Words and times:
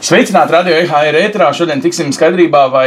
Sveicināti 0.00 0.54
radio 0.54 0.78
EHR 0.80 1.16
ētrā. 1.20 1.50
Šodien 1.52 1.82
tiksim 1.84 2.08
skaidrībā, 2.16 2.62
vai 2.72 2.86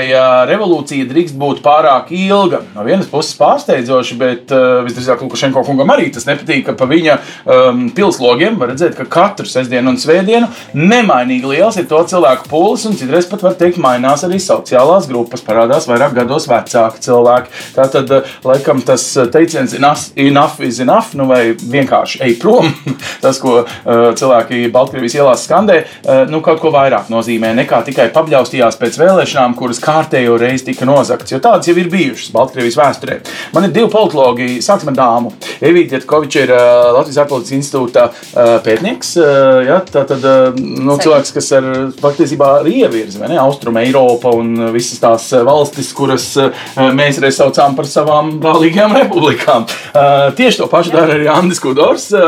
revolūcija 0.49 1.05
drīkst 1.05 1.35
būt 1.37 1.59
pārāk 1.61 2.07
ilga. 2.09 2.63
No 2.73 2.81
vienas 2.87 3.05
puses 3.11 3.35
pārsteidzoši, 3.37 4.15
bet 4.17 4.53
visdrīzāk 4.87 5.21
Lukašenko 5.21 5.61
kungam 5.67 5.93
arī 5.93 6.07
tas 6.15 6.25
nepatīk, 6.25 6.63
ka 6.65 6.73
pa 6.79 6.87
viņa 6.89 7.17
um, 7.45 7.83
pilslogiem 7.93 8.57
var 8.57 8.71
redzēt, 8.71 8.95
ka 8.97 9.05
katru 9.13 9.45
sestdienu 9.45 9.93
un 9.93 9.99
svētdienu 10.01 10.49
nemainīgi 10.73 11.51
liels 11.51 11.77
ir 11.77 11.85
to 11.91 11.99
cilvēku 12.09 12.49
pūlis, 12.49 12.87
un 12.89 12.97
citreiz 12.97 13.29
pat 13.29 13.45
var 13.45 13.59
teikt, 13.61 13.77
mainās 13.83 14.25
arī 14.25 14.41
sociālās 14.41 15.05
grupas, 15.11 15.45
parādās 15.45 15.85
vairāk 15.91 16.17
gados 16.17 16.49
vecāki 16.49 17.05
cilvēki. 17.05 17.53
Tātad, 17.77 18.15
laikam, 18.41 18.81
tas 18.89 19.05
teiciens 19.37 19.77
enough 19.77 20.65
is 20.65 20.81
enough, 20.81 21.13
nu 21.13 21.29
vai 21.29 21.43
vienkārši 21.53 22.25
ej 22.25 22.39
prom, 22.41 22.73
tas, 23.23 23.37
ko 23.37 23.59
uh, 23.61 24.03
cilvēki 24.17 24.65
Baltkrievijas 24.73 25.19
ielās 25.21 25.45
skandē, 25.45 25.83
uh, 25.85 26.25
nu 26.33 26.41
kaut 26.41 26.57
ko 26.65 26.73
vairāk 26.73 27.02
vairāk 27.03 27.11
nozīmē 27.11 27.53
nekā 27.57 27.83
tikai 27.85 28.11
pabļaustījās 28.13 28.77
pēc 28.79 28.97
vēlēšanām, 28.99 29.55
kuras 29.57 29.79
kārtējo 29.83 30.37
reizi 30.39 30.71
tika 30.71 30.85
nozagts. 30.85 31.31
Jo 31.31 31.39
tādas 31.39 31.67
jau 31.67 31.75
ir 31.75 31.89
bijušas 31.91 32.31
Baltkrievijas 32.33 32.77
vēsturē. 32.77 33.19
Man 33.53 33.67
ir 33.67 33.73
divi 33.73 33.89
politologi, 33.91 34.61
sāksim 34.61 34.91
ar 34.91 34.97
dāmu. 34.97 35.33
Evīte 35.63 35.97
Jatkoviča 35.97 36.43
ir 36.43 36.53
uh, 36.53 36.93
Latvijas 36.97 37.19
ārpolitikas 37.23 37.57
institūta 37.57 38.07
uh, 38.11 38.59
pētnieks. 38.63 39.15
Uh, 39.17 39.61
ja, 39.67 39.79
tā 39.83 40.05
tad 40.07 40.23
uh, 40.23 40.55
nu, 40.55 40.97
cilvēks, 41.01 41.33
kas 41.35 41.51
ar 41.57 41.69
patiesībā 42.01 42.49
arī 42.61 42.83
ievirza 42.83 43.31
Austrum 43.43 43.77
Eiropa 43.81 44.33
un 44.35 44.69
visas 44.73 45.01
tās 45.01 45.29
valstis, 45.45 45.91
kuras 45.95 46.29
uh, 46.39 46.51
mēs 46.95 47.19
reiz 47.23 47.39
saucām 47.39 47.77
par 47.77 47.89
savām 47.89 48.37
brālīgajām 48.43 48.95
republikām. 49.01 49.67
Uh, 49.93 50.29
tieši 50.37 50.61
to 50.61 50.69
pašu 50.71 50.93
dara 50.95 51.17
arī 51.17 51.29
Andris 51.31 51.61
Kudors, 51.63 52.09
uh, 52.15 52.23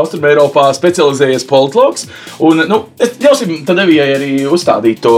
Austrum 0.00 0.26
Eiropā 0.28 0.68
specializējies 0.76 1.46
politologs. 1.48 2.08
Un, 2.40 2.64
nu, 2.70 2.82
es 3.00 3.14
ļausim 3.20 3.60
tad 3.68 3.80
Evijai 4.10 4.44
arī 4.44 4.48
uzstādīt 4.50 5.02
to 5.04 5.14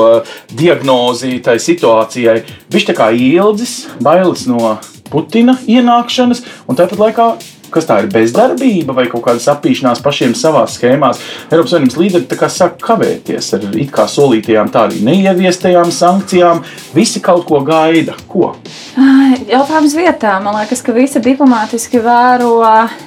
diagnozi 0.52 1.38
tai 1.44 1.58
situācijai. 1.62 2.42
Viņš 2.72 2.88
tā 2.90 2.96
kā 2.98 3.10
ilgs, 3.16 3.76
bailes 4.02 4.46
no 4.50 4.76
Putina 5.12 5.58
ienākšanas, 5.68 6.44
un 6.68 6.78
tāpat 6.78 7.00
laikā 7.00 7.26
kas 7.72 7.86
tā 7.88 8.02
ir 8.02 8.08
bezdarbība 8.12 8.92
vai 8.96 9.06
kaut 9.08 9.24
kāda 9.24 9.40
sapīšanās 9.40 10.02
pašiem 10.04 10.34
savā 10.36 10.66
schēmā. 10.68 11.12
Eiropas 11.48 11.72
Savienības 11.72 11.96
līderi 11.96 12.50
sāk 12.52 12.76
kavēties 12.84 13.48
ar 13.56 13.64
it 13.80 13.92
kā 13.94 14.04
solītajām, 14.10 14.68
tā 14.72 14.86
arī 14.88 15.00
neieviestajām 15.06 15.92
sankcijām. 15.94 16.60
Visi 16.92 17.22
kaut 17.24 17.46
ko 17.48 17.62
gaida. 17.64 18.16
Ko? 18.28 18.52
Jautājums 19.48 19.96
vietā. 19.96 20.36
Man 20.44 20.60
liekas, 20.60 20.84
ka 20.84 20.92
visi 20.92 21.22
diplomātiski 21.24 22.02
vēro 22.04 22.60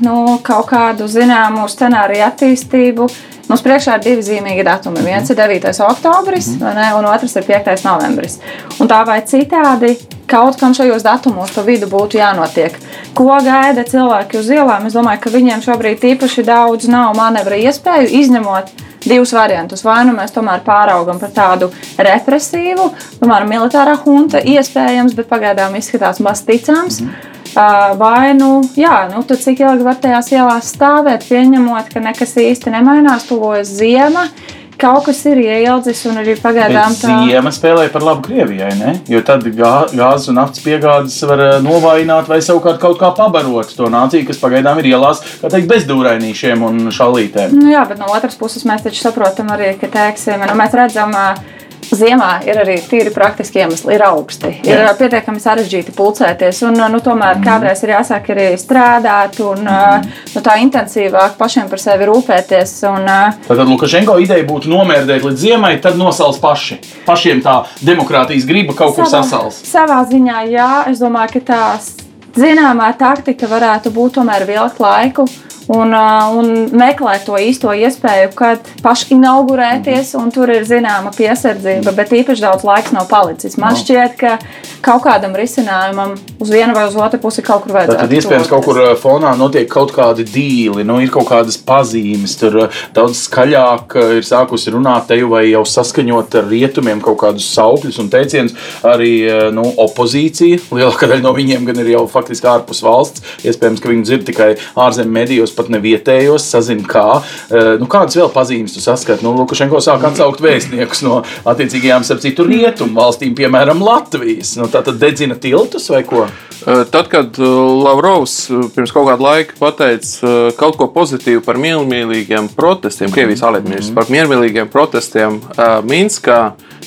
nu, 0.05 0.39
kaut 0.45 0.69
kādu 0.73 1.09
zināmu 1.11 1.69
scenāriju 1.69 2.25
attīstību. 2.31 3.09
Mums 3.47 3.61
priekšā 3.61 3.97
ir 3.97 4.03
divi 4.03 4.23
zīmīgi 4.25 4.63
datumi. 4.65 5.03
Viens 5.05 5.29
ir 5.29 5.37
9. 5.37 5.67
oktobris, 5.85 6.47
-hmm. 6.55 6.75
ne, 6.75 6.87
un 6.97 7.05
otrs 7.05 7.35
ir 7.35 7.43
5. 7.45 7.83
novembris. 7.85 8.39
Un 8.79 8.87
tā 8.87 9.05
vai 9.05 9.19
citādi, 9.21 9.97
kaut 10.27 10.57
kam 10.59 10.73
šajos 10.73 11.03
datumos 11.03 11.51
pa 11.51 11.61
vidu 11.61 11.87
būtu 11.87 12.17
jānotiek. 12.17 12.73
Ko 13.13 13.37
gaida 13.43 13.83
cilvēki 13.83 14.39
uz 14.39 14.49
ielām? 14.49 14.87
Es 14.87 14.93
domāju, 14.93 15.19
ka 15.19 15.29
viņiem 15.29 15.61
šobrīd 15.61 16.03
īpaši 16.03 16.43
daudz 16.43 16.87
nav 16.87 17.15
manevra 17.15 17.55
iespēju, 17.55 18.09
izņemot 18.21 18.73
divus 19.05 19.33
variantus. 19.33 19.83
Vai 19.85 20.05
nu 20.05 20.13
mēs 20.17 20.33
tomēr 20.33 20.65
pāraugam 20.65 21.19
par 21.19 21.29
tādu 21.29 21.69
represīvu, 21.97 22.89
tomēr 23.21 23.45
militārā 23.45 23.95
hunta 24.05 24.41
iespējams, 24.41 25.13
bet 25.13 25.29
pagaidām 25.29 25.75
izskatās 25.75 26.19
maz 26.19 26.41
ticams. 26.41 27.01
Mm 27.01 27.07
-hmm. 27.07 27.34
Vai 27.55 28.33
nu, 28.35 28.59
jā, 28.75 29.05
nu, 29.13 29.23
tad 29.23 29.39
cik 29.39 29.61
ilgi 29.63 29.87
var 29.87 29.95
tajās 30.03 30.27
ielās 30.33 30.73
stāvēt, 30.75 31.23
pieņemot, 31.29 31.87
ka 31.93 32.03
nekas 32.03 32.35
īsti 32.41 32.73
nemainās, 32.73 33.29
tuvojas 33.29 33.71
ziema. 33.79 34.27
Kaut 34.75 35.05
kas 35.07 35.21
ir 35.29 35.39
ieildzis, 35.39 36.01
un 36.09 36.19
arī 36.19 36.33
pagaidām 36.35 36.97
tā 36.99 37.13
ziema 37.23 37.51
spēlē 37.55 37.85
par 37.93 38.03
labu 38.03 38.25
Krievijai. 38.25 38.73
Ne? 38.75 38.97
Jo 39.07 39.21
tad 39.23 39.47
gā, 39.55 39.71
gāzes 39.95 40.27
un 40.27 40.35
naftas 40.35 40.59
piegādes 40.65 41.15
var 41.29 41.45
novājināt 41.63 42.27
vai 42.27 42.41
savukārt 42.43 42.81
kaut 42.83 42.99
kā 42.99 43.13
pabarot 43.15 43.71
to 43.71 43.87
nāciju, 43.93 44.27
kas 44.27 44.41
pagaidām 44.43 44.83
ir 44.83 44.91
ielās, 44.91 45.23
kā 45.39 45.53
teikt, 45.53 45.71
bezdūrainīšiem 45.71 46.67
un 46.67 46.89
šalītēm. 46.91 47.55
Nu, 47.55 47.71
jā, 47.71 47.87
bet 47.87 48.03
no 48.03 48.11
otras 48.11 48.35
puses 48.35 48.67
mēs 48.67 48.83
taču 48.83 48.99
saprotam 48.99 49.55
arī, 49.55 49.77
ka, 49.79 49.87
teiksim, 49.95 50.43
nu, 50.43 50.59
mēs 50.59 50.75
redzam, 50.75 51.15
uh, 51.15 51.54
Ziemā 51.93 52.29
ir 52.47 52.57
arī 52.61 52.75
tīri 52.81 53.11
praktiski 53.13 53.61
iemesli, 53.61 53.95
ir 53.95 54.03
augsti. 54.07 54.51
Ir 54.65 54.81
Jā. 54.81 54.93
pietiekami 54.97 55.41
sarežģīti 55.41 55.93
pulcēties, 55.95 56.61
un 56.67 56.79
nu, 56.79 57.01
tomēr 57.03 57.37
mm. 57.37 57.45
kādreiz 57.45 57.83
ir 57.85 57.93
jāsāk 57.93 58.31
arī 58.33 58.47
strādāt 58.59 59.39
un 59.45 59.61
mm. 59.65 60.07
nu, 60.33 60.43
tā 60.45 60.57
intensīvāk 60.63 61.37
pašiem 61.39 61.69
par 61.71 61.81
sevi 61.81 62.09
rūpēties. 62.09 62.75
Un, 62.89 63.09
tad 63.47 63.63
Lukašenko 63.69 64.17
ideja 64.23 64.47
būtu 64.47 64.71
nomērdēt 64.71 65.27
līdz 65.27 65.45
ziemai, 65.45 65.75
tad 65.83 65.99
nosals 65.99 66.41
paši. 66.41 66.79
Pašiem 67.05 67.43
tā 67.45 67.61
demokrātijas 67.85 68.47
griba 68.49 68.75
kaut 68.77 68.95
savā, 68.95 69.03
kur 69.03 69.11
sasals. 69.11 69.61
Savā 69.69 70.01
ziņā, 70.09 70.41
jā, 70.51 70.71
es 70.91 71.03
domāju, 71.03 71.37
ka 71.37 71.45
tās 71.53 71.93
zināmā 72.35 72.91
taktika 72.99 73.49
varētu 73.51 73.93
būt 73.95 74.17
tomēr 74.19 74.47
vilkt 74.49 74.81
laiku 74.83 75.27
un, 75.71 75.95
un 75.95 76.51
meklēt 76.75 77.25
to 77.27 77.37
īsto 77.41 77.73
iespēju, 77.73 78.31
kad 78.37 78.69
pašinaugurēties, 78.85 80.13
un 80.19 80.31
tur 80.35 80.51
ir 80.53 80.67
zināma 80.67 81.13
piesardzība, 81.15 81.95
bet 81.95 82.13
īpaši 82.15 82.45
daudz 82.45 82.65
laiks 82.67 82.93
nav 82.95 83.09
palicis. 83.11 83.57
Man 83.61 83.75
no. 83.75 83.81
šķiet, 83.81 84.17
ka 84.19 84.37
kaut 84.85 85.03
kādam 85.05 85.33
risinājumam 85.37 86.13
uz 86.41 86.51
vienu 86.51 86.75
vai 86.75 86.85
uz 86.87 86.95
otru 86.99 87.19
pusi 87.23 87.43
kaut 87.45 87.65
kur 87.65 87.75
vajadzētu. 87.79 88.01
Tad 88.03 88.15
iespējams 88.19 88.51
kaut 88.51 88.65
kur 88.67 88.81
fonā 89.01 89.33
notiek 89.39 89.67
kaut 89.71 89.93
kādi 89.95 90.25
dīli, 90.29 90.85
nu, 90.85 90.99
ir 91.01 91.11
kaut 91.13 91.29
kādas 91.31 91.57
pazīmes, 91.65 92.35
tur 92.39 92.67
daudz 92.95 93.25
skaļāk 93.25 93.97
ir 94.19 94.27
sākusi 94.27 94.73
runāt 94.75 95.09
te 95.09 95.17
vai 95.25 95.45
jau 95.49 95.63
saskaņot 95.67 96.37
ar 96.39 96.49
rietumiem 96.51 97.01
kaut 97.03 97.17
kādus 97.23 97.47
saukļus 97.55 97.99
un 98.03 98.11
teicienus. 98.13 98.55
Arī 98.85 99.13
nu, 99.55 99.65
opozīcija, 99.81 100.61
lielākā 100.75 101.09
daļa 101.09 101.25
no 101.25 101.33
viņiem 101.35 101.65
gan 101.69 101.81
ir 101.81 101.93
jau 101.95 102.05
faktiski 102.11 102.49
ārpus 102.51 102.83
valsts. 102.85 103.23
Iespējams, 103.47 103.81
ka 103.81 103.91
viņi 103.91 104.05
dzird 104.05 104.27
tikai 104.29 104.51
ārzemju 104.85 105.15
medijos 105.15 105.54
pat 105.57 105.69
ne 105.73 105.79
vietējos, 105.83 106.47
sazina, 106.53 106.85
kā. 106.89 107.05
Eh, 107.49 107.75
nu, 107.81 107.87
kādas 107.91 108.17
vēl 108.19 108.31
pazīmes 108.33 108.75
tu 108.75 108.83
saskati? 108.83 109.25
Nu, 109.25 109.33
Lukašenko 109.39 109.81
sāk 109.83 110.05
atsaukt 110.07 110.43
vēstniekus 110.43 111.03
no 111.05 111.21
attiecīgajām, 111.47 112.05
starp 112.07 112.23
citu, 112.23 112.47
rietumu 112.49 112.99
valstīm, 112.99 113.35
piemēram, 113.37 113.83
Latvijas. 113.85 114.55
Nu, 114.59 114.69
tā 114.71 114.83
tad 114.85 114.99
dedzina 115.01 115.37
tiltus 115.39 115.87
vai 115.93 116.03
ko? 116.07 116.25
Eh, 116.25 116.83
tad, 116.91 117.09
kad 117.11 117.39
eh, 117.39 117.55
Lavrovs 117.85 118.37
pirms 118.75 118.93
kaut 118.95 119.09
kāda 119.09 119.27
laika 119.29 119.57
pateica 119.59 120.35
kaut 120.59 120.79
ko 120.79 120.89
pozitīvu 120.93 121.43
par 121.45 121.59
miermīlīgiem 121.61 122.51
protestiem, 122.55 123.11
Krievijas 123.13 123.43
mhm. 123.43 123.65
ārlietu 123.65 123.95
par 123.97 124.11
miermīlīgiem 124.13 124.71
protestiem 124.71 125.41
Minskā, 125.85 126.39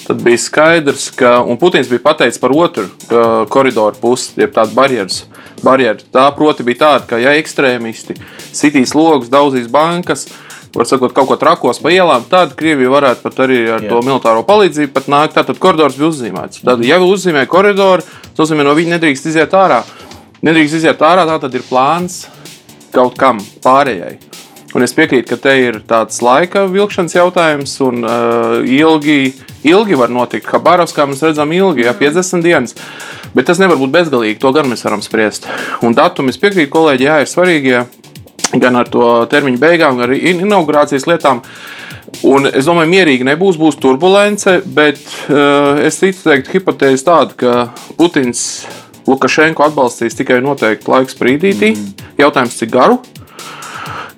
tad 0.04 0.22
bija 0.24 0.40
skaidrs, 0.40 1.10
ka 1.16 1.40
Putins 1.60 1.90
bija 1.90 2.04
pateicis 2.04 2.40
par 2.40 2.54
otru 2.56 2.86
koridoru 3.52 3.98
pusi, 4.00 4.32
jeb 4.40 4.54
tādu 4.56 4.76
barjeras 4.76 5.24
barjeru. 5.64 6.04
Tā 6.14 6.26
proti 6.36 6.66
bija 6.66 6.82
tāda, 6.84 7.06
ka 7.10 7.20
ja 7.22 7.34
ekstrēmisti 7.38 8.16
sitīs 8.54 8.94
logus, 8.96 9.30
daudzīs 9.32 9.68
bankas, 9.72 10.26
var 10.74 10.86
sakot, 10.88 11.14
kaut 11.16 11.28
ko 11.30 11.36
trakos 11.40 11.80
pa 11.82 11.92
ielām, 11.92 12.24
tad 12.30 12.54
Krievija 12.58 12.90
varētu 12.92 13.24
pat 13.24 13.40
arī 13.46 13.60
ar 13.66 13.84
Jā. 13.84 13.90
to 13.90 14.00
militāro 14.04 14.44
palīdzību 14.46 14.92
pat 14.94 15.08
nākt. 15.10 15.36
Tātad 15.38 15.60
koridors 15.62 15.96
bija 15.98 16.10
uzzīmēts. 16.12 16.62
Tad, 16.66 16.84
ja 16.86 17.00
uzzīmē 17.02 17.46
koridoru, 17.50 18.04
tas 18.04 18.44
nozīmē, 18.44 18.66
no 18.68 18.76
viņa 18.78 18.96
nedrīkst 18.96 19.30
iziet 19.32 19.56
ārā. 19.56 19.82
Nedrīkst 20.44 20.78
iziet 20.78 21.02
ārā, 21.02 21.26
tā 21.28 21.38
tad 21.46 21.56
ir 21.58 21.64
plāns 21.66 22.26
kaut 22.94 23.18
kam 23.18 23.40
pārējai. 23.64 24.18
Un 24.76 24.84
es 24.84 24.92
piekrītu, 24.92 25.30
ka 25.30 25.38
te 25.40 25.54
ir 25.62 25.78
tāds 25.88 26.18
laika 26.20 26.66
vilkšanas 26.68 27.14
jautājums, 27.16 27.72
un 27.86 28.02
uh, 28.04 28.58
ilgi, 28.68 29.32
ilgi 29.64 29.96
var 29.96 30.12
notikt. 30.12 30.50
Habarovs, 30.52 30.92
kā 30.96 31.06
mēs 31.08 31.24
redzam, 31.24 31.54
ilgi, 31.56 31.86
ja 31.86 31.94
50 31.96 32.44
dienas. 32.44 32.76
Bet 33.32 33.48
tas 33.48 33.60
nevar 33.62 33.80
būt 33.80 33.94
bezgalīgi, 33.94 34.36
to 34.42 34.52
gan 34.52 34.68
mēs 34.68 34.84
varam 34.84 35.00
spriest. 35.04 35.48
Un 35.84 35.96
datumi, 35.96 36.34
es 36.34 36.40
piekrītu 36.42 36.72
kolēģi, 36.74 37.08
jā, 37.08 37.16
ir 37.24 37.32
svarīgie 37.32 37.82
gan 38.60 38.76
ar 38.80 38.92
to 38.92 39.08
termiņu 39.32 39.60
beigām, 39.60 39.96
gan 40.00 40.10
arī 40.10 40.34
inaugurācijas 40.34 41.08
lietām. 41.08 41.40
Un 42.28 42.48
es 42.48 42.68
domāju, 42.68 42.92
mierīgi 42.92 43.24
nebūs, 43.28 43.56
būs 43.60 43.80
turbulence, 43.80 44.58
bet 44.64 45.00
uh, 45.32 45.80
es 45.84 46.00
ticu, 46.00 46.26
teikt, 46.28 46.52
hipotēze 46.52 47.08
tāda, 47.08 47.36
ka 47.40 47.96
Putins 47.96 48.66
Lukašenko 49.08 49.64
atbalstīs 49.64 50.16
tikai 50.16 50.42
noteikti 50.44 50.92
laiks 50.92 51.16
brīdītī. 51.16 51.72
Mm. 51.72 52.10
Jautājums, 52.20 52.56
cik 52.60 52.72
garu? 52.76 53.00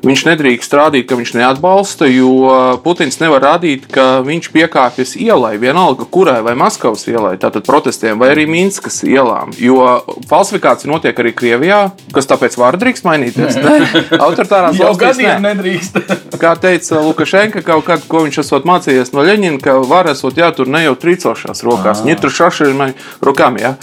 Viņš 0.00 0.22
nedrīkst 0.24 0.72
rādīt, 0.72 1.04
ka 1.10 1.18
viņš 1.18 1.34
neatbalsta, 1.36 2.06
jo 2.08 2.78
Putins 2.84 3.18
nevar 3.20 3.42
rādīt, 3.44 3.84
ka 3.92 4.22
viņš 4.24 4.48
piekāpjas 4.54 5.12
ielai, 5.20 5.58
vienalga 5.60 6.06
kurai, 6.08 6.38
vai 6.46 6.54
Maskavas 6.56 7.04
ielai, 7.10 7.34
tātad 7.40 7.66
protestiem, 7.66 8.16
vai 8.20 8.30
arī 8.32 8.46
Minskas 8.48 9.02
ielām. 9.04 9.52
Jo 9.60 10.00
falsifikācija 10.30 10.88
notiek 10.88 11.20
arī 11.20 11.34
Krievijā, 11.36 11.82
kas 12.16 12.30
tāpēc 12.30 12.56
var 12.60 12.78
drīkst 12.80 13.04
mainīties. 13.04 13.58
Autoritārās 14.24 14.80
Jau 14.80 14.88
valstīs 14.88 15.20
gadiem 15.20 15.44
ne. 15.44 15.52
nedrīkst. 15.52 16.00
Kā 16.40 16.54
teica 16.60 17.02
Lukašenka, 17.04 17.60
kaut 17.66 17.84
kad, 17.90 18.06
ko 18.08 18.24
viņš 18.24 18.40
esot 18.44 18.68
mācījies 18.68 19.12
no 19.12 19.24
Leņķina, 19.26 19.60
ka 19.60 19.76
var 19.84 20.08
esot 20.14 20.40
jātur 20.40 20.70
ne 20.72 20.86
jau 20.86 20.96
trīcošās 20.96 21.60
rokās, 21.66 22.04
ne 22.08 22.16
tur 22.16 22.32
šašiem 22.32 22.86
rokām. 23.20 23.60
Ja? 23.60 23.74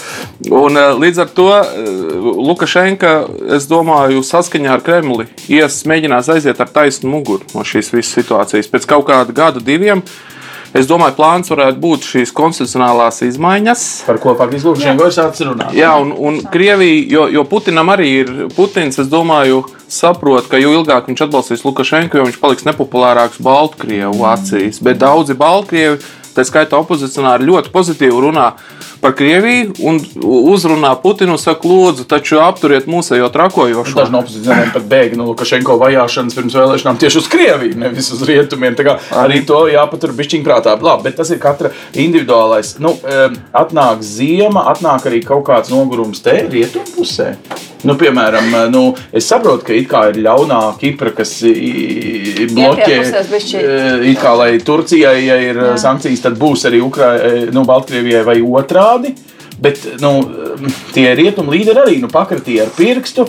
Un, 0.49 0.77
eh, 0.81 0.97
līdz 0.97 1.23
ar 1.27 1.31
to 1.37 1.47
eh, 1.61 1.93
Lukašenka, 2.49 3.13
es 3.57 3.69
domāju, 3.69 4.25
saskaņā 4.25 4.73
ar 4.73 4.85
Kremli 4.85 5.29
ies 5.53 5.77
mēģinās 6.07 6.31
aiziet 6.31 6.63
ar 6.63 6.71
taisnu 6.71 7.11
muguru 7.11 7.45
no 7.53 7.65
šīs 7.67 7.91
visas 7.91 8.15
situācijas. 8.15 8.71
Pēc 8.71 8.87
kaut 8.87 9.07
kāda 9.09 9.33
gada, 9.35 9.59
diviem. 9.59 10.03
Es 10.75 10.85
domāju, 10.85 11.15
plāns 11.15 11.49
varētu 11.49 11.79
būt 11.79 12.05
šīs 12.05 12.33
konstitucionālās 12.35 13.21
izmaiņas. 13.23 13.83
Par 14.05 14.19
ko 14.21 14.33
faktiski 14.37 14.67
Lukašenko 14.67 15.07
ir 15.07 15.15
sācis 15.15 15.47
runāt. 15.47 15.71
Jā, 15.73 15.93
un, 16.03 16.11
un 16.11 16.41
Krievija, 16.51 17.05
jo, 17.13 17.23
jo 17.31 17.43
Putinam 17.47 17.87
arī 17.93 18.09
ir, 18.19 18.33
Putins, 18.53 18.99
es 18.99 19.07
domāju, 19.09 19.63
saprot, 19.87 20.49
ka 20.51 20.59
jo 20.59 20.75
ilgāk 20.75 21.07
viņš 21.07 21.23
atbalstīs 21.23 21.63
Lukašenko, 21.65 22.19
jo 22.19 22.27
viņš 22.27 22.39
paliks 22.43 22.67
nepopulārāks 22.67 23.39
Baltkrievu 23.47 24.27
acīs. 24.27 24.83
Bet 24.83 24.99
daudzi 25.01 25.39
Baltkrievi, 25.39 26.03
tā 26.37 26.45
skaitā 26.47 26.79
opozicionāri, 26.79 27.47
ļoti 27.49 27.73
pozitīvi 27.73 28.21
runā 28.27 28.51
par 29.01 29.13
Krieviju 29.17 29.75
un 29.85 29.99
uzrunā 30.53 30.93
Putinu, 31.01 31.35
saka, 31.41 31.67
lūdzu, 31.69 32.07
taču 32.09 32.39
apturiet 32.41 32.87
mūsējo 32.89 33.27
trakojošo. 33.33 33.97
Daži 33.97 34.13
no 34.13 34.23
opozicionāriem 34.23 34.71
pat 34.73 34.87
bēga 34.89 35.19
no 35.19 35.27
Lukašenko 35.31 35.77
vajāšanas 35.81 36.37
pirms 36.37 36.57
vēlēšanām 36.57 37.01
tieši 37.01 37.21
uz 37.21 37.29
Krieviju, 37.33 37.77
nevis 37.83 38.09
uz 38.15 38.23
rietumiem. 38.25 38.77
Tā 38.77 38.87
kā 38.87 38.97
Arī 39.17 39.41
to 39.47 39.63
jāpatur 39.71 40.13
bišķiņ 40.17 40.43
prātā. 40.45 40.75
Labi, 40.81 41.07
bet 41.07 41.17
tas 41.19 41.31
ir 41.33 41.41
katra 41.41 41.71
individuālais. 41.97 42.75
Nu, 42.83 42.93
atnāk 43.55 44.03
ziema, 44.05 44.67
atnāk 44.73 45.09
arī 45.09 45.23
kaut 45.25 45.45
kāds 45.49 45.73
nogurums 45.73 46.23
te 46.25 46.39
rietumu 46.47 46.97
pusē. 46.97 47.33
Nu, 47.85 47.93
piemēram, 47.99 48.49
nu, 48.73 48.81
es 49.13 49.27
saprotu, 49.29 49.67
ka 49.67 49.75
it 49.77 49.85
kā 49.91 50.07
ir 50.09 50.21
ļaunā 50.25 50.61
Kipra, 50.81 51.11
kas 51.17 51.35
bloķē. 52.53 52.87
E, 53.61 53.97
It 54.11 54.21
kā 54.21 54.33
lai 54.39 54.51
Turcijai 54.65 55.17
ja 55.27 55.37
ir 55.43 55.59
Jā. 55.61 55.73
sankcijas, 55.83 56.23
tad 56.25 56.39
būs 56.41 56.65
arī 56.69 56.81
Ukra 56.85 57.11
nu, 57.53 57.65
Baltkrievijai 57.67 58.23
vai 58.25 58.39
otrādi. 58.41 59.13
Bet 59.61 59.81
nu, 60.01 60.13
tie 60.93 61.09
rietumu 61.17 61.53
līderi 61.53 61.81
arī 61.81 61.99
nu, 62.01 62.09
pakratīja 62.13 62.67
ar 62.67 62.73
pirkstu. 62.77 63.27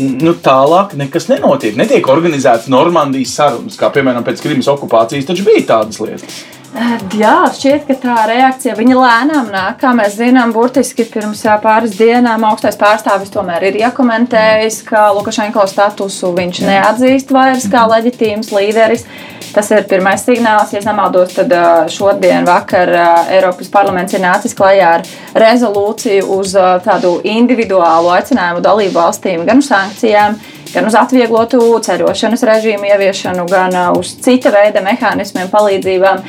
Nu, 0.00 0.32
tālāk 0.40 0.94
nekas 0.96 1.26
nenotiek. 1.28 1.76
Netiek 1.76 2.08
organizēts 2.08 2.70
Normandijas 2.72 3.34
sarunas, 3.36 3.76
kā 3.80 3.90
piemēram 3.92 4.24
pēc 4.24 4.40
Krimas 4.44 4.68
okupācijas, 4.70 5.28
taču 5.28 5.44
bija 5.48 5.66
tādas 5.74 6.00
lietas. 6.00 6.40
Jā, 6.70 7.48
šķiet, 7.50 7.88
ka 7.88 7.94
tā 7.98 8.16
reakcija 8.30 8.76
viņa 8.78 8.94
lēnām 8.94 9.48
nāk. 9.50 9.80
Kā 9.80 9.90
mēs 9.96 10.14
zinām, 10.20 10.52
burtiski 10.54 11.02
pirms 11.10 11.40
pāris 11.64 11.96
dienām 11.98 12.44
augstais 12.46 12.78
pārstāvis 12.78 13.32
tomēr 13.34 13.66
ir 13.66 13.78
iekomentējis, 13.80 14.76
ka 14.86 15.08
Lukašenko 15.16 15.64
statusu 15.66 16.30
viņš 16.36 16.60
neatzīst 16.68 17.34
vairs 17.34 17.66
kā 17.72 17.82
leģitīms 17.90 18.52
līderis. 18.54 19.02
Tas 19.50 19.66
ir 19.74 19.82
pirmais 19.90 20.22
signāls. 20.22 20.70
Ja 20.76 20.84
nemaldos, 20.84 21.34
tad 21.40 21.50
šodien 21.90 22.46
vakar 22.46 22.94
Eiropas 23.34 23.72
parlaments 23.72 24.14
ir 24.14 24.22
nācis 24.22 24.54
klajā 24.54 24.92
ar 25.00 25.42
rezolūciju 25.42 26.30
uz 26.38 26.54
tādu 26.86 27.16
individuālu 27.26 28.14
aicinājumu 28.14 28.62
dalību 28.62 28.94
valstīm 28.94 29.42
gan 29.48 29.58
uz 29.58 29.72
sankcijām, 29.72 30.38
gan 30.70 30.86
uz 30.86 30.94
atvieglotu 31.02 31.58
ceļošanas 31.82 32.46
režīmu 32.52 32.94
ieviešanu, 32.94 33.50
gan 33.50 33.74
uz 33.98 34.14
cita 34.22 34.54
veida 34.54 34.86
mehānismiem, 34.86 35.50
palīdzībām. 35.50 36.22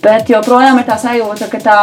Bet 0.00 0.30
joprojām 0.32 0.80
ir 0.80 0.86
tā 0.88 0.96
sajūta, 1.00 1.48
ka 1.52 1.60
tā, 1.60 1.80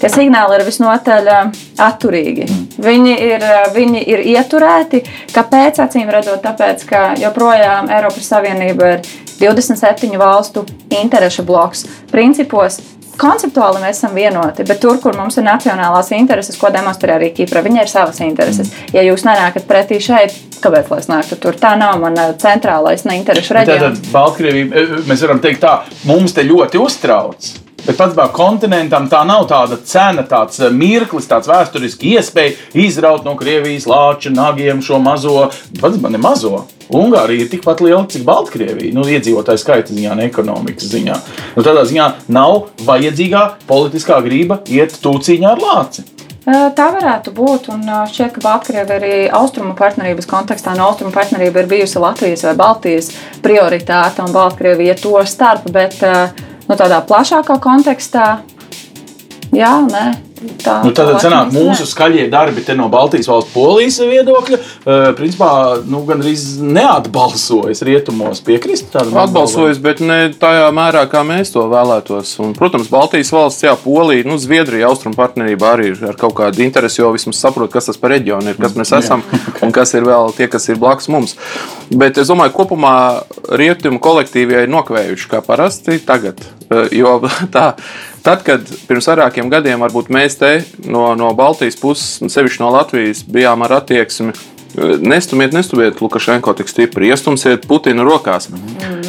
tie 0.00 0.08
signāli 0.12 0.56
ir 0.56 0.64
visnotaļ 0.64 1.28
ā, 1.28 1.40
atturīgi. 1.84 2.46
Viņi 2.80 3.14
ir, 3.26 3.44
ā, 3.44 3.62
viņi 3.74 4.02
ir 4.08 4.24
ieturēti. 4.32 5.02
Kāpēc? 5.34 5.82
Acīm 5.84 6.08
redzot, 6.12 6.40
tāpēc, 6.46 6.86
ka 6.88 7.02
joprojām 7.20 7.92
Eiropas 7.92 8.32
Savienība 8.32 8.96
ir 8.96 9.04
27 9.40 10.16
valstu 10.20 10.64
interešu 10.96 11.44
bloks. 11.44 11.84
Principos 12.12 12.80
Konceptuāli 13.16 13.80
mēs 13.80 13.96
esam 13.96 14.16
vienoti, 14.16 14.64
bet 14.68 14.80
tur, 14.82 14.98
kur 15.00 15.16
mums 15.16 15.38
ir 15.40 15.46
nacionālās 15.46 16.10
intereses, 16.12 16.58
ko 16.60 16.68
demonstrē 16.74 17.16
arī 17.16 17.30
Kipra, 17.36 17.62
viņai 17.64 17.86
ir 17.86 17.92
savas 17.92 18.20
intereses. 18.24 18.72
Ja 18.92 19.04
jūs 19.06 19.24
nenākat 19.24 19.64
pretī 19.68 20.00
šeit, 20.04 20.36
kāpēc 20.60 20.90
lai 20.92 21.00
es 21.00 21.08
nāktu 21.08 21.40
tur? 21.40 21.56
Tā 21.60 21.74
nav 21.80 21.96
mana 22.02 22.28
centrālais 22.40 23.06
ne 23.08 23.16
interešu 23.22 23.56
reģions. 23.56 24.02
Tātad 24.02 24.12
Baltkrievija, 24.12 24.68
e, 24.68 25.04
mēs 25.08 25.24
varam 25.24 25.40
teikt 25.44 25.64
tā, 25.64 25.78
mums 26.08 26.36
te 26.36 26.44
ļoti 26.44 26.82
uztrauc. 26.82 27.65
Bet 27.86 27.98
pats 27.98 28.16
kā 28.18 28.26
kontinentam 28.34 29.06
tā 29.10 29.20
nav 29.28 29.44
tāda 29.50 29.78
cena, 29.86 30.24
tāds 30.26 30.58
e, 30.58 30.70
mirklis, 30.74 31.28
tāds 31.30 31.46
vēsturisks 31.50 32.02
iespēja 32.02 32.56
izraut 32.82 33.26
no 33.26 33.36
Krievijas 33.38 33.86
lāča 33.86 34.32
nagiem 34.34 34.82
šo 34.82 34.98
mazo, 35.02 35.50
pats 35.80 36.00
man 36.02 36.16
ne 36.16 36.22
mazo. 36.22 36.64
Ungārija 36.90 37.44
ir 37.44 37.50
tikpat 37.50 37.80
liela, 37.82 38.02
cik 38.10 38.26
Baltkrievija. 38.26 38.94
Nu, 38.94 39.06
iedzīvotāju 39.10 39.62
skaita 39.62 39.94
ziņā, 39.94 40.18
ne 40.18 40.26
ekonomikas 40.30 40.90
ziņā. 40.90 41.16
Nu, 41.56 41.62
tādā 41.66 41.86
ziņā 41.86 42.10
nav 42.34 42.68
vajadzīgā 42.86 43.46
politiskā 43.70 44.20
grība 44.26 44.60
iet 44.70 44.94
tūciņā 45.02 45.54
ar 45.54 45.62
lāci. 45.62 46.06
Tā 46.46 46.84
varētu 46.94 47.32
būt. 47.34 47.70
Un 47.74 47.82
šķiet, 48.06 48.36
ka 48.36 48.42
Baltkrievija 48.44 48.98
arī 49.00 49.14
austrumu 49.34 49.74
partnerības 49.78 50.28
kontekstā 50.30 50.76
no 50.78 50.86
austrumu 50.92 51.10
partnerība 51.14 51.64
ir 51.64 51.70
bijusi 51.72 52.02
Latvijas 52.02 52.44
vai 52.46 52.54
Baltijas 52.60 53.10
prioritāte 53.42 54.22
un 54.22 54.34
Baltkrievija 54.34 54.94
to 55.00 55.18
starp. 55.26 55.66
Bet 55.74 55.98
nu, 56.66 56.76
tādā 56.78 57.00
plašākā 57.06 57.58
kontekstā, 57.62 58.26
jā, 59.54 59.72
nē. 59.86 60.06
Tā, 60.62 60.78
Nu, 60.84 60.92
tad 60.96 61.10
tā 61.14 61.20
sanāk, 61.22 61.52
mūsu 61.54 61.86
skaļie 61.88 62.26
darbi 62.32 62.64
te 62.66 62.74
no 62.78 62.88
Baltijas 62.92 63.28
valsts 63.30 63.52
polijas 63.54 63.98
viedokļa, 64.00 64.58
uh, 64.58 65.06
principā, 65.18 65.50
nu, 65.88 66.02
gandrīz 66.08 66.44
neatbalsojas 66.62 67.82
rietumos. 67.86 68.42
Piekrist 68.46 68.90
tādam 68.94 69.18
Atbalsojas, 69.22 69.80
bet 69.82 70.02
ne 70.04 70.18
tajā 70.36 70.68
mērā, 70.76 71.04
kā 71.10 71.22
mēs 71.26 71.54
to 71.54 71.66
vēlētos. 71.70 72.34
Un, 72.44 72.54
protams, 72.58 72.90
Baltijas 72.92 73.32
valsts, 73.34 73.66
jā, 73.66 73.74
Polija, 73.80 74.26
nu, 74.28 74.38
Zviedrija, 74.42 74.90
Austrum 74.90 75.16
partnerībā 75.16 75.72
arī 75.76 75.92
ir 75.94 76.04
ar 76.12 76.18
kaut 76.20 76.36
kādu 76.40 76.64
interesi, 76.64 77.00
jo 77.02 77.12
vismaz 77.14 77.40
saprot, 77.40 77.72
kas 77.72 77.90
tas 77.90 78.00
par 78.00 78.14
reģionu 78.16 78.52
ir, 78.52 78.60
kas 78.60 78.76
mēs 78.78 78.94
esam 79.00 79.24
un 79.64 79.74
kas 79.74 79.94
ir 79.98 80.06
vēl 80.06 80.34
tie, 80.36 80.50
kas 80.52 80.68
ir 80.70 80.80
blakus 80.82 81.10
mums. 81.12 81.36
Bet 81.90 82.18
es 82.18 82.30
domāju, 82.32 82.54
kopumā 82.56 82.96
rietumu 83.58 84.00
kolektīvie 84.02 84.64
ir 84.64 84.72
nokavējuši 84.72 85.30
kā 85.30 85.42
parasti 85.44 86.00
tagad. 86.06 86.42
Eh, 86.70 86.98
Jo 86.98 87.20
tā, 87.54 87.72
tad, 88.26 88.42
kad 88.46 88.66
pirms 88.88 89.08
vairākiem 89.12 89.50
gadiem 89.52 89.86
mēs 90.10 90.38
te 90.40 90.52
no, 90.84 91.14
no 91.14 91.32
Baltijas 91.34 91.78
puses, 91.78 92.20
un 92.22 92.32
sevišķi 92.32 92.62
no 92.64 92.74
Latvijas, 92.74 93.22
bijām 93.22 93.62
ar 93.62 93.80
attieksmi 93.80 94.34
Nestumiet, 94.76 95.54
nestumiet 95.56 96.00
Lukašenko 96.00 96.52
tik 96.52 96.68
stipri, 96.68 97.08
iestumsiet 97.08 97.64
Putina 97.68 98.04
rokās. 98.04 98.50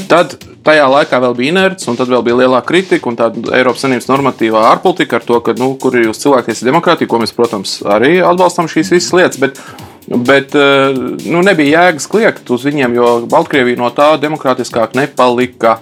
Tad 0.08 0.38
tajā 0.64 0.86
laikā 0.88 1.20
vēl 1.20 1.36
bija 1.36 1.52
inerts, 1.52 1.90
un 1.92 1.98
tad 2.00 2.08
vēl 2.08 2.24
bija 2.24 2.38
lielāka 2.40 2.70
kritika, 2.70 3.10
un 3.12 3.18
tāda 3.20 3.52
Eiropas 3.58 3.84
Savienības 3.84 4.08
normatīvā 4.08 4.62
ārpolitika 4.70 5.20
ar 5.20 5.26
to, 5.28 5.42
ka, 5.44 5.58
nu, 5.60 5.74
kur 5.82 5.98
ir 5.98 6.08
jūsu 6.08 6.28
cilvēktiesība 6.28 6.72
demokrātija, 6.72 7.12
ko 7.12 7.20
mēs, 7.20 7.36
protams, 7.36 7.78
arī 7.84 8.14
atbalstam 8.24 8.72
šīs 8.72 8.94
visas 8.96 9.14
lietas. 9.18 9.42
Bet, 9.44 9.60
Bet 10.08 10.54
eh, 10.56 10.96
nu, 11.28 11.42
nebija 11.44 11.82
jēgas 11.82 12.06
kliegt 12.08 12.48
uz 12.56 12.64
viņiem, 12.64 12.94
jo 12.96 13.08
Baltkrievija 13.28 13.82
no 13.82 13.90
tā 13.92 14.14
demokrātiskāk 14.22 14.96
nepalika. 14.96 15.82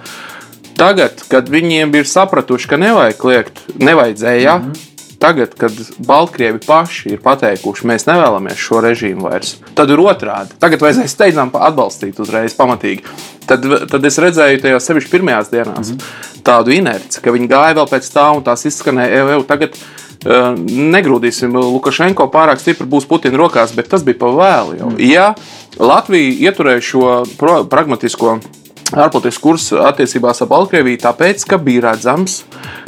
Tagad, 0.76 1.24
kad 1.32 1.48
viņiem 1.52 1.94
ir 1.96 2.08
sapratuši, 2.10 2.68
ka 2.68 2.80
nevajag 2.82 3.18
kliegt, 3.22 3.64
nevajadzēja. 3.80 4.58
Mm 4.60 4.72
-hmm. 4.72 4.92
Tagad, 5.20 5.54
kad 5.58 5.72
Baltkrievi 5.98 6.60
paši 6.68 7.10
ir 7.16 7.22
pateikuši, 7.24 7.88
mēs 7.88 8.04
nevēlamies 8.06 8.60
šo 8.60 8.82
režīmu 8.84 9.30
vairs, 9.30 9.56
tad 9.74 9.90
ir 9.90 10.02
otrādi. 10.04 10.58
Tagad 10.60 10.82
vajadzēja 10.84 11.08
steidzami 11.08 11.52
atbalstīt 11.54 12.20
uzreiz 12.20 12.54
pamatīgi. 12.58 13.04
Tad, 13.48 13.64
tad 13.92 14.06
es 14.06 14.18
redzēju 14.18 14.62
tajās 14.62 14.86
sevišķi 14.86 15.12
pirmajās 15.12 15.50
dienās 15.50 15.90
mm 15.90 15.98
-hmm. 15.98 16.42
tādu 16.44 16.76
inerci, 16.76 17.22
ka 17.22 17.32
viņi 17.32 17.48
gāja 17.48 17.78
vēl 17.80 17.88
pēc 17.90 18.12
tā 18.12 18.26
un 18.38 18.44
tās 18.44 18.66
izskanēja, 18.66 19.08
ej, 19.08 19.34
ej, 19.38 19.44
tagad 19.48 19.78
uh, 19.80 20.52
negrūdīsim 20.98 21.56
Lukašenko 21.56 22.28
pārāk 22.28 22.60
stipri 22.60 22.88
būs 22.88 23.08
Putina 23.08 23.38
rokās, 23.38 23.72
bet 23.76 23.90
tas 23.90 24.04
bija 24.04 24.20
pa 24.20 24.26
vēlu. 24.26 24.78
Jau. 24.80 24.92
Ja 25.00 25.34
Latvija 25.80 26.52
ieturēja 26.52 26.82
šo 26.82 27.24
pragmatisko 27.70 28.40
ārpolitikas 28.94 29.42
kursu 29.42 29.82
attiecībās 29.86 30.44
ar 30.44 30.50
Baltkrieviju, 30.52 31.02
tāpēc, 31.02 31.46
ka 31.50 31.58
bija 31.62 31.88
redzams, 31.90 32.44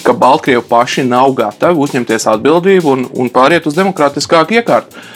ka 0.06 0.14
Baltkrievi 0.18 0.66
paši 0.70 1.08
nav 1.08 1.34
gatavi 1.38 1.82
uzņemties 1.82 2.30
atbildību 2.34 2.94
un, 2.94 3.08
un 3.18 3.32
pāriet 3.34 3.66
uz 3.70 3.78
demokrātiskāku 3.78 4.60
iekārtu. 4.60 5.08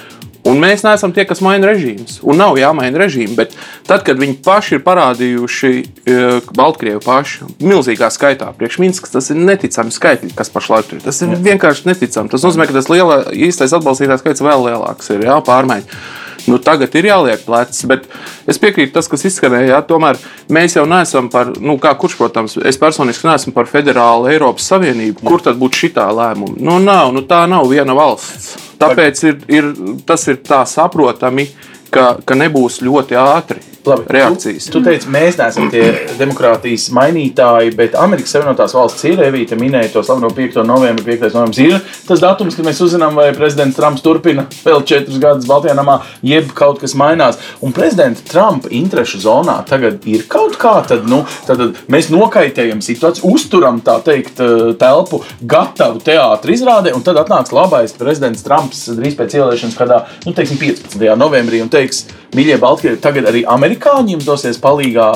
Un 0.42 0.58
mēs 0.58 0.82
neesam 0.82 1.12
tie, 1.14 1.22
kas 1.30 1.38
maina 1.46 1.70
režīmus. 1.70 2.16
Un 2.26 2.40
nav 2.42 2.56
jāmaina 2.58 2.98
režīmi. 3.04 3.36
Bet 3.38 3.54
tad, 3.86 4.02
kad 4.08 4.18
viņi 4.18 4.40
paši 4.42 4.80
ir 4.80 4.82
parādījuši, 4.88 5.70
e, 6.02 6.16
Baltkrievi 6.58 7.02
paši, 7.06 7.46
milzīgā 7.62 8.10
skaitā, 8.10 8.50
priekš 8.58 8.80
Minskas, 8.82 9.14
tas 9.14 9.30
ir 9.30 9.38
neticami 9.38 9.94
skaitļi, 9.94 10.32
kas 10.38 10.50
pašlaik 10.50 10.90
tur 10.90 10.98
ir. 10.98 11.06
Tas 11.06 11.22
ir 11.22 11.36
vienkārši 11.46 11.86
neticami. 11.92 12.34
Tas 12.34 12.42
nozīmē, 12.48 12.66
ka 12.66 12.80
tas 12.80 12.90
liela, 12.90 13.22
īstais 13.30 13.76
atbalstītājs 13.78 14.26
skaits 14.26 14.42
vēl 14.42 14.66
lielāks 14.66 15.14
ir 15.14 15.28
jā, 15.30 15.38
pārmaiņas. 15.46 16.02
Nu, 16.50 16.58
tagad 16.62 16.96
ir 16.98 17.08
jāliek 17.10 17.44
plecs, 17.46 17.84
bet 17.90 18.08
es 18.50 18.60
piekrītu 18.62 18.96
tas, 18.96 19.10
kas 19.12 19.26
izskanēja. 19.30 19.76
Jā, 19.76 19.80
tomēr 19.88 20.20
mēs 20.54 20.78
jau 20.78 20.86
neesam 20.90 21.30
par, 21.34 21.54
nu, 21.62 21.78
kā 21.82 21.94
kurš, 22.00 22.18
protams, 22.20 22.58
es 22.66 22.80
personiski 22.82 23.30
neesmu 23.30 23.54
par 23.56 23.70
federālu 23.70 24.30
Eiropas 24.32 24.70
Savienību. 24.72 25.26
Kur 25.28 25.44
tad 25.46 25.60
būtu 25.62 25.84
šī 25.84 25.92
lēmuma? 25.96 26.58
Nu, 26.58 26.80
nav, 26.84 27.14
nu, 27.16 27.26
tā 27.28 27.44
nav 27.50 27.70
viena 27.70 27.96
valsts. 27.98 28.56
Tāpēc 28.82 29.26
ir, 29.28 29.42
ir, 29.54 29.74
tas 30.08 30.26
ir 30.32 30.42
tā 30.46 30.64
saprotami, 30.66 31.50
ka, 31.94 32.16
ka 32.26 32.38
nebūs 32.38 32.82
ļoti 32.86 33.20
ātri. 33.20 33.71
Labi, 33.86 34.04
reakcijas. 34.08 34.68
Tu, 34.70 34.76
tu 34.76 34.82
teici, 34.86 35.10
mēs 35.10 35.38
neesam 35.40 35.70
tie 35.74 35.84
demokrātijas 36.20 36.90
mainītāji, 36.94 37.72
bet 37.78 37.96
Amerikas 37.98 38.36
Savienotās 38.36 38.76
valsts 38.78 39.08
ir 39.10 39.22
Evīte 39.26 39.58
minēja 39.58 39.90
to 39.96 40.04
slaveno 40.06 40.30
5. 40.38 40.60
novembri. 40.68 41.18
5. 41.18 41.34
novembris 41.34 41.62
ir 41.64 41.80
tas 42.06 42.22
datums, 42.22 42.58
kad 42.58 42.68
mēs 42.68 42.82
uzzinām, 42.86 43.18
vai 43.18 43.32
prezidents 43.34 43.80
Trumps 43.80 44.06
turpina 44.06 44.46
vēl 44.62 44.86
četrus 44.86 45.18
gadus 45.22 45.50
Baltijā 45.50 45.74
namā, 45.78 45.98
jeb 46.26 46.54
kaut 46.58 46.78
kas 46.84 46.94
mainās. 47.00 47.42
Un 47.66 47.74
prezidenta 47.74 48.22
Trumpa 48.30 48.70
interešu 48.70 49.24
zonā 49.26 49.58
tagad 49.68 50.06
ir 50.10 50.28
kaut 50.30 50.60
kā, 50.62 50.76
tad, 50.88 51.10
nu, 51.10 51.24
tad 51.50 51.66
mēs 51.92 52.12
nokaitējam 52.14 52.86
situāciju, 52.86 53.34
uzturam 53.34 53.82
tā 53.86 53.98
teikt 54.06 54.44
eh, 54.46 54.72
telpu 54.78 55.24
gatavu 55.42 56.04
teātru 56.06 56.54
izrādē, 56.54 56.94
un 56.94 57.06
tad 57.06 57.18
atnāks 57.24 57.54
labais 57.56 57.98
prezidents 57.98 58.46
Trumps 58.46 58.86
drīz 58.94 59.18
pēc 59.18 59.40
ieliešanas 59.42 59.78
kādā, 59.78 60.04
nu, 60.28 60.38
teiksim, 60.38 60.62
15. 60.62 61.02
novembrī 61.18 61.66
un 61.66 61.74
teiks, 61.74 62.06
mīļie 62.38 62.60
Baltkrievi, 62.62 63.00
tagad 63.04 63.30
arī 63.32 63.46
amerikāņi 63.48 64.18
jums 64.18 64.28
dosies 64.28 64.62
palīgā. 64.62 65.12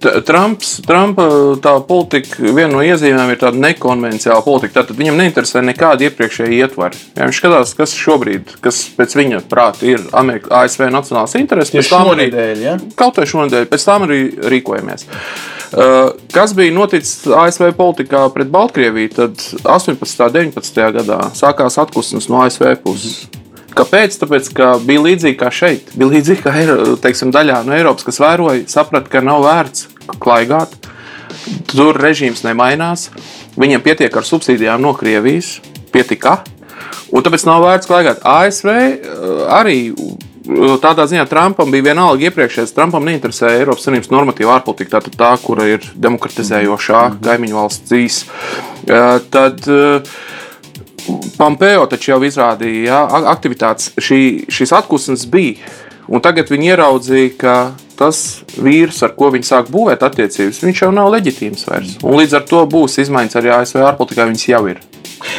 Trumps, 0.00 0.78
Trumpa 0.88 1.26
tā 1.60 1.74
politika, 1.84 2.40
viena 2.40 2.70
no 2.72 2.80
iezīmēm 2.84 3.34
ir 3.34 3.40
tāda 3.42 3.60
nekonvencionāla 3.60 4.44
politika. 4.46 4.80
Tad 4.80 4.96
viņam 4.96 5.18
neinteresē 5.20 5.60
nekādi 5.66 6.08
iepriekšēji 6.08 6.60
ietvari. 6.64 7.00
Ja 7.18 7.28
viņš 7.28 7.40
skatās, 7.42 7.74
kas 7.76 7.92
šobrīd, 8.00 8.54
kas 8.64 8.80
pēc 8.96 9.16
viņa 9.18 9.42
prāta 9.50 9.84
ir 9.90 10.06
Amerika, 10.16 10.54
ASV 10.62 10.88
nacionālās 10.88 11.36
intereses, 11.36 11.74
pēc 11.74 11.92
tam 11.92 12.14
arī 12.14 12.30
dēļ, 12.32 12.62
ja? 12.64 12.78
kaut 12.96 13.20
vai 13.20 13.28
šonadēļ, 13.28 13.68
pēc 13.68 13.84
tam 13.90 14.06
arī 14.08 14.22
rīkojamies. 14.54 15.04
Uh, 15.70 16.16
kas 16.32 16.56
bija 16.56 16.72
noticis 16.74 17.28
ASV 17.36 17.68
politikā 17.78 18.24
pret 18.34 18.48
Baltkrieviju, 18.50 19.12
tad 19.20 19.44
18. 19.62 20.00
un 20.00 20.32
19. 20.56 20.80
gadā 20.96 21.20
sākās 21.36 21.76
atpūstas 21.84 22.32
no 22.32 22.40
ASV 22.46 22.72
puses. 22.80 23.39
Kāpēc? 23.76 24.16
Tāpēc, 24.20 24.50
ka 24.56 24.70
bija 24.84 25.04
līdzīgi 25.04 25.38
kā 25.38 25.50
šeit. 25.54 25.92
Bija 25.94 26.10
līdzīgi 26.14 26.44
kā 26.44 26.54
teiksim, 27.02 27.32
daļā 27.34 27.62
no 27.66 27.76
Eiropas, 27.76 28.06
kas 28.06 28.20
vēroja, 28.22 28.64
saprata, 28.70 29.10
ka 29.12 29.22
nav 29.24 29.44
vērts 29.46 29.88
klaigāt. 30.20 30.74
Tur 31.70 31.98
režīms 32.00 32.42
nemainās. 32.46 33.08
Viņiem 33.60 33.82
pietiek 33.84 34.16
ar 34.16 34.26
subsīdijām 34.26 34.82
no 34.82 34.94
Krievijas. 34.98 35.58
Pietika. 35.94 36.40
Un 37.10 37.24
tāpēc 37.26 37.46
nav 37.48 37.62
vērts 37.64 37.90
klaigāt. 37.90 38.20
ASV 38.26 38.70
eh, 38.70 38.98
arī 39.50 39.78
tādā 40.82 41.06
ziņā 41.10 41.26
Trumpam 41.30 41.70
bija 41.70 41.90
vienalga 41.90 42.28
iepriekšējais. 42.28 42.74
Trumpam 42.74 43.06
neinteresēja 43.06 43.62
Eiropas 43.62 43.86
Savienības 43.86 44.12
normatīva 44.14 44.56
ārpolitika, 44.58 44.98
tātad 44.98 45.18
tā, 45.18 45.30
kura 45.42 45.66
ir 45.70 45.86
demokratizējošā 45.94 47.02
kaimiņu 47.22 47.58
valsts. 47.58 48.24
Eh, 48.90 49.16
tad 49.30 49.70
Pompeo 51.38 51.86
taču 51.90 52.14
jau 52.14 52.20
izrādīja, 52.26 52.82
ja, 52.88 53.22
aktivitātes, 53.32 53.94
šī, 54.00 54.20
šīs 54.52 54.74
atklāsmes 54.80 55.26
bija. 55.30 55.70
Un 56.10 56.22
tagad 56.24 56.50
viņi 56.50 56.72
ieraudzīja, 56.72 57.34
ka 57.38 57.56
tas 58.00 58.40
vīrs, 58.56 59.02
ar 59.06 59.12
ko 59.18 59.28
viņi 59.34 59.46
sāk 59.46 59.68
būvēt 59.70 60.02
attiecības, 60.06 60.62
viņš 60.64 60.86
jau 60.86 60.92
nav 60.94 61.12
leģitīms 61.14 61.66
vairs. 61.68 61.98
Un 62.02 62.16
līdz 62.18 62.40
ar 62.40 62.46
to 62.48 62.64
būs 62.70 62.98
izmaiņas 63.04 63.38
arī 63.38 63.52
ASV 63.54 63.84
ārpolitikā, 63.84 64.26
viņas 64.30 64.48
jau 64.50 64.64
ir. 64.72 64.80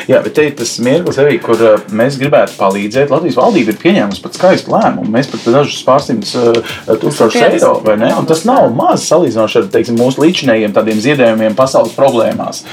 Jā, 0.10 0.20
bet 0.22 0.36
te 0.38 0.46
ir 0.46 0.54
tas 0.58 0.75
mirklis 0.84 1.18
arī, 1.22 1.38
kur 1.42 1.62
uh, 1.66 1.86
mēs 1.98 2.18
gribētu 2.22 2.54
palīdzēt. 2.60 3.10
Latvijas 3.12 3.38
valdība 3.40 3.74
ir 3.74 3.80
pieņēmusi 3.82 4.24
pat 4.24 4.38
skaistu 4.38 4.74
lēmumu. 4.75 5.10
Mēs 5.13 5.32
pat 5.32 5.48
dažus 5.56 5.82
pārsimtus 5.88 6.36
uh, 6.38 6.60
tūkstošus 7.01 7.48
eiro, 7.48 7.74
vai 7.86 7.98
ne? 8.01 8.12
Un 8.18 8.30
tas 8.30 8.46
nav 8.48 8.70
maz 8.78 9.08
salīdzinoši 9.10 9.62
ar 9.63 9.72
teiksim, 9.74 9.98
mūsu 10.01 10.22
līdzinējiem 10.24 10.75
tādiem 10.78 11.01
ziedojumiem 11.01 11.58
pasaules 11.58 11.98
problēmās. 11.98 12.63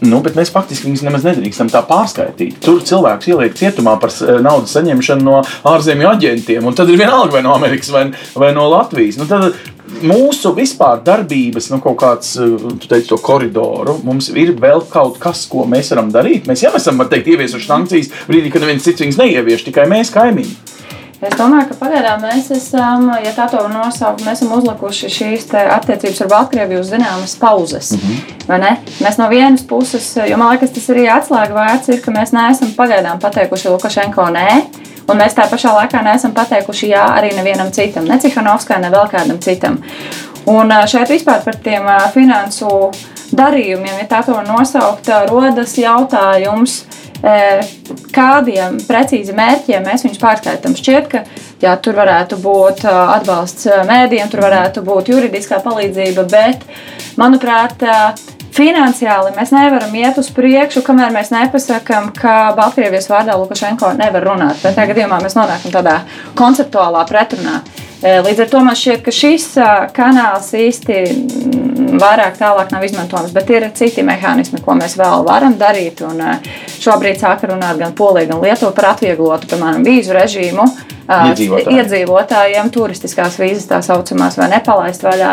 Nu, 0.00 0.22
bet 0.24 0.36
mēs 0.38 0.48
faktiski 0.52 0.88
viņus 0.88 1.02
nemaz 1.04 1.26
nedrīkstam 1.26 1.68
tā 1.72 1.82
pārskaitīt. 1.84 2.56
Tur 2.64 2.80
cilvēks 2.86 3.28
ieliek 3.28 3.56
cietumā 3.58 3.98
par 4.00 4.12
eh, 4.14 4.38
naudas 4.40 4.72
saņemšanu 4.76 5.26
no 5.26 5.42
ārzemju 5.68 6.08
aģentiem, 6.08 6.64
un 6.64 6.76
tad 6.76 6.88
ir 6.88 7.00
vienalga 7.02 7.36
vai 7.36 7.42
no 7.44 7.52
Amerikas 7.52 7.92
vai, 7.92 8.06
vai 8.32 8.54
no 8.56 8.64
Latvijas. 8.72 9.20
Nu, 9.20 9.28
tad 9.28 9.58
mūsu 10.06 10.54
vispār 10.56 11.02
darbības, 11.04 11.68
nu, 11.74 11.82
kaut 11.84 11.98
kāds, 12.00 12.32
eh, 12.40 12.56
tu 12.80 12.88
teici, 12.88 13.10
to 13.12 13.20
koridoru, 13.20 13.98
mums 14.06 14.30
ir 14.32 14.54
vēl 14.56 14.86
kaut 14.88 15.20
kas, 15.20 15.44
ko 15.50 15.68
mēs 15.68 15.92
varam 15.92 16.08
darīt. 16.14 16.48
Mēs 16.48 16.64
jau 16.64 16.72
esam, 16.80 16.96
var 17.00 17.12
teikt, 17.12 17.28
ieviesuši 17.34 17.68
sankcijas 17.68 18.12
brīdī, 18.30 18.54
kad 18.54 18.64
neviens 18.64 18.88
cits 18.88 19.04
viņas 19.04 19.20
neievieš, 19.20 19.68
tikai 19.68 19.88
mēs 19.90 20.14
kaimiņi. 20.16 20.69
Es 21.20 21.34
domāju, 21.36 21.66
ka 21.68 21.74
pagaidām 21.82 22.22
mēs 22.24 22.46
esam, 22.54 23.10
ja 23.20 23.34
tā 23.36 23.44
var 23.52 23.66
nosaukt, 23.68 24.22
mēs 24.24 24.38
esam 24.40 24.54
uzlikuši 24.56 25.10
šīs 25.12 25.50
attiecības 25.52 26.22
ar 26.24 26.30
Baltkrieviju 26.30 26.80
uz 26.80 26.92
zināmas 26.94 27.34
pauzes. 27.36 27.90
Mm 27.92 27.98
-hmm. 28.48 28.76
Mēs 29.04 29.18
no 29.18 29.28
vienas 29.28 29.62
puses, 29.62 30.16
jo 30.16 30.36
man 30.36 30.50
liekas, 30.50 30.72
tas 30.72 30.88
arī 30.88 31.04
atslēga 31.12 31.54
vērts 31.54 31.88
ir, 31.88 32.00
ka 32.00 32.10
mēs 32.10 32.32
neesam 32.32 32.72
pagaidām 32.76 33.20
pateikuši 33.20 33.68
Lukašenko 33.68 34.22
nē. 34.22 34.62
Un 35.08 35.16
mēs 35.18 35.34
tā 35.34 35.44
pašā 35.50 35.74
laikā 35.74 36.02
neesam 36.04 36.32
pateikuši 36.32 36.88
jā 36.88 37.04
arī 37.18 37.36
nevienam 37.36 37.70
citam, 37.70 38.04
ne 38.04 38.18
Cihanovskai, 38.18 38.80
ne 38.80 38.90
vēl 38.90 39.08
kādam 39.10 39.38
citam. 39.38 39.78
Un 40.46 40.72
šeit 40.86 41.08
vispār 41.08 41.44
par 41.44 41.56
tiem 41.56 41.82
finansu 42.14 42.90
darījumiem, 43.32 43.98
ja 43.98 44.06
tā 44.08 44.32
var 44.32 44.46
nosaukt, 44.48 45.08
rodas 45.28 45.78
jautājums, 45.78 46.84
kādiem 47.20 48.80
precīzi 48.88 49.34
mērķiem 49.36 49.86
mēs 49.86 50.06
viņus 50.06 50.20
pārskaitām. 50.22 50.76
Šķiet, 50.78 51.08
ka 51.12 51.24
jā, 51.60 51.76
tur 51.84 51.98
varētu 52.00 52.40
būt 52.40 52.84
atbalsts 52.88 53.68
mēdījiem, 53.88 54.32
tur 54.32 54.44
varētu 54.46 54.84
būt 54.86 55.12
juridiskā 55.12 55.60
palīdzība, 55.64 56.26
bet, 56.32 56.68
manuprāt, 57.20 57.84
Finansiāli 58.50 59.30
mēs 59.36 59.52
nevaram 59.54 59.92
iet 59.94 60.16
uz 60.18 60.26
priekšu, 60.34 60.82
kamēr 60.82 61.12
mēs 61.14 61.28
nepasakām, 61.30 62.08
ka 62.16 62.50
Baltkrievijas 62.58 63.06
vārdā 63.06 63.36
Lukašenko 63.38 63.92
nevar 64.00 64.26
runāt. 64.26 64.58
Bet 64.64 64.74
tajā 64.74 64.90
gadījumā 64.90 65.20
mēs 65.22 65.36
nonākam 65.38 65.70
tādā 65.76 66.00
konceptuālā 66.38 67.04
pretrunā. 67.08 67.60
Līdz 68.00 68.44
ar 68.46 68.48
to 68.48 68.60
man 68.64 68.76
šķiet, 68.78 69.02
ka 69.04 69.12
šis 69.12 69.46
kanāls 69.92 70.46
īsti 70.56 71.00
vairāk 72.00 72.38
tālāk 72.38 72.70
nav 72.72 72.84
izmantojams, 72.86 73.34
bet 73.36 73.50
ir 73.52 73.66
citi 73.76 74.04
mehānismi, 74.06 74.62
ko 74.64 74.76
mēs 74.78 74.96
vēl 74.96 75.26
varam 75.26 75.58
darīt. 75.60 76.00
Un 76.08 76.22
šobrīd 76.80 77.20
sāk 77.20 77.44
runāt 77.50 77.80
gan 77.82 77.92
Polija, 77.96 78.30
gan 78.32 78.40
Lietuva 78.40 78.72
par 78.76 78.94
atvieglotu, 78.94 79.50
piemēram, 79.52 79.84
vīzu 79.84 80.16
režīmu 80.16 80.64
iedzīvotājiem. 81.10 81.78
iedzīvotājiem, 81.78 82.70
turistiskās 82.74 83.38
vīzas 83.40 83.66
tā 83.70 83.80
saucamās, 83.84 84.38
vai 84.38 84.48
nepalaist 84.52 85.02
vaļā. 85.04 85.32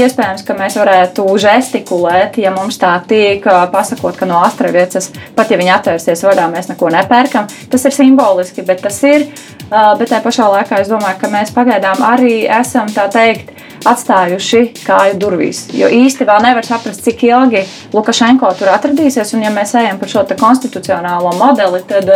Iespējams, 0.00 0.44
ka 0.46 0.56
mēs 0.58 0.78
varētu 0.80 1.26
žestikulēt, 1.44 2.38
ja 2.40 2.54
mums 2.54 2.80
tā 2.80 2.94
tiek 3.08 3.44
pasakot, 3.72 4.16
ka 4.16 4.28
no 4.28 4.40
astravietas, 4.46 5.10
pat 5.36 5.50
ja 5.52 5.60
viņi 5.60 5.74
atvērsies 5.76 6.24
vaļā, 6.24 6.48
mēs 6.52 6.70
neko 6.72 6.90
nepērkam. 6.96 7.48
Tas 7.70 7.84
ir 7.84 7.96
simboliski, 7.96 8.64
bet 8.66 8.82
tas 8.86 9.02
ir. 9.04 9.28
Bet 9.70 10.08
tajā 10.10 10.22
pašā 10.24 10.48
laikā 10.50 10.80
es 10.82 10.88
domāju, 10.90 11.20
ka 11.20 11.28
mēs 11.30 11.52
pagaidām 11.54 12.00
arī 12.02 12.40
esam 12.50 12.88
tā 12.90 13.04
teikt 13.12 13.52
atstājuši 13.86 14.64
kāju 14.82 15.14
durvīs. 15.20 15.62
Jo 15.72 15.86
īsti 15.88 16.26
vēl 16.28 16.42
nevar 16.44 16.66
saprast, 16.66 17.04
cik 17.06 17.22
ilgi 17.28 17.62
Lukašenko 17.94 18.50
tur 18.58 18.72
atradīsies. 18.74 19.30
Un, 19.36 19.44
ja 19.46 19.52
mēs 19.54 19.76
ejam 19.78 20.00
par 20.00 20.10
šo 20.10 20.26
konstitucionālo 20.40 21.32
modeli, 21.38 21.80
tad 21.88 22.10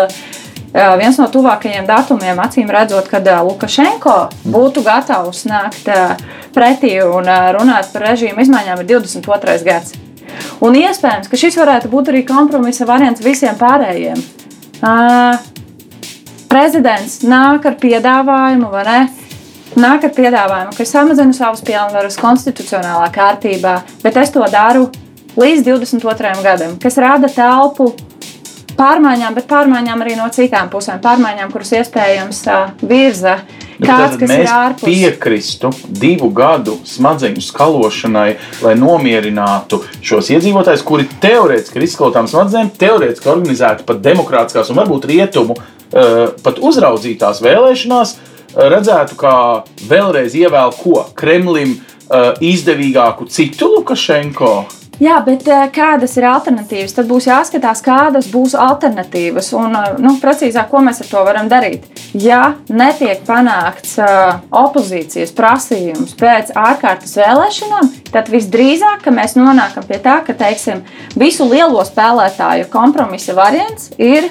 viens 0.75 1.19
no 1.21 1.29
tuvākajiem 1.31 1.87
datumiem, 1.87 2.41
acīm 2.43 2.71
redzot, 2.73 3.07
kad 3.11 3.29
Lukašenko 3.47 4.17
būtu 4.51 4.83
gatavs 4.83 5.45
nākt 5.47 5.87
pretī 6.55 6.97
un 7.07 7.31
runāt 7.55 7.93
par 7.95 8.09
režīmu 8.11 8.43
izmaiņām, 8.43 8.83
ir 8.83 8.91
22. 8.97 9.59
gads. 9.67 9.95
Un 10.65 10.75
iespējams, 10.79 11.29
ka 11.31 11.39
šis 11.39 11.59
varētu 11.61 11.91
būt 11.93 12.11
arī 12.11 12.25
kompromisa 12.27 12.87
variants 12.89 13.23
visiem 13.23 13.55
pārējiem. 13.59 14.19
Prezidents 16.51 17.21
nāk 17.27 17.67
ar 17.71 17.79
piedāvājumu, 17.79 18.71
vai 18.71 18.85
ne? 18.89 18.99
Nāk 19.79 20.05
ar 20.07 20.13
piedāvājumu, 20.15 20.75
ka 20.77 20.85
es 20.85 20.93
samazinu 20.95 21.35
savus 21.35 21.63
pilnvarus 21.67 22.19
konstitucionālā 22.21 23.09
kārtībā, 23.15 23.81
bet 24.05 24.19
es 24.23 24.31
to 24.35 24.45
daru 24.51 24.87
līdz 25.35 25.65
22. 25.67 26.35
gadam, 26.45 26.77
kas 26.83 26.99
rada 27.03 27.31
telpu 27.31 27.89
pārmaiņām, 28.79 29.37
bet 29.37 29.47
pārmaiņām 29.51 30.03
arī 30.05 30.17
no 30.19 30.27
citām 30.35 30.71
pusēm. 30.73 31.01
Pārmaiņām, 31.05 31.53
kuras 31.53 31.73
iespējams 31.79 32.43
virza 32.83 33.39
kāds, 33.83 34.19
kas 34.21 34.35
ir 34.35 34.51
ārpus. 34.51 34.87
Piekristu 34.89 35.71
divu 35.89 36.31
gadu 36.35 36.77
smadzeņu 36.89 37.43
skalošanai, 37.45 38.29
lai 38.65 38.75
nomierinātu 38.79 39.83
šos 40.05 40.31
iedzīvotājus, 40.35 40.85
kuri 40.87 41.09
teorētiski 41.23 41.81
ir 41.81 41.89
izskalotām 41.89 42.29
smadzenēm, 42.31 42.73
teorētiski 42.81 43.33
organizēti 43.33 43.89
pat 43.89 44.05
demokrātiskās 44.05 44.71
un 44.73 44.83
varbūt 44.83 45.09
rietumu 45.11 45.59
pat 46.45 46.59
uzraudzītās 46.59 47.43
vēlēšanās, 47.45 48.15
redzētu, 48.55 49.19
kā 49.19 49.37
vēlreiz 49.91 50.35
ievēl 50.39 50.75
ko 50.79 51.05
Kremlim 51.19 51.77
izdevīgāku 52.45 53.29
citu 53.33 53.71
Lukašenko 53.77 54.55
Jā, 55.03 55.17
bet 55.27 55.49
eh, 55.51 55.65
kādas 55.75 56.15
ir 56.19 56.27
alternatīvas? 56.29 56.95
Tad 56.95 57.09
būs 57.11 57.27
jāskatās, 57.27 57.83
kādas 57.83 58.29
būs 58.31 58.55
alternatīvas 58.59 59.51
un 59.59 59.75
eh, 59.79 59.89
nu, 60.03 60.15
precīzāk, 60.23 60.69
ko 60.71 60.83
mēs 60.87 61.03
ar 61.03 61.11
to 61.11 61.25
varam 61.27 61.51
darīt. 61.51 61.89
Ja 62.15 62.55
netiek 62.71 63.25
panākts 63.27 63.97
uh, 63.99 64.37
opozīcijas 64.55 65.33
prasījums 65.35 66.13
pēc 66.15 66.53
ārkārtas 66.55 67.17
vēlēšanām, 67.19 67.91
tad 68.15 68.31
visdrīzāk 68.31 69.09
mēs 69.11 69.35
nonākam 69.35 69.83
pie 69.89 69.99
tā, 70.05 70.21
ka 70.23 70.37
teiksim, 70.39 70.85
visu 71.19 71.49
lielo 71.51 71.83
spēlētāju 71.83 72.71
kompromisa 72.71 73.35
variants 73.35 73.91
ir 73.99 74.31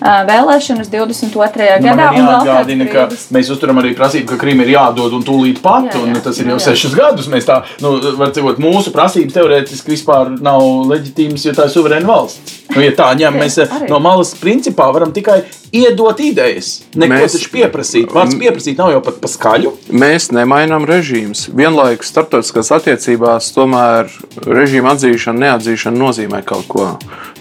vēlēšanas 0.00 0.90
22. 0.92 1.30
Nu, 1.34 1.88
gadā. 1.88 2.08
Man 2.14 2.18
jāatgādina, 2.20 2.88
ka 2.90 3.06
mēs 3.34 3.50
uzturam 3.54 3.80
arī 3.82 3.94
prasību, 3.98 4.28
ka 4.32 4.38
Krīma 4.40 4.66
ir 4.66 4.74
jādod 4.74 5.14
un 5.18 5.24
tūlīt 5.26 5.62
pat, 5.64 5.90
jā, 5.90 6.00
jā. 6.00 6.04
un 6.04 6.24
tas 6.24 6.40
ir 6.40 6.50
jau 6.52 6.58
jā. 6.58 6.64
sešus 6.68 6.96
gadus. 6.98 7.30
Mēs 7.32 7.48
tā, 7.48 7.60
nu, 7.84 7.96
var 8.18 8.34
teikt, 8.34 8.62
mūsu 8.62 8.94
prasības 8.94 9.36
teorētiski 9.36 9.94
vispār 9.94 10.34
nav 10.44 10.64
leģitīmas, 10.90 11.46
jo 11.48 11.56
tā 11.56 11.68
ir 11.68 11.74
suverēna 11.74 12.10
valsts. 12.10 12.60
Nu, 12.74 12.80
ja 12.82 12.94
tā 12.96 13.10
ņem, 13.18 13.36
mēs 13.38 13.58
arī. 13.62 13.88
no 13.90 14.00
malas 14.02 14.32
principā 14.40 14.88
varam 14.94 15.12
tikai 15.14 15.42
iedot 15.74 16.20
idejas. 16.24 16.80
Neko 16.96 17.12
mēs, 17.12 17.36
taču 17.36 17.50
pieprasīt. 17.52 18.08
Vārds 18.14 18.38
pieprasīt 18.40 18.80
nav 18.80 18.94
jau 18.94 19.02
pat 19.04 19.20
pa 19.22 19.30
skaļu. 19.30 19.74
Mēs 19.94 20.30
nemainām 20.34 20.86
režīmus. 20.88 21.48
Vienlaikus 21.54 22.10
starptautiskās 22.14 22.72
attiecībās 22.78 23.52
tomēr 23.54 24.10
režīma 24.46 24.94
atzīšana, 24.94 25.48
neatzīšana 25.48 26.00
nozīmē 26.00 26.42
kaut 26.46 26.68
ko. 26.70 26.88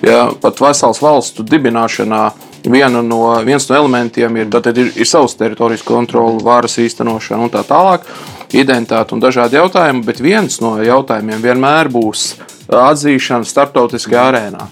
Ja, 0.03 0.27
pat 0.41 0.59
vesels 0.59 0.99
valstu 0.99 1.45
dibināšanā 1.47 2.23
viena 2.67 3.01
no, 3.03 3.21
viens 3.47 3.69
no 3.69 3.77
elementiem 3.77 4.35
ir, 4.41 4.49
ir, 4.51 4.89
ir 4.99 5.07
savas 5.07 5.37
teritorijas 5.39 5.85
kontrole, 5.87 6.43
varas 6.43 6.75
īstenošana 6.81 7.47
un 7.47 7.51
tā 7.53 7.63
tālāk, 7.67 8.07
identitāte 8.51 9.15
un 9.15 9.23
dažādi 9.23 9.59
jautājumi, 9.59 10.03
bet 10.03 10.19
viens 10.23 10.59
no 10.63 10.75
jautājumiem 10.83 11.43
vienmēr 11.43 11.91
būs 11.91 12.33
atzīšana 12.67 13.47
starptautiskajā 13.47 14.25
arēnā. 14.33 14.67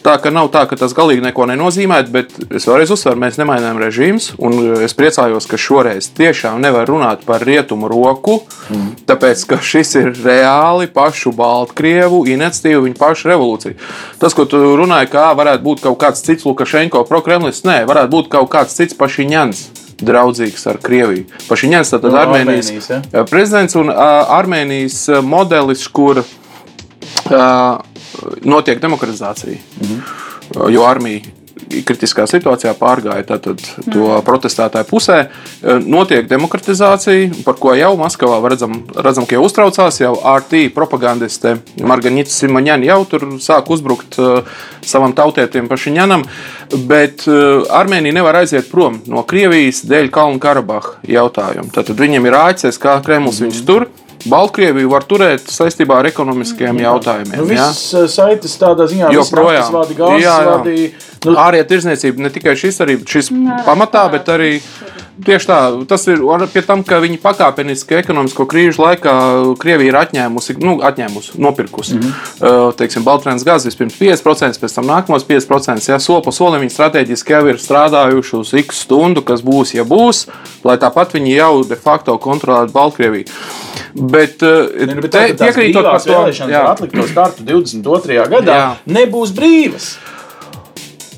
Tā 0.00 0.14
ka 0.16 0.30
nav 0.32 0.48
tā, 0.48 0.62
ka 0.64 0.78
tas 0.80 0.94
galīgi 0.96 1.20
neko 1.24 1.44
nenozīmē, 1.50 1.98
bet 2.12 2.32
es 2.48 2.64
vēlreiz 2.68 2.92
uzsveru, 2.94 3.20
mēs 3.20 3.36
nemainām 3.36 3.76
režīmus. 3.82 4.30
Es 4.80 4.94
priecājos, 4.96 5.44
ka 5.50 5.58
šoreiz 5.60 6.08
tiešām 6.16 6.60
nevar 6.64 6.88
runāt 6.88 7.26
par 7.28 7.44
rietumu 7.44 7.90
roku, 7.90 8.38
mm. 8.72 8.86
tāpēc 9.10 9.44
ka 9.50 9.58
šis 9.60 9.92
ir 10.00 10.08
reāli 10.24 10.88
pašu 10.92 11.34
Baltkrievu 11.36 12.22
iniciatīva, 12.32 12.86
viņa 12.86 12.96
paša 13.00 13.32
revolūcija. 13.34 13.76
Tas, 14.22 14.36
ko 14.36 14.48
tu 14.48 14.62
runāji, 14.80 15.12
kā 15.12 15.28
varētu 15.36 15.66
būt 15.68 15.84
kaut 15.84 16.00
kāds 16.00 16.24
cits 16.24 16.48
Lukašenko 16.48 17.04
prokremlis, 17.10 17.60
nē, 17.68 17.82
varētu 17.90 18.14
būt 18.16 18.32
kaut 18.32 18.48
kāds 18.56 18.80
cits 18.80 18.96
pašiņans 18.96 19.62
draudzīgs 20.00 20.64
ar 20.70 20.80
Krieviju. 20.80 21.28
Pašiņēns 21.44 21.92
tātad 21.92 22.14
no, 22.14 22.22
Armēnijas, 22.22 22.72
Armēnijas 22.72 23.12
ja? 23.12 23.24
prezidents 23.28 23.76
un 23.76 23.92
uh, 23.92 24.32
Armēnijas 24.38 25.02
modelis, 25.28 25.84
kur 25.92 26.22
uh, 26.22 27.89
notiek 28.44 28.80
demokratizācija. 28.82 29.60
Mhm. 29.80 30.00
Jo 30.74 30.82
armija 30.88 31.40
kritiskā 31.86 32.24
situācijā 32.28 32.72
pārgāja 32.78 33.24
tātad, 33.26 33.60
to 33.86 34.04
mm. 34.06 34.24
protestētāju 34.26 34.88
pusē. 34.88 35.18
Notiek 35.86 36.28
demokratizācija, 36.30 37.42
par 37.46 37.58
ko 37.60 37.74
jau 37.78 37.92
Maskavā 38.00 38.40
redzam, 38.50 38.80
redzam 38.96 39.26
ka 39.28 39.36
jau 39.36 39.44
uztraucās. 39.46 40.00
Jau 40.02 40.14
RT 40.18 40.66
propagandiste 40.74 41.56
Margarita 41.86 42.32
Simoņņana 42.32 42.88
jau 42.90 43.00
tur 43.10 43.26
sāk 43.42 43.70
uzbrukt 43.72 44.18
uh, 44.20 44.42
savam 44.86 45.14
tautietim 45.16 45.70
pašiņanam. 45.70 46.26
Bet 46.90 47.26
uh, 47.30 47.66
Armēnija 47.80 48.18
nevar 48.20 48.42
aiziet 48.42 48.70
prom 48.72 49.00
no 49.10 49.24
Krievijas 49.28 49.84
dēļ 49.88 50.10
Kalnu 50.14 50.42
Karabaha 50.42 50.98
jautājuma. 51.08 51.70
Tad 51.74 51.92
viņiem 51.96 52.30
ir 52.30 52.38
ACS, 52.40 52.80
kā 52.80 52.98
Kremlis 53.04 53.40
mm. 53.40 53.48
viņus 53.48 53.66
tur. 53.68 53.90
Baltkrieviju 54.28 54.90
var 54.92 55.06
turēt 55.08 55.48
saistībā 55.52 56.00
ar 56.00 56.10
ekonomiskiem 56.10 56.74
mm. 56.74 56.84
jautājumiem. 56.84 57.40
Nu, 57.40 57.48
Visas 57.48 57.82
ja? 57.94 58.04
saites 58.10 58.56
tādā 58.60 58.88
ziņā 58.90 59.12
joprojām 59.16 59.72
vādi, 59.78 59.96
gāzes, 59.98 60.24
jā, 60.24 60.36
jā. 60.44 60.54
Vādi, 60.54 60.86
nu, 61.24 61.36
ārējā 61.46 61.68
tirzniecība 61.72 62.26
ne 62.26 62.32
tikai 62.34 62.56
šis, 62.60 62.80
arī 62.84 62.98
šis 63.08 63.32
Nā, 63.34 63.62
pamatā, 63.68 64.06
bet 64.12 64.28
arī 64.32 64.58
Tieši 65.20 65.48
tā, 65.48 65.58
tas 65.88 66.06
ir 66.08 66.22
pie 66.52 66.62
tam, 66.64 66.82
ka 66.86 67.00
viņi 67.02 67.18
pakāpeniski 67.20 67.98
ekonomisko 67.98 68.46
krīžu 68.48 68.80
laikā 68.80 69.12
Krievija 69.60 69.92
ir 69.92 69.98
atņēmusi, 70.00 70.56
nu, 70.62 70.78
atņēmusi 70.86 71.40
nopirkusi. 71.40 71.98
Mm 71.98 72.12
-hmm. 72.40 72.76
Teiksim, 72.78 73.04
Baltrāns 73.04 73.44
gazs 73.44 73.68
vispirms 73.68 73.98
5%, 74.00 74.60
pēc 74.60 74.74
tam 74.74 74.86
nākamos 74.88 75.26
5%. 75.28 75.90
Ja 75.90 75.98
soli 75.98 76.24
pa 76.24 76.32
solim 76.32 76.60
viņi 76.60 76.72
strateģiski 76.76 77.32
jau 77.32 77.46
ir 77.48 77.58
strādājuši 77.60 78.36
uz 78.36 78.54
x 78.54 78.84
stundu, 78.86 79.22
kas 79.22 79.42
būs, 79.42 79.74
ja 79.74 79.84
būs, 79.84 80.26
lai 80.64 80.76
tāpat 80.76 81.12
viņi 81.14 81.34
jau 81.36 81.64
de 81.64 81.76
facto 81.76 82.16
kontrolētu 82.18 82.72
Baltkrieviju. 82.72 83.24
Bet, 83.94 84.42
ne, 84.42 84.94
nu, 84.94 85.02
bet 85.02 85.10
tā, 85.10 85.24
te, 85.32 85.36
piekrītot 85.40 85.86
par 85.86 86.04
to, 86.04 86.20
ka 86.38 86.62
atlikto 86.70 87.06
startu 87.10 87.46
22. 87.48 88.20
gadā 88.30 88.58
jā. 88.60 88.70
nebūs 88.98 89.34
brīvas. 89.36 89.94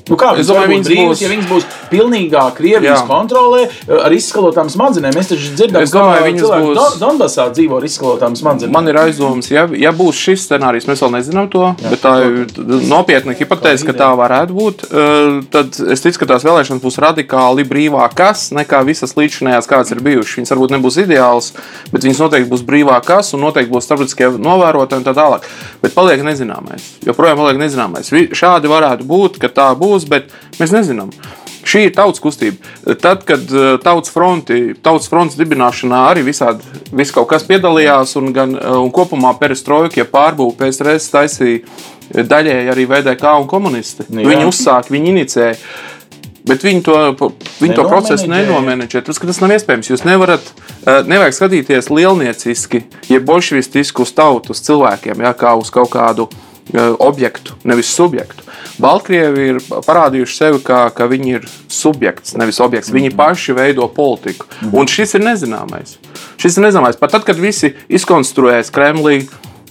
Nu 0.09 0.17
kā, 0.19 0.33
es 0.35 0.49
domāju, 0.49 0.73
viņas 0.73 0.87
brīvas, 0.89 1.11
būs... 1.13 1.21
ja 1.23 1.29
viņas 1.31 1.45
būs 1.47 1.65
pilnīgā 1.87 2.43
Krievijas 2.57 2.99
Jā. 2.99 3.07
kontrolē 3.07 3.67
ar 4.03 4.11
izskalotām 4.11 4.67
smadzenēm. 4.71 5.15
Mēs 5.15 5.29
taču 5.31 5.53
dzirdam, 5.55 5.85
ka 5.87 6.03
viņas 6.25 6.49
būs 6.49 6.79
Don 6.79 6.97
Donbasā 6.99 7.45
dzīvo 7.55 7.77
ar 7.79 7.87
izskalotām 7.87 8.35
smadzenēm. 8.35 8.73
Man 8.75 8.91
ir 8.91 8.99
aizdoms, 8.99 9.47
ja, 9.53 9.63
ja 9.79 9.93
būs 9.95 10.19
šis 10.19 10.43
scenārijs, 10.49 10.89
mēs 10.89 11.03
vēl 11.05 11.13
nezinām 11.15 11.47
to, 11.53 11.69
Jā, 11.79 11.93
bet 11.93 12.03
tā 12.03 12.13
ir 12.25 12.51
nopietna 12.89 13.35
hipotēze, 13.37 13.87
ka 13.87 13.95
tā 14.01 14.09
varētu 14.19 14.57
būt. 14.57 14.83
Eh, 14.89 15.37
tad 15.55 15.79
es 15.95 16.03
ticu, 16.03 16.19
ka 16.23 16.29
tās 16.33 16.43
vēlēšanas 16.49 16.83
būs 16.83 16.99
radikāli 17.03 17.63
brīvākas 17.69 18.49
nekā 18.59 18.83
visas 18.89 19.15
līdzinājās, 19.15 19.71
kādas 19.71 19.95
ir 19.95 20.03
bijušas. 20.03 20.41
Viņas 20.41 20.53
varbūt 20.55 20.75
nebūs 20.75 20.99
ideālas, 21.05 21.53
bet 21.93 22.03
viņas 22.03 22.21
noteikti 22.25 22.51
būs 22.51 22.67
brīvākas 22.67 23.31
un 23.37 23.45
noteikti 23.47 23.71
būs 23.71 23.87
starptautiskie 23.87 24.33
novērotāji 24.35 24.99
un 24.99 25.07
tā 25.07 25.15
tālāk. 25.15 25.47
Bet 25.79 25.95
paliek 25.95 26.27
nezināmais. 26.27 26.91
Joprojām 27.07 27.39
paliek 27.39 27.61
nezināmais. 27.61 28.11
Šādi 28.33 28.71
varētu 28.71 29.07
būt, 29.07 29.39
ka 29.39 29.51
tā 29.53 29.71
būs 29.77 29.92
būs, 29.93 30.09
bet 30.09 30.33
mēs 30.59 30.73
nezinām. 30.75 31.13
Šī 31.63 31.85
ir 31.87 31.93
tautas 31.95 32.19
kustība. 32.19 32.59
Tad, 32.99 33.23
kad 33.27 33.47
uh, 33.55 33.77
tautas, 33.83 34.11
fronti, 34.11 34.73
tautas 34.83 35.07
fronts 35.11 35.37
dibināšanā 35.39 36.01
arī 36.09 36.25
visādi 36.27 36.83
vis 36.91 37.13
kaut 37.15 37.29
kas 37.31 37.47
piedalījās, 37.47 38.17
un, 38.19 38.33
gan, 38.35 38.57
uh, 38.59 38.81
un 38.83 38.91
kopumā 38.93 39.31
perestroika, 39.39 40.01
ja 40.01 40.07
pārbūve 40.09 40.57
PSRS 40.59 41.07
taisīja 41.13 42.27
daļēji 42.27 42.71
arī 42.73 42.85
VDK 42.89 43.37
un 43.39 43.49
komunisti. 43.49 44.09
Jā. 44.09 44.27
Viņi 44.27 44.47
uzsāka, 44.49 44.91
viņi 44.93 45.13
inicēja. 45.15 45.57
Bet 46.43 46.65
viņi 46.67 46.81
to, 46.83 46.95
viņi 47.61 47.75
to 47.77 47.85
procesu 47.87 48.27
nenomenedžē. 48.27 48.99
Tas, 49.07 49.21
tas 49.23 49.37
nav 49.39 49.53
iespējams. 49.55 49.93
Jūs 49.93 50.03
nevarat, 50.03 50.49
uh, 50.83 50.99
nevajag 51.07 51.37
skatīties 51.39 51.87
lielnieciski, 51.93 52.83
jeb 53.07 53.23
bolševistiski 53.29 54.03
uz 54.03 54.11
tautu, 54.11 54.51
uz 54.51 54.59
cilvēkiem, 54.67 55.23
jā, 55.23 55.31
kā 55.39 55.55
uz 55.55 55.71
kaut 55.71 55.93
kādu 55.95 56.27
objektu, 56.99 57.57
nevis 57.63 57.91
subjektu. 57.93 58.45
Baltkrievi 58.81 59.47
ir 59.51 59.59
parādījuši 59.69 60.37
sevi, 60.37 60.61
kā, 60.65 60.87
ka 60.95 61.05
viņi 61.11 61.35
ir 61.37 61.47
subjekts, 61.71 62.33
nevis 62.39 62.59
objekts. 62.63 62.91
Viņi 62.93 63.11
mhm. 63.11 63.17
paši 63.19 63.57
veido 63.57 63.87
politiku. 63.93 64.47
Un 64.73 64.89
šis 64.89 65.17
ir 65.19 65.25
nezināmais. 65.25 65.97
Šis 66.41 66.57
ir 66.57 66.67
nezināmais. 66.67 66.99
Pat 66.99 67.13
tad, 67.15 67.27
kad 67.27 67.39
visi 67.39 67.73
izkonstruēs 67.91 68.73
Kremlī 68.73 69.23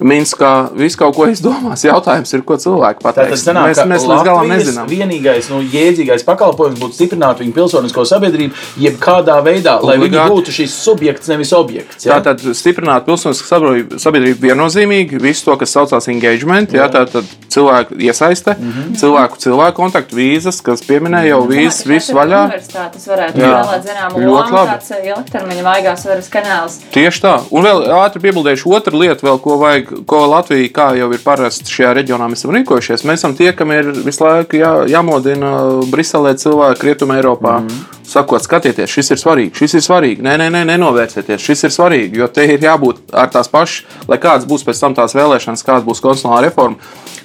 Minskā 0.02 0.52
viss 0.76 0.98
kaut 0.98 1.16
ko 1.16 1.26
izdomās. 1.30 1.84
Jautājums 1.86 2.32
ir, 2.36 2.44
ko 2.46 2.58
cilvēki 2.60 3.02
pateiks. 3.02 3.44
Sanāk, 3.46 3.72
mēs 3.72 3.82
mēs 3.88 4.06
līdz 4.10 4.26
galam 4.28 4.52
nezinām. 4.52 4.90
Vienīgais 4.90 5.48
nu, 5.52 5.62
jēdzīgais 5.72 6.26
pakalpojums 6.28 6.80
būtu 6.80 6.98
stiprināt 6.98 7.40
viņu 7.42 7.56
pilsonisko 7.56 8.04
sabiedrību, 8.08 8.54
jebkādā 8.82 9.38
veidā, 9.44 9.78
lai 9.80 9.96
Obligāti. 9.96 10.12
viņi 10.12 10.28
būtu 10.34 10.56
šis 10.58 10.76
subjekts, 10.84 11.30
nevis 11.32 11.52
objekts. 11.56 12.06
Ja? 12.06 12.20
Tātad 12.20 12.44
stiprināt 12.58 13.06
pilsonisko 13.08 13.62
sabiedrību 14.02 14.48
viennozīmīgi, 14.48 15.20
visu 15.22 15.48
to, 15.48 15.56
kas 15.60 15.74
saucās 15.76 16.10
engagement, 16.12 16.74
jā. 16.74 16.82
Jā, 16.82 16.88
tātad 16.90 17.28
cilvēku 17.52 17.96
iesaiste, 18.00 18.54
mm 18.58 18.72
-hmm. 18.72 18.96
cilvēku 18.98 19.38
cilvēku 19.38 19.76
kontaktu 19.76 20.16
vīzas, 20.16 20.58
kas 20.64 20.82
pieminēja 20.86 21.34
jau 21.34 21.42
vīzas, 21.48 21.86
visu 21.86 22.16
vaļā. 22.16 22.42
Tas 22.72 23.06
varētu 23.08 23.38
spēlēt 23.38 23.86
zināmu 23.86 24.24
lomu, 24.26 24.64
tāds 24.72 24.90
ilgtermiņa 24.98 25.62
vaigās 25.66 26.06
varas 26.08 26.30
kanāls. 26.32 26.78
Tieši 26.94 27.22
tā. 27.22 27.34
Un 27.50 27.66
vēl 27.66 27.84
ātri 28.00 28.22
piebildēšu 28.26 28.72
otru 28.76 28.98
lietu, 28.98 29.26
vēl, 29.26 29.38
ko 29.44 29.58
vajag 29.60 29.91
ko 30.06 30.24
Latvija, 30.30 30.68
kā 30.74 30.88
jau 30.98 31.08
ir 31.14 31.22
parasts 31.24 31.72
šajā 31.72 31.92
reģionā, 31.98 32.28
mēs 32.30 32.42
esam 32.42 32.54
rīkojušies. 32.56 33.04
Mēs 33.08 33.20
esam 33.20 33.36
tie, 33.38 33.50
kam 33.56 33.72
ir 33.74 33.90
visu 34.04 34.24
laiku 34.24 34.60
jā, 34.60 34.72
jāmodina 34.90 35.52
Briselē 35.92 36.34
cilvēki, 36.40 36.88
Rietumē, 36.88 37.20
Eiropā. 37.20 37.58
Mm 37.60 37.68
-hmm. 37.68 37.98
Sakot, 38.12 38.42
skatieties, 38.42 38.90
šis 38.90 39.10
ir 39.10 39.16
svarīgi, 39.16 39.54
šis 39.56 39.74
ir 39.74 39.80
svarīgi. 39.80 40.22
Nē, 40.22 40.34
nē, 40.36 40.50
nē, 40.52 40.64
nenovērtieties, 40.68 41.40
šis 41.40 41.64
ir 41.64 41.70
svarīgi. 41.70 42.18
Jo 42.18 42.28
te 42.28 42.44
ir 42.44 42.60
jābūt 42.60 42.96
ar 43.12 43.30
tās 43.32 43.48
pašas, 43.48 43.86
lai 44.08 44.18
kādas 44.18 44.44
būs 44.48 44.66
pēc 44.66 44.80
tam 44.80 44.94
tās 44.94 45.14
vēlēšanas, 45.14 45.64
kāda 45.64 45.86
būs 45.86 46.02
konstitucionālā 46.04 46.42
reforma. 46.42 46.76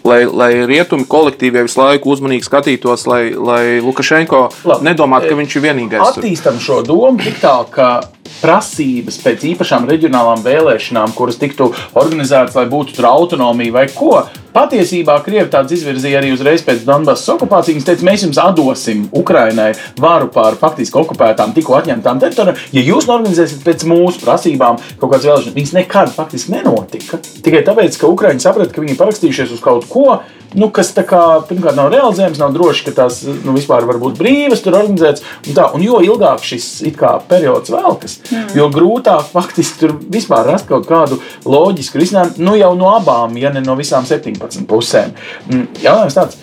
Lai, 0.04 0.26
lai 0.26 0.66
rietumi 0.66 1.04
kolektīvie 1.06 1.66
visu 1.66 1.82
laiku 1.82 2.10
uzmanīgi 2.10 2.46
skatītos, 2.48 3.08
lai, 3.08 3.34
lai 3.34 3.82
Lukašenko 3.84 4.50
Labi. 4.64 4.86
nedomātu, 4.86 5.30
ka 5.30 5.36
viņš 5.36 5.56
ir 5.56 5.62
vienīgais. 5.62 6.08
Attīstam 6.08 6.60
šo 6.60 6.82
domu 6.82 7.20
tik 7.20 7.42
tālu, 7.42 7.68
ka 7.72 8.02
prasības 8.42 9.20
pēc 9.24 9.46
īpašām 9.54 9.88
reģionālām 9.90 10.44
vēlēšanām, 10.46 11.16
kuras 11.18 11.40
tiktu 11.42 11.72
organizētas, 11.98 12.58
lai 12.58 12.68
būtu 12.72 12.98
tur 12.98 13.10
autonomija 13.12 13.76
vai 13.80 13.88
ko. 13.94 14.26
Patiesībā 14.58 15.20
Krievija 15.22 15.52
tāds 15.54 15.76
izvirzīja 15.76 16.18
arī 16.18 16.32
uzreiz 16.34 16.64
pēc 16.66 16.82
Donbassas 16.88 17.30
okupācijas. 17.36 17.76
Viņi 17.76 17.86
teica, 17.86 18.06
mēs 18.08 18.24
jums 18.26 18.40
atdosim 18.42 19.04
Ukrainai 19.20 19.68
varu 20.02 20.32
pār 20.34 20.58
faktiski 20.58 20.98
okupētām, 20.98 21.54
tikko 21.54 21.76
atņemtām 21.78 22.24
teritorijām. 22.24 22.58
Ja 22.74 22.86
jūs 22.88 23.06
norganizēsiet 23.10 23.62
pēc 23.68 23.86
mūsu 23.90 24.24
prasībām 24.24 24.80
kaut 24.98 25.12
kādas 25.12 25.28
vēlēšanas, 25.30 25.58
viņas 25.60 25.76
nekad 25.78 26.14
faktiski 26.16 26.56
nenotika. 26.56 27.22
Tikai 27.46 27.62
tāpēc, 27.68 28.00
ka 28.02 28.10
Ukraiņi 28.10 28.42
saprata, 28.48 28.74
ka 28.74 28.82
viņi 28.82 28.96
ir 28.96 29.02
parakstījušies 29.04 29.54
uz 29.60 29.62
kaut 29.62 29.86
ko, 29.92 30.08
nu, 30.56 30.70
kas 30.74 30.94
kā, 30.96 31.22
pirmkārt 31.50 31.78
nav 31.78 31.90
realizējams, 31.92 32.40
nav 32.42 32.54
droši, 32.56 32.86
ka 32.88 32.94
tās 33.02 33.20
nu, 33.28 33.56
vispār 33.56 33.88
var 33.90 34.00
būt 34.02 34.20
brīvas, 34.20 34.64
tur 34.64 34.78
organizētas. 34.80 35.26
Un, 35.46 35.58
tā, 35.58 35.68
un 35.76 35.84
jo 35.84 36.00
ilgāk 36.06 36.46
šis 36.46 36.70
kā, 36.98 37.18
periods 37.30 37.74
velkas, 37.74 38.20
mm. 38.30 38.56
jo 38.58 38.70
grūtāk 38.74 39.32
faktiski 39.34 39.84
tur 39.84 39.96
vispār 40.14 40.48
rast 40.48 40.70
kaut 40.70 40.88
kādu 40.90 41.20
loģisku 41.48 42.02
risinājumu, 42.02 42.48
nu 42.48 42.58
jau 42.60 42.74
no 42.80 42.94
abām, 42.96 43.38
ja 43.40 43.52
ne 43.54 43.64
no 43.66 43.78
visām 43.80 44.08
17 44.08 44.68
pusēm. 44.70 45.16
Mm, 45.52 45.68
jautājums 45.84 46.18
tāds, 46.18 46.42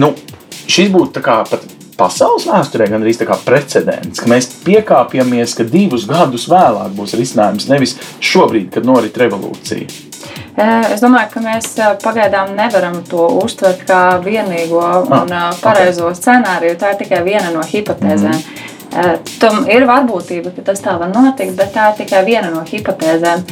nu, 0.00 0.14
šis 0.66 0.92
būtu 0.94 1.24
kā 1.24 1.42
pat 1.50 1.66
pasaules 1.96 2.46
vēsturē 2.48 2.90
gan 2.92 3.04
arī 3.04 3.14
precedents, 3.44 4.20
ka 4.20 4.28
mēs 4.30 4.50
piekāpjamies, 4.66 5.56
ka 5.56 5.64
divus 5.64 6.06
gadus 6.08 6.48
vēlāk 6.50 6.92
būs 6.96 7.16
risinājums, 7.16 7.68
nevis 7.72 7.96
šobrīd, 8.20 8.70
kad 8.74 8.84
norit 8.88 9.16
revolūcija. 9.16 10.05
Es 10.56 11.02
domāju, 11.04 11.30
ka 11.34 11.42
mēs 11.44 11.74
pagaidām 12.04 12.54
nevaram 12.56 13.02
to 13.08 13.26
uztvert 13.42 13.82
kā 13.88 14.00
vienīgo 14.24 14.84
un 15.04 15.34
ah, 15.36 15.50
pareizo 15.60 16.12
scenāriju. 16.16 16.78
Tā 16.80 16.94
ir 16.94 17.02
tikai 17.02 17.20
viena 17.26 17.52
no 17.52 17.64
hipotēzēm. 17.66 18.40
Mm. 18.40 18.75
Tam 19.40 19.66
ir 19.68 19.84
varbūtība, 19.88 20.54
ka 20.56 20.62
tas 20.70 20.80
tā 20.80 20.94
var 21.00 21.10
notikt, 21.12 21.52
bet 21.58 21.74
tā 21.74 21.90
ir 21.90 21.98
tikai 21.98 22.22
viena 22.24 22.48
no 22.52 22.62
hipotēzēm. 22.64 23.42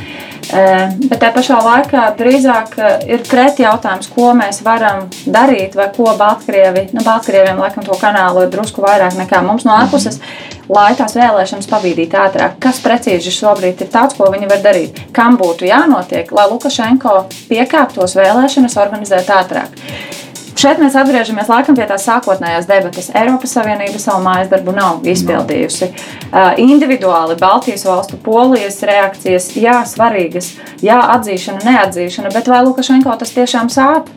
Bet 1.09 1.20
tā 1.20 1.30
pašā 1.35 1.59
laikā 1.64 2.04
drīzāk 2.18 2.76
ir 3.11 3.24
preti 3.28 3.64
jautājums, 3.64 4.09
ko 4.12 4.33
mēs 4.38 4.62
varam 4.64 5.04
darīt, 5.26 5.76
vai 5.76 5.90
ko 5.92 6.14
Baltkrievi, 6.16 6.87
nu, 6.96 7.04
Baltkrieviem 7.04 7.61
laikam 7.61 7.85
to 7.85 7.96
kanālu 8.00 8.46
ir 8.46 8.52
drusku 8.52 8.85
vairāk 8.85 9.18
nekā 9.20 9.42
mums 9.44 9.66
no 9.68 9.76
ārpuses. 9.76 10.20
Lai 10.72 10.94
tās 10.96 11.12
vēlēšanas 11.18 11.68
pavīdītu 11.68 12.16
ātrāk. 12.16 12.57
Kas 12.62 12.80
precīzi 12.80 13.33
šobrīd 13.35 13.85
ir 13.85 13.90
tāds, 13.92 14.16
ko 14.16 14.30
viņi 14.33 14.48
var 14.48 14.62
darīt? 14.64 15.02
Kam 15.12 15.37
būtu 15.40 15.68
jānotiek, 15.68 16.33
lai 16.33 16.48
Lukašenko 16.48 17.18
piekāptos 17.50 18.16
vēlēšanas 18.16 18.78
organizēt 18.80 19.28
ātrāk? 19.28 19.76
Šeit 20.54 20.78
mēs 20.78 20.94
atgriežamies 20.98 21.48
laikam 21.50 21.76
pie 21.78 21.86
tās 21.88 22.06
sākotnējās 22.06 22.68
debatas. 22.70 23.10
Eiropas 23.16 23.56
Savienība 23.56 23.98
savu 24.02 24.22
mājas 24.26 24.52
darbu 24.52 24.74
nav 24.76 25.02
izpildījusi. 25.10 25.90
Uh, 26.30 26.54
individuāli 26.62 27.36
Baltijas 27.40 27.84
valstu 27.88 28.20
polijas 28.22 28.78
reakcijas, 28.86 29.50
jā, 29.58 29.80
svarīgas, 29.88 30.54
jā, 30.84 31.00
atzīšana, 31.16 31.64
neatzīšana, 31.66 32.32
bet 32.34 32.50
vai 32.50 32.62
Lukašenko 32.66 33.18
tas 33.18 33.34
tiešām 33.34 33.72
sāp? 33.72 34.10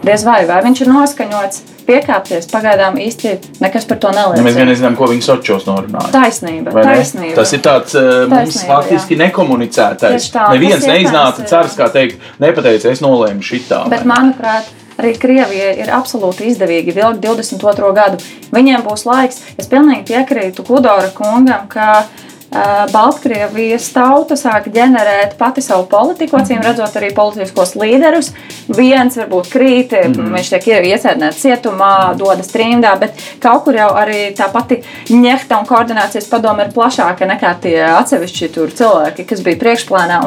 Diez 0.00 0.22
vai, 0.24 0.46
vai 0.48 0.62
viņš 0.64 0.80
ir 0.80 0.88
noskaņots 0.88 1.64
piekāpties. 1.90 2.48
Pagaidām 2.50 2.96
īsti 3.00 3.34
nekas 3.60 3.86
par 3.88 4.00
to 4.00 4.12
neliecina. 4.14 4.40
Ja 4.40 4.46
mēs 4.46 4.56
gan 4.56 4.70
nezinām, 4.70 4.96
ko 4.96 5.08
viņi 5.10 5.26
sočos 5.26 5.66
norunāja. 5.68 6.08
Taisnība, 6.14 6.72
taisnība. 6.76 7.34
Tas 7.36 7.52
ir 7.56 7.62
tāds 7.64 7.96
taisnība, 7.96 8.40
mums 8.46 8.60
faktiski 8.68 9.16
jā. 9.16 9.22
nekomunicētais. 9.26 10.30
Tā, 10.32 10.46
Neviens 10.54 10.86
neiznāca 10.88 11.44
cers, 11.50 11.76
kā 11.78 11.90
teikt, 11.92 12.24
nepateica, 12.42 12.92
es 12.94 13.04
nolēmu 13.04 13.44
šitā. 13.44 13.82
Bet, 13.92 14.06
manuprāt, 14.08 14.70
arī 15.00 15.14
Krievijai 15.20 15.74
ir 15.82 15.92
absolūti 15.96 16.48
izdevīgi 16.52 16.94
vilkt 16.96 17.24
22. 17.24 17.92
gadu. 17.96 18.20
Viņiem 18.54 18.84
būs 18.86 19.06
laiks. 19.08 19.42
Es 19.58 19.70
pilnīgi 19.70 20.06
piekrītu 20.12 20.64
Kudora 20.66 21.10
kungam, 21.16 21.66
ka 21.72 22.04
Baltkrievijas 22.50 23.84
tauta 23.94 24.34
sāk 24.34 24.66
ģenerēt 24.74 25.36
pati 25.38 25.62
savu 25.62 25.84
politiku, 25.90 26.40
acīm 26.40 26.58
redzot, 26.64 26.96
arī 26.98 27.12
politiskos 27.14 27.76
līderus. 27.78 28.32
Viens 28.66 29.18
varbūt 29.20 29.52
krīt, 29.52 29.94
mm 29.94 30.34
viņš 30.34 30.50
tiek 30.52 30.66
iesēdināts 30.90 31.40
cietumā, 31.42 32.14
dodas 32.18 32.50
trimdā, 32.50 32.96
bet 32.98 33.18
kaut 33.42 33.64
kur 33.66 33.78
jau 33.78 33.88
arī 33.98 34.32
tā 34.36 34.48
pati 34.52 34.80
ņehta 35.10 35.60
un 35.60 35.68
koordinācijas 35.68 36.28
padome 36.30 36.66
ir 36.66 36.74
plašāka 36.74 37.28
nekā 37.30 37.54
tie 37.62 37.76
atsevišķi 37.86 38.50
cilvēki, 38.78 39.26
kas 39.30 39.42
bija 39.46 39.60
priekšplānā. 39.62 40.20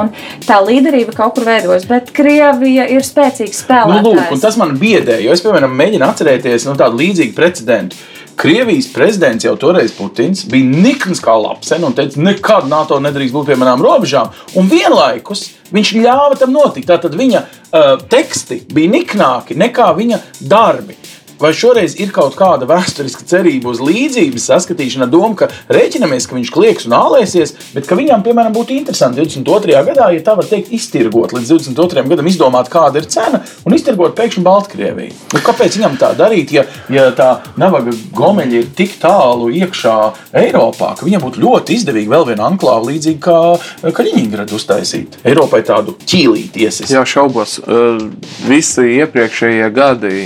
Tā 0.48 0.60
līderība 0.64 1.16
kaut 1.16 1.36
kur 1.38 1.48
veidojas, 1.48 1.88
bet 1.90 2.12
Krievija 2.16 2.88
ir 2.92 3.04
spēcīgs 3.04 3.64
spēlētājs. 3.66 4.04
Nu, 4.04 4.16
lūk, 4.16 4.42
tas 4.44 4.60
man 4.60 4.76
biedē, 4.80 5.20
jo 5.24 5.36
es, 5.36 5.44
piemēram, 5.44 5.76
mēģinu 5.76 6.08
atcerēties 6.08 6.68
nu, 6.70 6.76
tādu 6.80 7.00
līdzīgu 7.04 7.36
precedentu. 7.38 8.00
Krievijas 8.36 8.88
prezidents 8.94 9.46
jau 9.46 9.54
toreiz 9.60 9.94
Putins 9.96 10.44
bija 10.50 10.66
nikns 10.66 11.22
kā 11.24 11.36
lapsen 11.38 11.84
un 11.86 11.94
teica, 11.96 12.20
nekad 12.24 12.68
NATO 12.72 12.98
nedrīkst 13.04 13.36
būt 13.36 13.52
pie 13.52 13.58
manām 13.60 13.84
robežām. 13.84 14.32
Un 14.60 14.70
vienlaikus 14.72 15.46
viņš 15.74 15.94
ļāva 16.00 16.38
tam 16.40 16.54
notikt. 16.56 16.90
Tātad 16.90 17.16
viņa 17.18 17.44
uh, 17.44 17.94
teksti 18.10 18.64
bija 18.74 18.94
niknāki 18.98 19.58
nekā 19.60 19.92
viņa 19.98 20.22
darbi. 20.42 20.98
Vai 21.42 21.54
šoreiz 21.58 21.96
ir 22.02 22.12
kaut 22.16 22.36
kāda 22.40 22.68
vēsturiska 22.70 23.26
cerība 23.30 23.72
uz 23.74 23.82
līdzības 23.84 24.48
saskatīšanu, 24.52 25.10
doma, 25.12 25.36
ka 25.40 25.50
rēķinamies, 25.74 26.28
ka 26.30 26.38
viņš 26.38 26.52
klieks 26.54 26.88
un 26.88 26.96
ālēsies, 26.98 27.56
bet 27.74 27.88
ka 27.90 27.98
viņam, 28.00 28.24
piemēram, 28.26 28.54
būtu 28.56 28.76
interesanti 28.78 29.22
22. 29.22 29.80
gadā, 29.90 30.10
ja 30.14 30.24
tā 30.26 30.36
var 30.40 30.48
teikt, 30.50 30.72
iztirgot 30.76 31.34
līdz 31.36 31.54
22. 31.56 32.06
gadam, 32.12 32.30
izdomāt, 32.30 32.70
kāda 32.74 33.02
ir 33.02 33.10
cena 33.12 33.42
un 33.66 33.76
iztirgot 33.76 34.16
pēkšņi 34.18 34.46
Baltkrieviju. 34.46 35.18
Nu, 35.34 35.42
kāpēc 35.46 35.78
viņam 35.80 35.98
tā 36.02 36.14
darīt, 36.18 36.54
ja, 36.56 36.66
ja 36.94 37.10
tā 37.16 37.30
navaga 37.60 37.94
gomeļa 38.16 38.60
ir 38.62 38.70
tik 38.78 38.98
tālu 39.02 39.50
iekšā 39.54 39.98
Eiropā, 40.44 40.94
ka 41.00 41.08
viņam 41.08 41.26
būtu 41.28 41.44
ļoti 41.44 41.78
izdevīgi 41.80 42.12
vēl 42.12 42.28
vienu 42.32 42.46
anklāvu 42.48 42.92
līdzīgi 42.92 43.22
kā 43.24 43.40
Kaļiņģeradu 43.94 44.58
uztaisīt? 44.58 45.20
Eiropai 45.28 45.62
tādu 45.68 45.96
ķīlīti 46.04 46.66
iesaistīt. 46.68 46.96
Jā, 46.96 47.04
šaubos. 47.08 47.60
Visi 48.48 48.88
iepriekšējie 49.00 49.70
gadi 49.74 50.24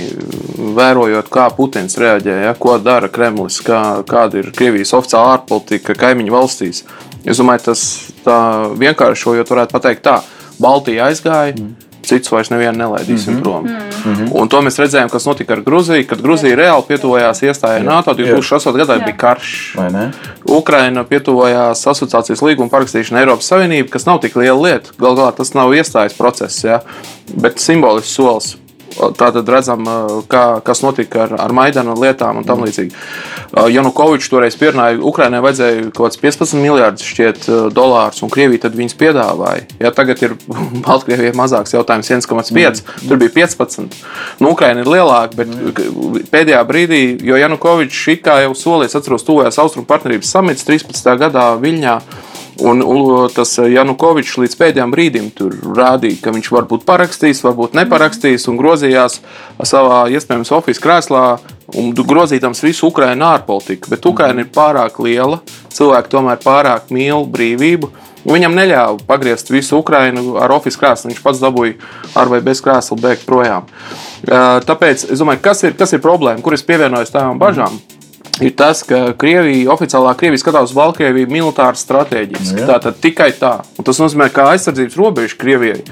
vēro 0.78 0.97
vērojot, 0.98 1.30
kā 1.30 1.48
Putins 1.54 1.98
reaģē, 1.98 2.36
ja, 2.46 2.54
ko 2.58 2.78
dara 2.82 3.08
Kremlis, 3.08 3.60
kā, 3.64 4.02
kāda 4.08 4.42
ir 4.42 4.52
Krievijas 4.56 4.94
oficiālā 4.96 5.36
ārpolitika 5.36 5.96
kaimiņu 5.98 6.34
valstīs. 6.34 6.84
Es 7.24 7.38
domāju, 7.38 7.68
tas 7.70 7.82
tā 8.24 8.38
vienkāršojot, 8.78 9.50
varētu 9.50 9.76
pateikt 9.76 10.06
tā, 10.06 10.20
Baltija 10.58 11.10
aizgāja. 11.10 11.54
Mm. 11.58 11.76
Citus 12.08 12.30
vairs 12.32 12.48
nevienu 12.48 12.78
nelaidīsim 12.78 13.34
mm 13.34 13.38
-hmm. 13.38 13.42
prom. 13.42 13.64
Mm 13.64 14.14
-hmm. 14.14 14.28
Un 14.40 14.48
to 14.48 14.60
mēs 14.62 14.78
redzējām, 14.80 15.10
kas 15.10 15.26
notika 15.26 15.52
ar 15.52 15.60
Grūziju. 15.60 16.06
Kad 16.06 16.22
Grūzija 16.22 16.56
reāli 16.56 16.86
pietuvojās 16.88 17.42
iestājai 17.42 17.82
NATO, 17.84 18.14
2008. 18.14 18.72
gadā 18.72 19.04
bija 19.04 19.16
karš. 19.16 19.76
Ukraina 20.44 21.04
pietuvojās 21.04 21.86
asociācijas 21.86 22.42
līguma 22.42 22.70
parakstīšana 22.70 23.20
Eiropas 23.20 23.50
Savienība, 23.52 23.88
kas 23.90 24.06
nav 24.06 24.20
tik 24.20 24.36
liela 24.36 24.62
lieta. 24.62 24.90
Galu 24.98 25.16
galā 25.16 25.36
tas 25.36 25.54
nav 25.54 25.74
iestājas 25.74 26.16
process, 26.18 26.64
ja? 26.64 26.80
bet 27.34 27.58
simbolisks 27.58 28.14
solis 28.14 28.56
Tātad 29.18 29.48
redzam, 29.48 29.84
kā, 30.30 30.44
kas 30.64 30.82
notika 30.82 31.24
ar, 31.26 31.34
ar 31.44 31.54
Maidanu 31.54 31.94
lietām 31.98 32.40
un 32.40 32.46
tam 32.48 32.64
līdzīgi. 32.66 32.94
Janukovičs 33.72 34.30
toreiz 34.32 34.56
pierunāja, 34.58 34.98
Ukraiņai 35.10 35.42
vajadzēja 35.44 35.84
kaut 35.92 36.08
kāds 36.08 36.20
15 36.22 36.62
miljardus 36.62 37.06
šķiet 37.06 37.48
dolārus, 37.76 38.22
un 38.24 38.32
Krievija 38.32 38.64
tad 38.66 38.78
viņus 38.78 38.96
piedāvāja. 38.98 39.66
Ja 39.82 39.92
tagad 39.94 40.22
ir 40.24 40.34
Baltkrievijai 40.86 41.36
mazāks 41.38 41.76
jautājums 41.76 42.10
1,5, 42.10 42.82
mm. 42.82 43.08
tur 43.10 43.20
bija 43.22 43.34
15. 43.36 44.00
Nu, 44.42 44.52
Ukraiņa 44.54 44.84
ir 44.84 44.92
lielāka, 44.96 45.38
bet 45.38 45.52
mm. 45.52 46.30
pēdējā 46.32 46.64
brīdī, 46.68 47.02
jo 47.28 47.38
Janukovičs 47.38 48.06
it 48.14 48.24
kā 48.26 48.40
jau 48.44 48.54
solījis, 48.56 48.98
atceros, 48.98 49.26
tuvojās 49.26 49.60
Austrumu 49.62 49.88
partnerības 49.88 50.34
samits 50.34 50.66
13. 50.68 51.14
gadā 51.20 51.50
Viļņā. 51.62 52.00
Un, 52.58 52.82
un 52.82 53.28
tas 53.30 53.52
eh, 53.62 53.70
Janukovičs 53.76 54.34
līdz 54.42 54.56
pēdējiem 54.58 54.90
brīdim 54.90 55.28
rādīja, 55.78 56.18
ka 56.24 56.32
viņš 56.34 56.50
varbūt 56.56 56.86
parakstīs, 56.88 57.42
varbūt 57.46 57.76
neparakstīs, 57.78 58.48
un 58.50 58.58
grozījās 58.58 59.20
savā 59.62 60.08
iespējams 60.10 60.50
oficiālā 60.56 60.82
krēslā 60.88 61.22
grozītams 62.08 62.62
visu 62.64 62.88
Ukraiņu 62.88 63.26
ārpolitiku. 63.28 63.92
Bet 63.92 64.06
Ukraiņa 64.10 64.42
ir 64.42 64.50
pārāk 64.54 64.98
liela, 65.04 65.38
cilvēki 65.74 66.10
tomēr 66.14 66.40
pārāk 66.42 66.88
mīl 66.94 67.28
brīvību. 67.30 67.92
Viņam 68.28 68.56
neļāva 68.56 69.06
pagriezt 69.06 69.52
visu 69.54 69.78
Ukraiņu 69.78 70.34
ar 70.42 70.50
oficiālu 70.56 70.82
krēslu. 70.82 71.12
Viņš 71.12 71.20
pats 71.22 71.42
dabūja 71.44 71.76
ar 72.18 72.32
vai 72.32 72.40
bez 72.44 72.64
krēsla 72.64 72.98
bēgt 73.04 73.28
projām. 73.28 73.70
Eh, 74.26 74.58
tāpēc 74.66 75.06
es 75.12 75.22
domāju, 75.22 75.44
kas 75.46 75.62
ir, 75.68 75.78
kas 75.78 75.94
ir 75.94 76.02
problēma, 76.02 76.42
kur 76.42 76.58
es 76.58 76.66
pievienojos 76.66 77.14
tām 77.14 77.38
bažām. 77.38 77.78
Mm 77.78 77.97
ir 78.40 78.54
tas, 78.58 78.82
ka 78.86 79.12
Krievija, 79.18 79.70
oficiālā 79.74 80.14
Krievija 80.18 80.42
skatās 80.42 80.70
uz 80.70 80.76
Baltkrieviju 80.76 81.30
militāri 81.30 81.80
strateģiski. 81.80 82.60
Nu, 82.60 82.66
Tātad 82.68 82.98
tikai 83.02 83.30
tā. 83.38 83.58
Un 83.78 83.86
tas 83.86 84.00
nozīmē, 84.02 84.28
ka 84.34 84.48
aizsardzības 84.52 84.98
robeža 84.98 85.38
Krievijai, 85.40 85.82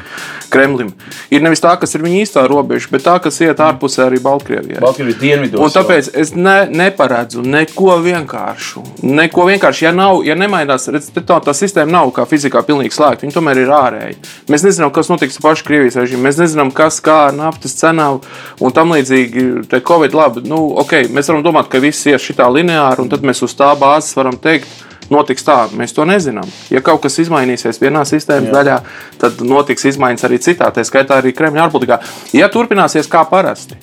Kremlim, 0.53 0.93
ir 1.33 1.43
nevis 1.43 1.63
tā, 1.63 1.73
kas 1.81 1.97
ir 1.97 2.05
viņa 2.05 2.21
īstā 2.23 2.45
robeža, 2.51 2.91
bet 2.93 3.05
tā, 3.07 3.17
kas 3.23 3.41
iet 3.43 3.61
ārpusē 3.63 4.07
arī 4.07 4.21
Baltkrievijai. 4.23 4.81
Baltkrievijas 4.85 5.21
dienvidos. 5.21 5.63
Un 5.63 5.75
tāpēc 5.75 6.11
es 6.23 6.33
ne, 6.39 6.57
neparedzu 6.71 7.43
neko 7.43 7.99
vienkāršu. 8.05 8.85
Neko 9.07 9.49
vienkārši, 9.51 9.89
ja, 9.89 9.95
nav, 9.97 10.23
ja 10.27 10.37
nemainās, 10.39 10.87
redz, 10.93 11.11
tā, 11.17 11.41
tā 11.43 11.55
sistēma 11.57 11.99
nav 11.99 12.13
kā 12.17 12.27
fizikā 12.31 12.63
pilnīgi 12.67 12.95
slēgta, 12.95 13.27
viņa 13.27 13.37
tomēr 13.37 13.63
ir 13.65 13.75
ārēji. 13.75 14.19
Mēs 14.53 14.67
nezinām, 14.67 14.93
kas 14.95 15.11
notiks 15.11 15.41
ar 15.41 15.49
pašu 15.49 15.67
Krievijas 15.67 15.99
režīmu, 15.99 16.23
mēs 16.29 16.41
nezinām, 16.43 16.71
kas 16.75 17.01
kā 17.05 17.19
ar 17.31 17.37
naftas 17.37 17.75
cenām 17.81 18.23
un 18.63 18.77
tam 18.77 18.95
līdzīgi. 18.95 19.47
Covid 19.87 20.15
labi, 20.17 20.43
nu, 20.49 20.63
ok, 20.83 21.09
mēs 21.15 21.31
varam 21.31 21.45
domāt, 21.45 21.69
ka 21.73 21.83
viss 21.83 22.07
ies 22.09 22.23
šitā 22.37 22.51
lineāri, 22.53 23.01
un 23.01 23.09
tad 23.09 23.25
mēs 23.25 23.41
uz 23.47 23.55
tā 23.57 23.73
bāzes 23.81 24.17
varam 24.17 24.37
teikt, 24.37 24.69
notiks 25.11 25.45
tā, 25.47 25.69
mēs 25.73 25.95
to 25.97 26.05
nezinām. 26.05 26.47
Ja 26.71 26.83
kaut 26.85 27.03
kas 27.07 27.17
izmainīsies 27.23 27.81
vienā 27.81 28.05
sistēmas 28.05 28.51
Jā. 28.51 28.55
daļā, 28.59 28.77
tad 29.23 29.41
notiks 29.41 29.89
izmaiņas 29.93 30.27
arī 30.29 30.39
citā, 30.45 30.69
tā 30.75 30.85
skaitā 30.85 31.21
arī 31.23 31.33
Kremļa 31.33 31.67
ārpolitikā. 31.67 32.01
Ja 32.37 32.51
turpināsies 32.53 33.09
kā 33.09 33.25
parasti, 33.31 33.79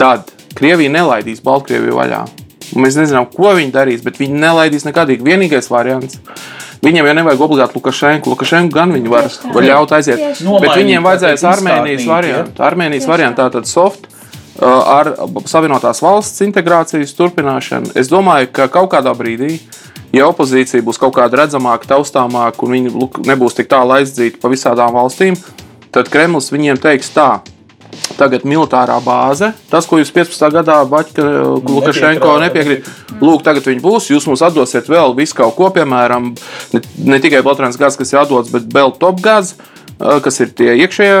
tad 0.00 0.32
Krievija 0.56 0.90
nelaidīs 0.90 1.44
Baltkrieviju 1.44 1.94
vaļā. 1.94 2.24
Un 2.74 2.84
mēs 2.84 2.96
nezinām, 2.98 3.28
ko 3.30 3.52
viņi 3.54 3.70
darīs, 3.74 4.02
bet 4.02 4.18
viņi 4.18 4.40
nelaidīs 4.42 4.86
nekādīgi. 4.86 5.26
Vienīgais 5.26 5.70
variants. 5.70 6.18
Viņam 6.80 7.06
jau 7.06 7.14
nevajag 7.18 7.42
obligāti 7.44 7.76
Lukašenku. 7.76 8.30
Lukašenku 8.32 8.74
gan 8.74 8.94
viņi 8.94 9.10
var, 9.10 9.26
var 9.54 9.66
ļaut 9.66 9.94
aiziet. 9.98 10.22
Bet 10.40 10.78
viņiem 10.78 11.06
vajadzēs 11.06 11.44
Armēnijas 11.50 12.06
variantu. 12.08 12.62
Armēnijas 12.64 13.08
variantu 13.10 13.42
tātad 13.42 13.68
soft 13.68 14.09
ar 14.60 15.14
Savienotās 15.48 16.02
valsts 16.04 16.42
integrācijas 16.44 17.14
turpināšanu. 17.16 17.94
Es 17.98 18.10
domāju, 18.12 18.50
ka 18.52 18.68
kaut 18.72 18.90
kādā 18.94 19.14
brīdī, 19.16 19.58
ja 20.16 20.28
opozīcija 20.30 20.84
būs 20.84 21.00
kaut 21.00 21.16
kāda 21.16 21.44
redzamāka, 21.44 21.88
taustāmāka 21.94 22.66
un 22.66 22.76
viņi 22.76 23.08
nebūs 23.30 23.56
tik 23.56 23.70
tālu 23.70 23.96
aizdzīti 24.00 24.40
pa 24.42 24.50
visādām 24.52 24.92
valstīm, 24.96 25.38
tad 25.94 26.12
Kremlis 26.12 26.52
viņiem 26.52 26.80
teiks 26.82 27.12
tā. 27.14 27.32
Tagad 28.14 28.44
militārā 28.46 28.98
bāze, 29.02 29.48
tas, 29.70 29.86
ko 29.88 29.98
jūs 29.98 30.12
15. 30.14 30.44
gadā 30.54 30.76
Baķa 30.86 31.24
Lukašenko 31.66 32.36
nepiekrīt, 32.42 32.86
lūk, 33.18 33.42
tagad 33.46 33.66
viņi 33.66 33.82
būs. 33.82 34.10
Jūs 34.12 34.28
mums 34.30 34.44
atdosiet 34.46 34.90
vēl 34.90 35.14
visu 35.18 35.34
kaut 35.38 35.56
ko, 35.56 35.70
piemēram, 35.74 36.30
ne, 36.74 36.82
ne 37.10 37.18
tikai 37.22 37.42
Baltrāns 37.46 37.78
gāzes, 37.80 37.98
kas 37.98 38.12
ir 38.12 38.20
atdots, 38.22 38.52
bet 38.54 38.68
vēl 38.74 38.94
top 39.00 39.22
gāzes 39.24 39.56
kas 40.00 40.40
ir 40.40 40.52
tie 40.56 40.72
iekšējie 40.80 41.16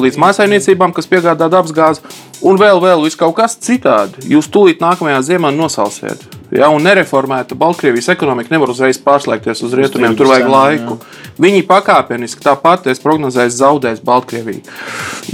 līdz 0.00 0.18
mājsaimniecībām, 0.22 0.94
kas 0.96 1.08
piegādā 1.10 1.48
dabasgāzi, 1.52 2.00
un 2.44 2.56
vēl, 2.60 2.80
vēl 2.80 3.04
kaut 3.20 3.36
kas 3.36 3.58
citādi. 3.60 4.24
Jūs 4.32 4.48
tūlīt 4.52 4.80
nākamajā 4.80 5.20
ziemā 5.28 5.52
nosalsiet. 5.54 6.24
Ja, 6.54 6.70
un 6.70 6.84
nereformēta 6.86 7.56
Baltkrievijas 7.58 8.12
ekonomika 8.14 8.52
nevar 8.54 8.70
uzreiz 8.70 9.00
pārslēgties 9.02 9.64
uz 9.66 9.74
rietumiem, 9.76 10.14
tur 10.16 10.30
vajag 10.30 10.48
laiku. 10.48 10.98
Viņi 11.40 11.64
pakāpeniski 11.68 12.44
tāpat, 12.44 12.86
es 12.92 13.02
prognozēju, 13.02 13.52
zaudēs 13.52 14.04
Baltkrieviju. 14.06 14.62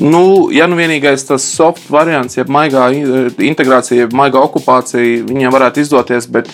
Nu, 0.00 0.24
ja 0.54 0.66
nu 0.70 0.78
vienīgais 0.80 1.26
tas 1.28 1.44
soft 1.44 1.90
variants, 1.92 2.38
jeb 2.40 2.50
maigā 2.50 2.88
integrācija, 2.90 4.06
jeb 4.06 4.16
maigā 4.16 4.40
okupācija, 4.40 5.26
viņiem 5.28 5.52
varētu 5.54 5.84
izdoties, 5.84 6.30
bet 6.32 6.48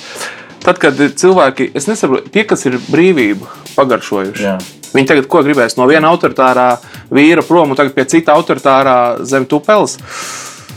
tad, 0.66 0.80
kad 0.82 0.98
cilvēki, 0.98 1.70
es 1.78 1.86
nesaprotu, 1.86 2.32
tie, 2.34 2.42
kas 2.48 2.66
ir 2.66 2.80
brīvību 2.90 3.46
pagaršojuši. 3.76 4.50
Jā 4.50 4.58
Viņi 4.94 5.10
tagad 5.10 5.30
ko 5.30 5.42
gribēs 5.46 5.78
no 5.78 5.86
viena 5.90 6.10
autoritārā 6.12 6.68
vīra 7.10 7.44
prom 7.46 7.72
un 7.72 7.78
tagad 7.78 7.96
pie 7.96 8.06
cita 8.16 8.36
autoritārā 8.36 8.98
zem 9.26 9.48
tupeles. 9.48 9.98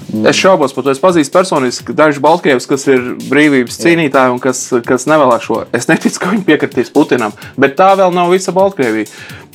Es 0.09 0.39
šaubos 0.39 0.73
par 0.73 0.85
to. 0.85 0.93
Es 0.93 1.01
pazīstu 1.01 1.35
personiski 1.35 1.93
dažus 1.93 2.21
Baltkrievus, 2.23 2.65
kas 2.69 2.87
ir 2.89 3.11
brīvības 3.29 3.77
cīnītāji 3.83 4.33
un 4.33 4.39
kas, 4.41 4.63
kas 4.87 5.05
nevēlas 5.09 5.45
šo. 5.45 5.61
Es 5.75 5.85
neticu, 5.89 6.23
ka 6.23 6.31
viņi 6.33 6.47
piekritīs 6.47 6.89
Putinam, 6.93 7.35
bet 7.61 7.77
tā 7.77 7.91
vēl 7.99 8.15
nav 8.15 8.33
visa 8.33 8.53
Baltkrievija. 8.55 9.05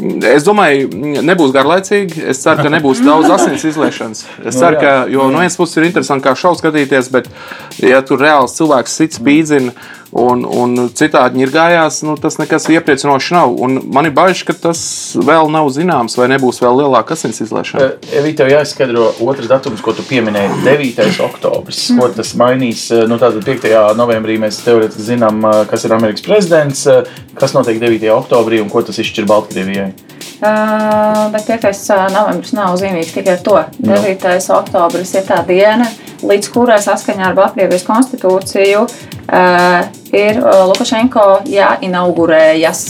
Es 0.02 0.42
domāju, 0.42 0.88
nebūs 1.22 1.52
garlaicīgi. 1.54 2.24
Es 2.32 2.40
ceru, 2.42 2.64
ka 2.66 2.72
nebūs 2.72 3.02
daudz 3.04 3.30
asins 3.30 3.66
izliešanas. 3.70 4.24
Es 4.42 4.58
ceru, 4.58 4.80
ka, 4.82 4.94
jo 5.10 5.28
no 5.30 5.42
vienas 5.42 5.58
puses 5.58 5.78
ir 5.78 5.86
interesanti, 5.86 6.26
kā 6.26 6.34
šausmas 6.34 6.64
skatīties, 6.64 7.12
bet, 7.14 7.30
ja 7.78 8.02
tur 8.06 8.22
reāls 8.24 8.56
cilvēks 8.58 8.98
sits 8.98 9.22
spīdzina 9.22 9.74
un, 10.14 10.44
un 10.46 10.76
citādi 10.94 11.42
ir 11.42 11.50
gājās, 11.52 12.00
nu, 12.06 12.14
tas 12.20 12.38
nekas 12.38 12.68
iepriecinošs 12.70 13.30
nav. 13.34 13.54
Un 13.66 13.80
man 13.92 14.06
ir 14.06 14.14
bažas, 14.14 14.44
ka 14.46 14.54
tas 14.66 14.80
vēl 15.18 15.50
nav 15.52 15.70
zināms, 15.74 16.14
vai 16.18 16.28
nebūs 16.30 16.60
vēl 16.62 16.78
lielāka 16.82 17.16
asins 17.18 17.42
izliešana. 17.42 17.90
Evī, 18.14 18.34
tev 18.38 18.52
jāizskaidro 18.52 19.10
otrs 19.26 19.50
datums, 19.50 19.82
ko 19.84 19.94
tu 19.96 20.06
pieminēji- 20.06 20.60
9. 20.68 21.20
oktobris. 21.26 21.82
Ko 21.98 22.08
tas 22.14 22.34
mainīs? 22.38 22.86
Nu, 23.10 23.18
tātad 23.18 23.42
5. 23.44 23.94
novembrī 23.98 24.38
mēs 24.38 24.62
teorētiski 24.62 25.08
zinām, 25.10 25.42
kas 25.70 25.84
ir 25.84 25.96
Amerikas 25.96 26.22
prezidents, 26.22 26.86
kas 27.34 27.52
notiek 27.52 27.80
9. 27.82 28.10
oktobrī 28.14 28.62
un 28.62 28.70
ko 28.70 28.82
tas 28.82 28.98
izšķir 28.98 29.26
Baltkrievijai. 29.26 29.83
Uh, 29.84 31.32
bet 31.32 31.46
5. 31.46 31.78
novembris 32.12 32.52
nav 32.52 32.74
zīmīgs 32.76 33.12
tikai 33.14 33.36
ar 33.36 33.44
to. 33.46 33.58
9. 33.78 34.24
No. 34.24 34.56
oktobris 34.58 35.14
ir 35.14 35.24
tā 35.28 35.38
diena, 35.46 35.86
līdz 36.22 36.50
kurai 36.52 36.80
saskaņā 36.82 37.30
ar 37.30 37.36
Baltkrievijas 37.38 37.86
konstitūciju 37.86 38.82
uh, 38.84 39.86
ir 40.12 40.42
Lukašenko 40.42 41.28
jāinaugurējas. 41.48 42.84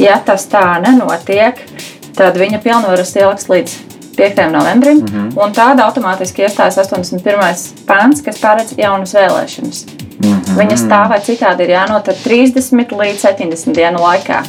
Ja 0.00 0.18
tas 0.24 0.46
tā 0.52 0.78
nenotiek, 0.84 1.58
tad 2.16 2.36
viņa 2.38 2.60
pilnvaras 2.62 3.16
ieliks 3.16 3.48
līdz 3.50 3.80
5. 4.16 4.50
novembrim, 4.52 4.98
mm 4.98 5.06
-hmm. 5.06 5.44
un 5.44 5.52
tāda 5.52 5.88
automātiski 5.88 6.42
iestājas 6.42 6.78
81. 6.78 7.84
pants, 7.86 8.22
kas 8.22 8.38
paredz 8.38 8.74
jaunas 8.76 9.14
vēlēšanas. 9.14 9.84
Mm 10.24 10.32
-hmm. 10.32 10.56
Viņas 10.58 10.82
tā 10.88 11.08
vai 11.08 11.20
citādi 11.20 11.62
ir 11.62 11.70
jānotiek 11.70 12.16
30 12.24 12.92
līdz 12.92 13.20
70 13.20 13.74
dienu 13.74 13.98
laikā. 13.98 14.42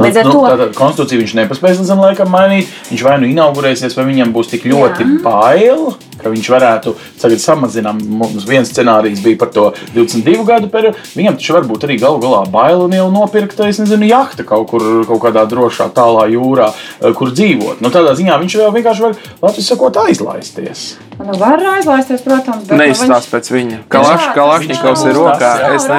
Līdz 0.00 0.20
ar 0.20 0.28
nu, 0.28 0.32
to 0.32 0.44
tātad 0.46 0.76
konstitūciju 0.78 1.24
viņš 1.24 1.34
nepaspēs 1.42 1.82
tam 1.84 2.00
laikam 2.04 2.30
mainīt. 2.32 2.70
Viņš 2.90 3.02
vai 3.06 3.16
nu 3.20 3.28
inaugurēsies, 3.30 3.96
vai 3.98 4.06
viņam 4.08 4.32
būs 4.34 4.52
tik 4.52 4.64
ļoti 4.70 5.04
Jā. 5.04 5.18
bail, 5.24 5.90
ka 6.20 6.32
viņš 6.32 6.48
varētu 6.54 6.94
tagad 7.20 7.42
samazināt. 7.42 8.00
Mums 8.20 8.46
viens 8.48 8.70
scenārijs 8.72 9.22
bija 9.24 9.40
par 9.40 9.52
to 9.54 9.66
22 9.96 10.46
gadu 10.48 10.70
periodu. 10.72 10.96
Viņam 11.18 11.36
taču 11.40 11.56
varbūt 11.58 11.86
arī 11.88 11.98
galu 12.00 12.22
galā 12.22 12.42
bail 12.50 12.86
un 12.86 12.96
jau 12.96 13.10
nopirkt, 13.12 13.60
es 13.66 13.82
nezinu, 13.82 14.08
jahta 14.08 14.46
kaut 14.48 14.70
kur 14.72 15.04
kaut 15.08 15.22
kādā 15.26 15.44
drošā 15.50 15.90
tālā 15.96 16.26
jūrā, 16.32 16.72
eh, 16.72 17.12
kur 17.12 17.34
dzīvot. 17.34 17.84
Nu, 17.84 17.92
tādā 17.92 18.16
ziņā 18.16 18.40
viņš 18.40 18.58
jau 18.60 18.72
vienkārši 18.74 19.06
var, 19.08 19.16
Latvijas 19.42 19.72
sakot, 19.74 20.04
aizlaisties. 20.06 21.09
Nu, 21.26 21.36
var 21.38 21.60
aizlaisties, 21.76 22.22
protams, 22.24 22.64
bet 22.64 22.72
nu, 22.76 22.80
neizskatās 22.80 23.26
viņš... 23.26 23.32
pēc 23.34 23.50
viņa. 23.52 23.78
Kalaš, 23.92 24.26
Kalašņikovs 24.36 25.02
ir 25.10 25.16
rokā. 25.18 25.50
Es 25.74 25.86
ne, 25.90 25.98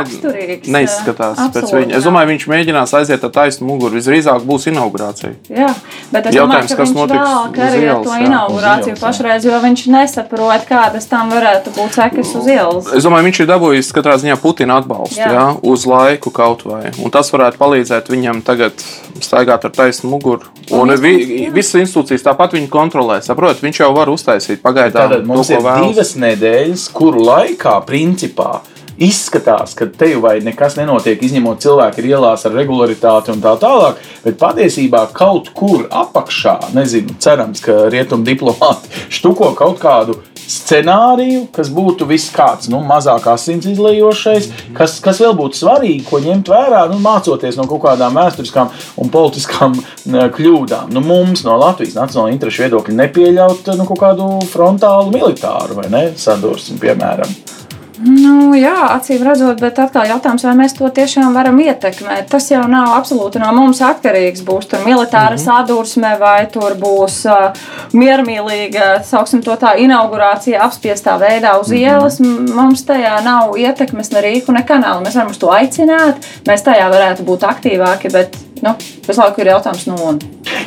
neizskatās 0.76 1.38
Absolūti, 1.38 1.54
pēc 1.58 1.74
viņa. 1.78 1.98
Es 2.00 2.08
domāju, 2.08 2.30
viņš 2.32 2.46
mēģinās 2.52 2.94
aiziet 2.98 3.26
ar 3.28 3.34
taisnu 3.36 3.68
muguru. 3.70 3.98
Visdrīzāk 4.00 4.46
būs 4.48 4.66
inaugurācija. 4.72 5.34
Jā, 5.52 5.70
bet 6.14 6.32
es 6.32 6.38
Jautājums, 6.38 6.74
domāju, 6.74 6.80
ka 6.80 6.88
viņš 6.88 7.14
vēl 7.14 7.68
arī 7.68 7.92
ar 7.92 8.02
to 8.08 8.18
inaugurāciju 8.26 8.98
pašreiz, 9.02 9.46
jo 9.46 9.62
viņš 9.66 9.86
nesaprot, 9.94 10.66
kādas 10.70 11.08
tam 11.12 11.30
varētu 11.36 11.76
būt 11.78 12.00
sekas 12.00 12.34
uz 12.42 12.50
ielas. 12.50 12.90
Es 12.98 13.06
domāju, 13.06 13.30
viņš 13.30 13.44
ir 13.44 13.52
dabūjis 13.52 13.94
katrā 13.96 14.18
ziņā 14.22 14.40
Putina 14.42 14.80
atbalstu, 14.82 15.22
jā. 15.22 15.30
Jā, 15.38 15.46
uz 15.62 15.86
laiku 15.90 16.34
kaut 16.34 16.66
vai. 16.66 16.90
Un 16.98 17.14
tas 17.14 17.30
varētu 17.34 17.62
palīdzēt 17.62 18.10
viņam 18.10 18.42
tagad 18.48 18.82
staigāt 19.22 19.70
ar 19.70 19.76
taisnu 19.76 20.10
muguru. 20.16 20.50
Un, 20.72 20.90
un 20.90 20.98
vi, 21.02 21.48
visas 21.54 21.82
institūcijas 21.84 22.26
tāpat 22.26 22.56
viņu 22.56 22.70
kontrolē. 22.72 23.20
Saprot, 23.26 23.60
viņš 23.62 23.84
jau 23.84 23.92
var 23.96 24.10
uztaisīt 24.12 24.62
pagaidām 24.64 25.11
Tātad 25.12 25.28
mums 25.28 25.50
to, 25.52 25.58
ir 25.58 25.66
vēlas. 25.66 25.88
divas 25.92 26.14
nedēļas, 26.24 26.86
kuru 26.96 27.26
laikā 27.28 27.76
principā 27.88 28.62
izskatās, 29.02 29.74
ka 29.78 29.88
te 29.98 30.12
jau 30.12 30.22
nekas 30.46 30.76
nenotiek, 30.78 31.22
izņemot 31.26 31.62
cilvēku 31.64 32.04
ielās 32.06 32.46
ar 32.46 32.56
regularitāti 32.56 33.34
un 33.34 33.42
tā 33.44 33.56
tālāk. 33.62 34.02
Bet 34.26 34.38
patiesībā 34.42 35.08
kaut 35.16 35.50
kur 35.58 35.88
apakšā, 35.90 36.58
nezinu, 36.78 37.18
cerams, 37.20 37.64
ka 37.66 37.88
rietumu 37.94 38.28
diplomāti 38.28 38.92
štuko 39.18 39.54
kaut 39.58 39.82
kādu 39.82 40.20
scenāriju, 40.52 41.46
kas 41.56 41.72
būtu 41.74 42.08
viss 42.10 42.32
kāds 42.34 42.70
nu, 42.72 42.82
mazāk 42.88 43.28
asins 43.32 43.68
izlējošais, 43.72 44.50
kas, 44.78 44.98
kas 45.04 45.22
vēl 45.24 45.36
būtu 45.40 45.62
svarīgi, 45.62 46.04
ko 46.08 46.22
ņemt 46.24 46.52
vērā, 46.52 46.84
nu, 46.92 47.00
mācoties 47.04 47.60
no 47.60 47.68
kaut 47.70 47.84
kādām 47.86 48.20
vēsturiskām 48.20 48.72
un 49.02 49.14
politiskām 49.14 49.78
kļūdām. 50.06 50.92
Nu, 50.96 51.04
mums 51.06 51.46
no 51.48 51.58
Latvijas 51.62 51.98
nacionāla 52.00 52.36
interešu 52.36 52.66
viedokļa 52.66 53.00
nepieļaut 53.04 53.74
nu, 53.78 53.88
kaut 53.90 54.04
kādu 54.04 54.30
frontālu 54.52 55.14
militāru 55.16 55.80
vai 55.80 55.90
ne 55.94 56.06
sadursmi, 56.20 56.80
piemēram. 56.82 57.61
Nu, 58.02 58.54
jā, 58.58 58.76
acīm 58.96 59.22
redzot, 59.26 59.60
bet 59.62 59.78
atkal 59.82 60.08
jautājums, 60.10 60.44
vai 60.48 60.54
mēs 60.58 60.74
to 60.78 60.88
tiešām 60.90 61.36
varam 61.38 61.60
ietekmēt. 61.62 62.30
Tas 62.32 62.48
jau 62.50 62.64
nav 62.70 62.96
absolūti 62.96 63.42
no 63.42 63.52
mums 63.54 63.82
atkarīgs. 63.86 64.42
Būs 64.48 64.70
tur 64.72 64.82
militāra 64.86 65.36
mm 65.36 65.38
-hmm. 65.38 65.46
sadursme, 65.46 66.16
vai 66.20 66.48
tur 66.54 66.74
būs 66.82 67.20
uh, 67.30 67.54
miermīlīga, 67.94 69.04
sauksim 69.04 69.44
to 69.44 69.56
tā, 69.56 69.76
inaugurācija 69.78 70.64
apspiestā 70.66 71.18
veidā 71.20 71.60
uz 71.60 71.70
mm 71.70 71.76
-hmm. 71.76 71.82
ielas. 71.82 72.20
Mums 72.56 72.86
tajā 72.86 73.22
nav 73.24 73.58
ietekmes 73.58 74.12
ne 74.12 74.22
rīku, 74.22 74.52
ne 74.52 74.64
kanāla. 74.64 75.04
Mēs 75.06 75.16
varam 75.16 75.32
uz 75.32 75.38
to 75.38 75.48
aicināt, 75.48 76.16
mēs 76.48 76.64
tajā 76.64 76.90
varētu 76.90 77.24
būt 77.24 77.44
aktīvāki, 77.44 78.12
bet 78.12 78.38
nu, 78.62 78.76
visu 79.08 79.22
laiku 79.22 79.42
ir 79.42 79.48
jautājums, 79.48 79.88
nu, 79.88 79.96
un. 80.04 80.20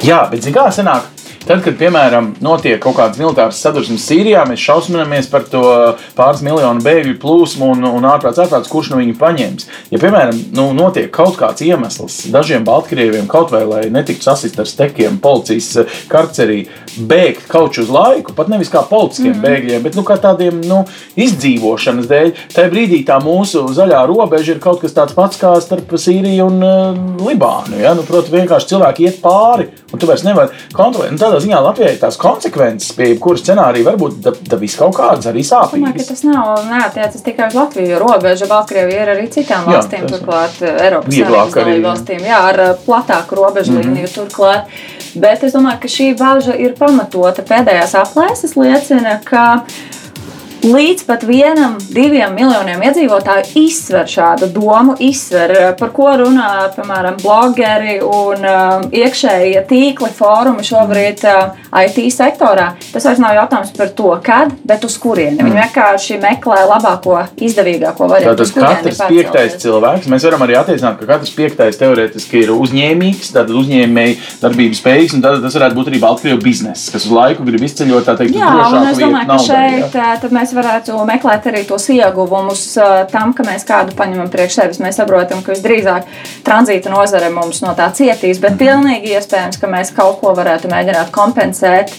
Jā, 0.03 0.29
bet 0.31 0.42
zināmā 0.42 0.70
mērā 0.77 1.24
Tad, 1.45 1.61
kad, 1.61 1.75
piemēram, 1.77 2.31
notiek 2.41 2.79
kaut 2.81 2.95
kādas 2.97 3.19
militāras 3.21 3.59
sadursmes 3.61 4.07
Sīrijā, 4.09 4.47
mēs 4.49 4.63
šausminamies 4.65 5.27
par 5.29 5.43
to 5.53 5.61
pāris 6.17 6.41
miljonu 6.41 6.81
bēgļu 6.81 7.19
plūsmu 7.21 7.67
un, 7.75 7.85
un 7.85 8.07
ārprāts, 8.09 8.41
ārprāts, 8.41 8.71
kurš 8.73 8.95
no 8.95 9.01
viņu 9.03 9.19
paņems. 9.21 9.69
Ja, 9.93 10.01
piemēram, 10.01 10.39
nu, 10.57 10.71
notiek 10.73 11.11
kaut 11.13 11.37
kāds 11.37 11.61
iemesls 11.67 12.23
dažiem 12.33 12.65
Baltkrieviem, 12.65 13.27
kaut 13.29 13.53
vai 13.53 13.61
lai 13.69 13.83
netiktu 13.93 14.25
sasist 14.25 14.57
ar 14.63 14.71
stekiem, 14.71 15.19
policijas 15.21 15.69
eh, 15.83 15.99
karcerī, 16.09 16.63
bēgt 16.97 17.45
kaut 17.53 17.77
uz 17.83 17.93
laiku, 17.93 18.33
pat 18.39 18.49
nevis 18.49 18.73
kā 18.73 18.81
politiskiem 18.89 19.35
mm 19.35 19.37
-hmm. 19.37 19.45
bēgļiem, 19.45 19.85
bet 19.85 20.01
nu, 20.01 20.07
kā 20.07 20.17
tādiem 20.23 20.65
nu, 20.65 20.81
izdzīvošanas 21.17 22.09
dēļ, 22.09 22.33
tajā 22.55 22.73
brīdī 22.73 23.03
tā 23.05 23.21
mūsu 23.21 23.67
zaļā 23.69 24.01
robeža 24.09 24.57
ir 24.57 24.65
kaut 24.65 24.81
kas 24.81 24.97
tāds 24.97 25.13
pats 25.13 25.37
kā 25.37 25.53
starp 25.61 25.93
Sīriju 25.93 26.47
un 26.47 26.63
uh, 26.63 27.29
Libānu. 27.29 27.79
Ja? 27.81 27.95
Nu, 27.95 28.03
Protams, 28.03 28.33
vienkārši 28.33 28.73
cilvēki 28.73 29.05
iet 29.05 29.21
pāri, 29.21 29.69
un 29.93 29.99
tu 29.99 30.07
vairs 30.07 30.25
nevari 30.25 30.51
kontrolēt. 30.73 31.13
Nu, 31.13 31.34
tādā 31.35 31.42
ziņā 31.44 31.61
Latvijai 31.64 31.97
tās 31.99 32.16
konsekvences 32.20 32.92
pie 32.97 33.11
jebkura 33.12 33.40
scenārija 33.42 33.85
varbūt 33.90 34.20
da, 34.23 34.33
da 34.51 34.57
vis 34.61 34.77
kaut 34.79 34.94
kādas 34.97 35.27
arī 35.27 35.42
Es 35.42 35.51
domāju, 35.51 35.70
ka 35.75 35.77
sāpīgas. 35.77 36.09
tas 36.09 36.23
nav 36.25 36.64
neatiecas 36.70 37.23
tikai 37.27 37.49
uz 37.51 37.55
Latviju, 37.59 37.88
jo 37.90 37.99
robeža 38.05 38.47
Baltkrievija 38.51 39.03
ir 39.03 39.12
arī 39.16 39.27
citām 39.35 39.66
Jā, 39.66 39.81
valstīm, 39.81 40.07
turklāt 40.14 40.62
eh, 40.62 40.79
Eiropas 40.87 41.11
Savienības 41.14 41.57
arī. 41.57 41.64
dalību 41.64 41.88
valstīm, 41.90 42.23
jā, 42.31 42.38
ar 42.53 42.61
eh, 42.61 42.75
platāku 42.87 43.40
robežu 43.42 43.73
Mhm. 43.75 43.83
līniju 43.83 44.12
turklāt. 44.14 44.70
Bet 45.14 45.44
es 45.44 45.53
domāju, 45.55 45.81
ka 45.83 45.88
šī 45.88 46.07
bažas 46.18 46.57
ir 46.59 46.73
pamatota. 46.79 47.42
Pēdējās 47.42 47.92
aplēses 48.01 48.57
liecina, 48.59 49.20
ka 49.25 49.62
līdz 50.64 51.05
pat 51.05 51.24
vienam, 51.29 51.77
diviem 51.92 52.33
miljoniem 52.37 52.83
iedzīvotāju 52.88 53.64
izsver 53.64 54.09
šādu 54.09 54.48
domu, 54.55 54.94
izsver, 55.03 55.53
eh, 55.53 55.72
par 55.79 55.92
ko 55.92 56.09
runā 56.20 56.50
piemēram 56.74 57.18
blogeri 57.20 57.98
un 58.05 58.44
uh, 58.48 58.85
iekšējie 58.88 59.61
tīkli, 59.68 60.09
fórumi 60.14 60.64
šobrīd 60.64 61.24
uh, 61.29 61.59
IT 61.85 61.98
sektorā. 62.14 62.70
Tas 62.92 63.05
vairs 63.07 63.20
nav 63.22 63.35
jautājums 63.37 63.72
par 63.77 63.92
to, 63.98 64.11
kad, 64.24 64.55
bet 64.64 64.85
uz 64.87 64.96
kurieni. 65.00 65.42
Viņi 65.44 65.61
vienkārši 65.61 66.18
meklē 66.22 66.62
labāko, 66.70 67.18
izdevīgāko 67.44 68.09
variantu. 68.11 68.46
Tātad 68.55 68.81
katrs 68.81 69.03
piektais 69.11 69.59
cilvēks, 69.62 70.09
mēs 70.12 70.27
varam 70.29 70.46
arī 70.46 70.59
attiecināt, 70.61 70.98
ka 71.00 71.11
katrs 71.14 71.35
piektais 71.37 71.81
teorētiski 71.81 72.44
ir 72.44 72.55
uzņēmīgs, 72.55 73.33
tad 73.37 73.53
uzņēmēji 73.53 74.18
darbības 74.42 74.83
spējīgs, 74.83 75.18
un 75.18 75.24
tad 75.24 75.40
tas 75.44 75.59
varētu 75.59 75.79
būt 75.81 75.92
arī 75.92 76.03
Baltkrievijas 76.05 76.44
bizness, 76.44 76.90
kas 76.94 77.09
uz 77.09 77.14
laiku 77.14 77.46
grib 77.46 77.64
izceļot, 77.68 78.09
tā 78.09 78.16
teikt, 78.20 78.38
Jā, 78.38 78.50
un 78.70 78.88
es 78.90 79.00
domāju, 79.03 79.31
ka 79.31 79.40
šeit 79.44 79.98
tad 80.24 80.35
mēs 80.35 80.54
varētu 80.57 80.99
meklēt 81.09 81.49
arī 81.51 81.64
tos 81.69 81.88
ieguvumus 81.93 82.64
ā, 82.81 82.88
tam, 83.11 83.35
ka 83.37 83.47
mēs 83.47 83.67
kādu 83.69 83.97
paņemam 83.99 84.31
priekš 84.33 84.61
sevis. 84.61 84.81
Mēs 84.83 85.01
saprotam, 85.01 85.43
ka 85.45 85.55
visdrīzāk 85.55 86.09
tranzīta 86.47 86.93
nozare 86.93 87.31
mums 87.35 87.62
no 87.64 87.75
tā 87.79 87.90
cietīs, 87.97 88.40
bet 88.43 88.59
pilnīgi 88.61 89.14
iespējams, 89.19 89.61
ka 89.61 89.71
mēs 89.71 89.93
kaut 89.97 90.21
ko 90.23 90.35
varētu 90.37 90.71
mēģināt 90.73 91.12
kompensēt. 91.14 91.95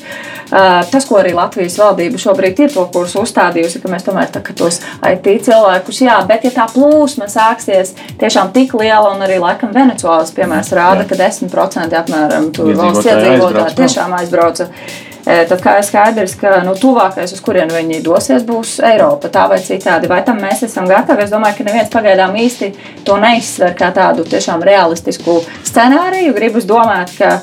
Ā, 0.51 0.85
Tas, 0.91 1.05
ko 1.09 1.17
arī 1.19 1.33
Latvijas 1.35 1.75
valdība 1.79 2.19
šobrīd 2.21 2.59
ir 2.63 2.73
to 2.73 2.85
kursu 2.93 3.23
uzstādījusi, 3.25 3.81
ka 3.83 3.89
mēs 3.91 4.05
tomēr 4.05 4.29
tā, 4.31 4.39
ka 4.45 4.53
tos 4.57 4.77
IT 5.03 5.27
cilvēkus, 5.47 6.01
jā, 6.05 6.15
bet 6.29 6.45
ja 6.47 6.51
tā 6.55 6.67
plūsma 6.71 7.27
sāksies 7.31 7.95
tiešām 8.21 8.53
tik 8.55 8.75
liela, 8.79 9.11
un 9.15 9.23
arī 9.25 9.39
laikam 9.41 9.73
Venecuālas 9.75 10.31
piemērs 10.35 10.71
rāda, 10.77 11.03
Jā. 11.03 11.09
ka 11.09 11.19
10% 11.19 11.97
apmēram 11.99 12.51
valsts 12.55 13.09
Iedzīvotāji 13.09 13.51
prom. 13.51 13.75
tiešām 13.81 14.15
aizbrauca. 14.19 14.69
Tad 15.25 15.57
kā 15.57 15.79
ir 15.79 15.85
skaidrs, 15.87 16.35
ka 16.37 16.59
nu, 16.65 16.75
tuvākais, 16.77 17.31
uz 17.33 17.41
kurien 17.41 17.71
viņi 17.73 18.03
dosies, 18.05 18.43
būs 18.45 18.75
Eiropa, 18.85 19.31
tā 19.33 19.47
vai 19.49 19.57
citādi. 19.63 20.09
Vai 20.11 20.19
tam 20.25 20.37
mēs 20.43 20.61
esam 20.67 20.85
gatavi? 20.89 21.25
Es 21.25 21.33
domāju, 21.33 21.57
ka 21.57 21.65
neviens 21.65 21.89
pagaidām 21.93 22.37
īsti 22.37 22.69
to 23.07 23.17
neizsver 23.21 23.73
kā 23.77 23.89
tādu 23.95 24.27
tiešām 24.29 24.61
realistisku 24.65 25.39
scenāriju. 25.65 26.35
Gribas 26.37 26.69
domāt, 26.69 27.15
ka 27.17 27.39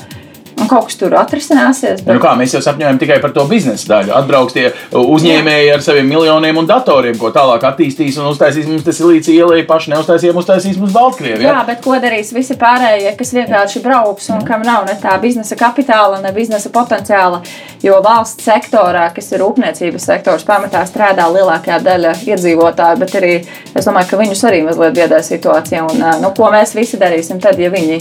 nu, 0.62 0.68
kaut 0.70 0.88
kas 0.88 0.98
tur 1.00 1.14
atrisināsies. 1.18 2.04
Nu 2.06 2.18
kā, 2.22 2.34
mēs 2.38 2.54
jau 2.56 2.62
sapņojam 2.64 3.00
tikai 3.02 3.18
par 3.22 3.34
to 3.34 3.44
biznesa 3.50 3.88
daļu. 3.90 4.14
Atbrauks 4.16 4.56
tie 4.56 4.68
uzņēmēji 4.98 5.72
ar 5.74 5.84
saviem 5.84 6.08
miljoniem 6.08 6.60
un 6.62 6.68
datoriem, 6.70 7.18
ko 7.20 7.32
tālāk 7.34 7.66
attīstīs 7.72 8.18
un 8.20 8.30
uztaisīs 8.30 8.68
mums 8.70 8.86
tas 8.86 9.00
līdz 9.02 9.32
ielai 9.34 9.62
paši 9.68 9.92
neuztaisījām, 9.94 10.38
uztaisīs 10.42 10.78
mums 10.80 10.94
Baltkrievijā. 10.94 11.50
Jā, 11.50 11.64
bet 11.68 11.82
ko 11.84 11.98
darīs 12.02 12.32
visi 12.34 12.56
pārējie, 12.60 13.14
kas 13.18 13.34
vienkārši 13.36 13.82
brauks 13.84 14.30
un 14.34 14.44
kam 14.46 14.64
nav 14.66 14.86
ne 14.88 14.96
tā 15.02 15.16
biznesa 15.22 15.58
kapitāla, 15.58 16.20
ne 16.22 16.32
biznesa 16.36 16.72
potenciāla? 16.74 17.42
Jo 17.82 17.98
valsts 18.04 18.46
sektorā, 18.46 19.08
kas 19.14 19.32
ir 19.32 19.42
rūpniecības 19.42 20.04
sektors, 20.06 20.44
pamatā 20.46 20.84
strādā 20.86 21.26
lielākā 21.34 21.80
daļa 21.82 22.14
iedzīvotāju, 22.28 23.00
bet 23.00 23.16
arī 23.18 23.32
es 23.74 23.88
domāju, 23.88 24.10
ka 24.12 24.20
viņus 24.20 24.44
arī 24.46 24.60
mazliet 24.66 24.94
biedē 25.00 25.18
situācija. 25.26 25.82
Un, 25.90 26.04
nu, 26.22 26.30
ko 26.36 26.52
mēs 26.54 26.76
visi 26.78 27.00
darīsim 27.00 27.40
tad, 27.42 27.58
ja 27.58 27.72
viņi 27.72 27.98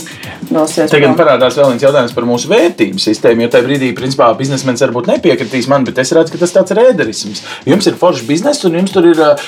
dosies 0.52 0.92
Tagad 0.92 1.16
parādās 1.18 1.58
vēl 1.58 1.72
viens 1.72 1.82
jautājums 1.82 2.14
par 2.14 2.28
mūsu 2.28 2.51
vērtību 2.52 3.02
sistēmu. 3.02 3.46
Jo 3.46 3.52
tajā 3.52 3.66
brīdī, 3.66 3.90
principā, 3.98 4.30
biznesmenis 4.38 4.84
varbūt 4.86 5.10
nepiekritīs 5.10 5.68
man, 5.72 5.86
bet 5.88 6.00
es 6.02 6.12
redzu, 6.16 6.34
ka 6.34 6.42
tas 6.42 6.54
tāds 6.54 6.76
rēderisms. 6.78 7.44
Jums 7.68 7.88
ir 7.88 7.98
foršs 8.00 8.26
bizness, 8.28 8.64
un 8.68 8.78
jums 8.78 8.94
tur 8.94 9.08
ir 9.10 9.22
uh, 9.24 9.46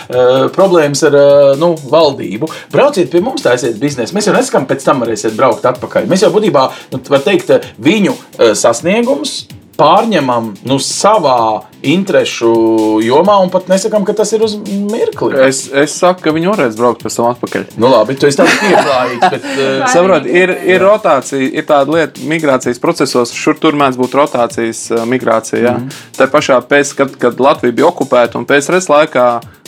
problēmas 0.55 1.05
ar 1.09 1.19
uh, 1.19 1.51
nu, 1.61 1.75
valdību. 1.91 2.51
Brauciet 2.75 3.13
pie 3.13 3.23
mums, 3.25 3.45
taisiet 3.45 3.79
biznesu. 3.83 4.17
Mēs 4.17 4.31
jau 4.31 4.37
nesakām, 4.37 4.69
pēc 4.71 4.87
tam 4.87 5.05
varēsiet 5.05 5.37
braukt 5.39 5.67
atpakaļ. 5.69 6.09
Mēs 6.11 6.27
jau 6.27 6.33
būtībā, 6.35 6.65
nu, 6.95 7.03
var 7.13 7.23
teikt, 7.27 7.53
viņu 7.85 8.17
uh, 8.17 8.53
sasniegumus 8.59 9.45
pārņemam 9.79 10.53
nu, 10.69 10.79
savā 10.83 11.65
interesu 11.93 12.51
jomā, 13.05 13.37
un 13.45 13.51
pat 13.53 13.69
nesakām, 13.71 14.05
ka 14.07 14.15
tas 14.17 14.33
ir 14.37 14.45
uz 14.47 14.57
mirkli. 14.65 15.33
Es, 15.47 15.65
es 15.69 15.97
saku, 16.01 16.25
ka 16.25 16.35
viņi 16.35 16.51
varēs 16.53 16.79
braukt 16.79 17.05
pēc 17.05 17.19
tam 17.19 17.31
atpakaļ. 17.33 17.67
Nu, 17.81 17.91
labi, 17.93 18.17
tu 18.19 18.29
esi 18.29 18.41
tāds 18.41 18.57
pieklājīgs. 18.63 19.27
Bet, 19.35 19.49
uh, 19.55 19.87
Saprotiet, 19.93 20.31
ir, 20.33 20.55
ir 20.75 20.85
rotācija, 20.85 21.51
ir 21.51 21.69
tāda 21.69 21.99
lieta, 21.99 22.25
migrācijas 22.31 22.81
procesos, 22.83 23.35
šur 23.37 23.59
tur 23.61 23.79
mēdz 23.81 24.01
būt 24.01 24.17
rotācijas 24.21 24.87
uh, 24.95 25.05
migrācija. 25.09 25.77
Mm 25.77 25.89
-hmm. 25.89 26.07
Tā 26.19 26.31
pašā 26.31 26.61
pēc, 26.69 26.95
kad, 26.97 27.19
kad 27.21 27.41
Latvija 27.41 27.73
bija 27.73 27.91
okupēta 27.91 28.39
un 28.39 28.49
pēc 28.49 28.73
laikā 28.91 29.29
uh, 29.41 29.64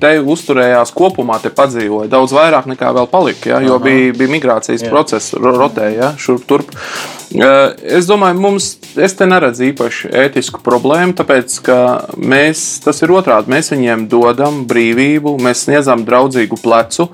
te 0.00 0.14
uzturējās 0.20 0.92
kopumā, 0.96 1.40
te 1.42 1.50
padzīvoja 1.54 2.10
daudz 2.12 2.34
vairāk 2.36 2.66
nekā 2.72 2.92
vēl 2.96 3.10
palika, 3.12 3.54
ja, 3.54 3.60
jo 3.64 3.78
bija, 3.82 4.12
bija 4.18 4.32
migrācijas 4.36 4.82
Jā. 4.86 4.90
process, 4.92 5.34
ro- 5.38 5.56
rotēja 5.58 5.98
ja, 6.00 6.14
šurp 6.18 6.46
turp. 6.48 6.74
Uh, 6.74 7.24
Es 7.34 8.06
domāju, 8.06 8.38
mums, 8.38 8.66
es 8.94 9.16
te 9.18 9.26
neredzu 9.26 9.64
īpaši 9.72 10.10
ētisku 10.22 10.60
problēmu, 10.62 11.16
tāpēc, 11.18 11.56
ka 11.66 11.78
mēs, 12.14 12.60
tas 12.84 13.02
ir 13.02 13.10
otrādi, 13.10 13.50
mēs 13.50 13.72
viņiem 13.72 14.04
dodam 14.12 14.60
brīvību, 14.70 15.32
mēs 15.42 15.64
sniedzam 15.66 16.04
draudzīgu 16.06 16.60
plecu, 16.62 17.08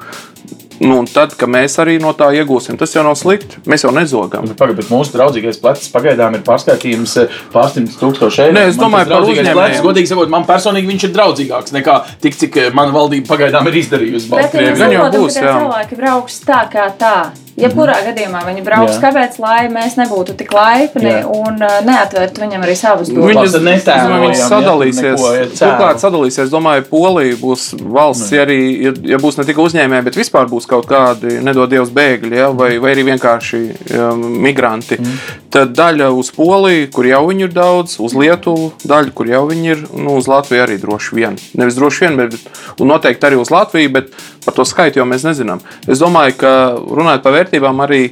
Nu, 0.81 1.03
tad, 1.05 1.35
kad 1.37 1.51
mēs 1.53 1.75
arī 1.83 1.99
no 2.01 2.15
tā 2.17 2.31
iegūsim, 2.33 2.79
tas 2.81 2.95
jau 2.95 3.03
nav 3.05 3.17
slikti. 3.21 3.61
Mēs 3.69 3.85
jau 3.85 3.91
nezogam. 3.93 4.47
Pagaid, 4.57 4.79
bet 4.79 4.89
mūsu 4.89 5.13
draudzīgais 5.13 5.61
plecs 5.61 5.91
pagaidām 5.93 6.39
ir 6.39 6.45
pārskaitījums 6.47 7.17
eh, 7.21 7.35
pārsimts 7.53 7.99
tūkstoši 8.01 8.47
eiro. 8.47 8.55
Nē, 8.57 8.63
es 8.73 8.81
domāju 8.81 9.05
par 9.05 9.13
draudzīgais 9.13 9.43
uzņēmējiem. 9.45 9.61
plecs, 9.61 9.85
Godīgi 9.85 10.13
sakot, 10.13 10.33
man 10.33 10.49
personīgi 10.49 10.89
viņš 10.95 11.07
ir 11.11 11.13
draudzīgāks 11.19 11.77
nekā 11.77 11.99
tik, 12.25 12.39
cik 12.41 12.57
eh, 12.63 12.73
mana 12.77 12.97
valdība 12.97 13.29
pagaidām 13.35 13.69
ir 13.69 13.77
izdarījusi. 13.83 14.33
Bet 14.33 14.57
ja 14.57 14.65
mēs 14.71 14.81
Gan 14.81 14.97
jau 14.97 15.05
saprotam, 15.05 15.27
būs, 15.27 15.37
ka 15.37 15.45
tie 15.45 15.51
jā. 15.51 15.55
cilvēki 15.61 16.01
brauks 16.01 16.41
tā 16.49 16.65
kā 16.73 16.89
tā. 17.05 17.15
Jebkurā 17.59 17.97
gadījumā 18.07 18.41
viņi 18.47 18.63
brauks, 18.65 18.95
Jā. 18.97 19.01
kāpēc 19.09 19.39
lai 19.43 19.67
mēs 19.73 19.97
nebūtu 19.99 20.37
tik 20.39 20.53
laipni 20.55 21.11
Jā. 21.11 21.25
un 21.27 21.59
uh, 21.61 21.81
neatvērtu 21.87 22.45
viņam 22.45 22.63
arī 22.65 22.77
savus 22.79 23.11
Viņas- 23.11 23.57
netēlojam, 23.65 24.23
Viņas 24.25 24.39
ja, 24.39 24.49
sadalīsies. 24.53 25.25
ja. 25.25 25.49
Turklāt 25.59 26.01
sadalīsies. 26.05 26.45
Es 26.47 26.53
domāju, 26.53 26.87
Polija 26.91 27.37
būs 27.41 27.67
valsts, 27.81 28.31
ja, 28.33 28.47
arī, 28.47 28.59
ja, 28.87 28.93
ja 29.15 29.19
būs 29.21 29.37
ne 29.41 29.45
tikai 29.49 29.65
uzņēmēji, 29.67 30.07
bet 30.09 30.19
vispār 30.21 30.49
būs 30.51 30.69
kaut 30.71 30.87
kādi, 30.91 31.41
nedod 31.45 31.71
Dievs, 31.71 31.91
bēgļi 31.95 32.37
ja, 32.39 32.49
vai, 32.55 32.73
vai 32.83 32.95
arī 32.95 33.05
vienkārši 33.11 33.61
um, 33.99 34.25
migranti. 34.47 35.01
Mm. 35.01 35.21
Tad 35.51 35.75
daļa 35.77 36.11
uz 36.15 36.31
Poliju, 36.37 36.89
kur 36.95 37.07
jau 37.11 37.25
viņi 37.29 37.49
ir 37.49 37.55
daudz, 37.55 37.99
uz 38.01 38.15
Lietuvu, 38.15 38.73
daļa, 38.87 39.13
kur 39.15 39.27
jau 39.31 39.45
viņi 39.51 39.73
ir, 39.75 39.85
nu, 39.99 40.17
uz 40.21 40.29
Latviju 40.31 40.63
arī 40.65 40.79
droši 40.83 41.17
vien. 41.19 41.39
Nevis 41.59 41.75
droši 41.79 42.07
vien, 42.07 42.17
bet 42.17 42.81
un 42.81 42.93
noteikti 42.95 43.27
arī 43.27 43.41
uz 43.41 43.51
Latviju, 43.51 43.91
bet 43.99 44.15
par 44.45 44.57
to 44.57 44.67
skaitu 44.69 45.01
jau 45.01 45.09
mēs 45.09 45.25
nezinām. 45.27 45.63
Es 45.89 46.03
domāju, 46.03 46.37
ka 46.41 46.53
runājot 46.77 47.25
par 47.25 47.37
vērtībām 47.39 47.87
arī. 47.87 48.05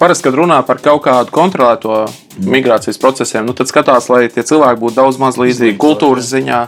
Parasti, 0.00 0.24
kad 0.24 0.36
runā 0.38 0.56
par 0.64 0.78
kaut 0.80 1.02
kādu 1.04 1.28
kontrolēto 1.34 2.06
migrācijas 2.48 2.96
procesiem, 2.96 3.44
nu, 3.44 3.52
tad 3.52 3.68
skatās, 3.68 4.06
lai 4.08 4.22
tie 4.32 4.40
cilvēki 4.40 4.80
būtu 4.80 4.96
daudz 4.96 5.18
maz 5.20 5.36
līdzīgi 5.36 5.76
kultūras 5.76 6.30
ziņā, 6.32 6.62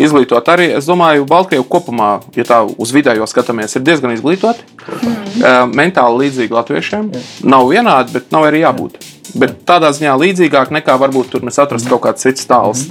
izglītot 0.00 0.48
arī. 0.48 0.70
Es 0.78 0.88
domāju, 0.88 1.28
Baltkrievija 1.28 1.68
kopumā, 1.68 2.08
ja 2.38 2.48
tā 2.48 2.62
uz 2.64 2.94
vidējo 2.96 3.28
skatāmies, 3.28 3.76
ir 3.76 3.84
diezgan 3.84 4.16
izglītoti. 4.16 4.64
Mm. 4.96 5.76
Mentāli 5.76 6.24
līdzīgi 6.24 6.56
latviešiem. 6.56 7.12
Nav 7.52 7.68
vienādi, 7.68 8.16
bet 8.16 8.32
nav 8.32 8.48
arī 8.48 8.64
jābūt. 8.64 8.96
Bet 9.38 9.60
tādā 9.68 9.92
ziņā 9.94 10.16
līdzīgāk 10.18 10.72
nekā 10.74 10.96
varbūt 11.00 11.34
tur 11.34 11.44
mēs 11.46 11.60
atrastu 11.62 11.92
kaut 11.92 12.08
kāds 12.08 12.26
cits 12.26 12.48
tāls, 12.50 12.86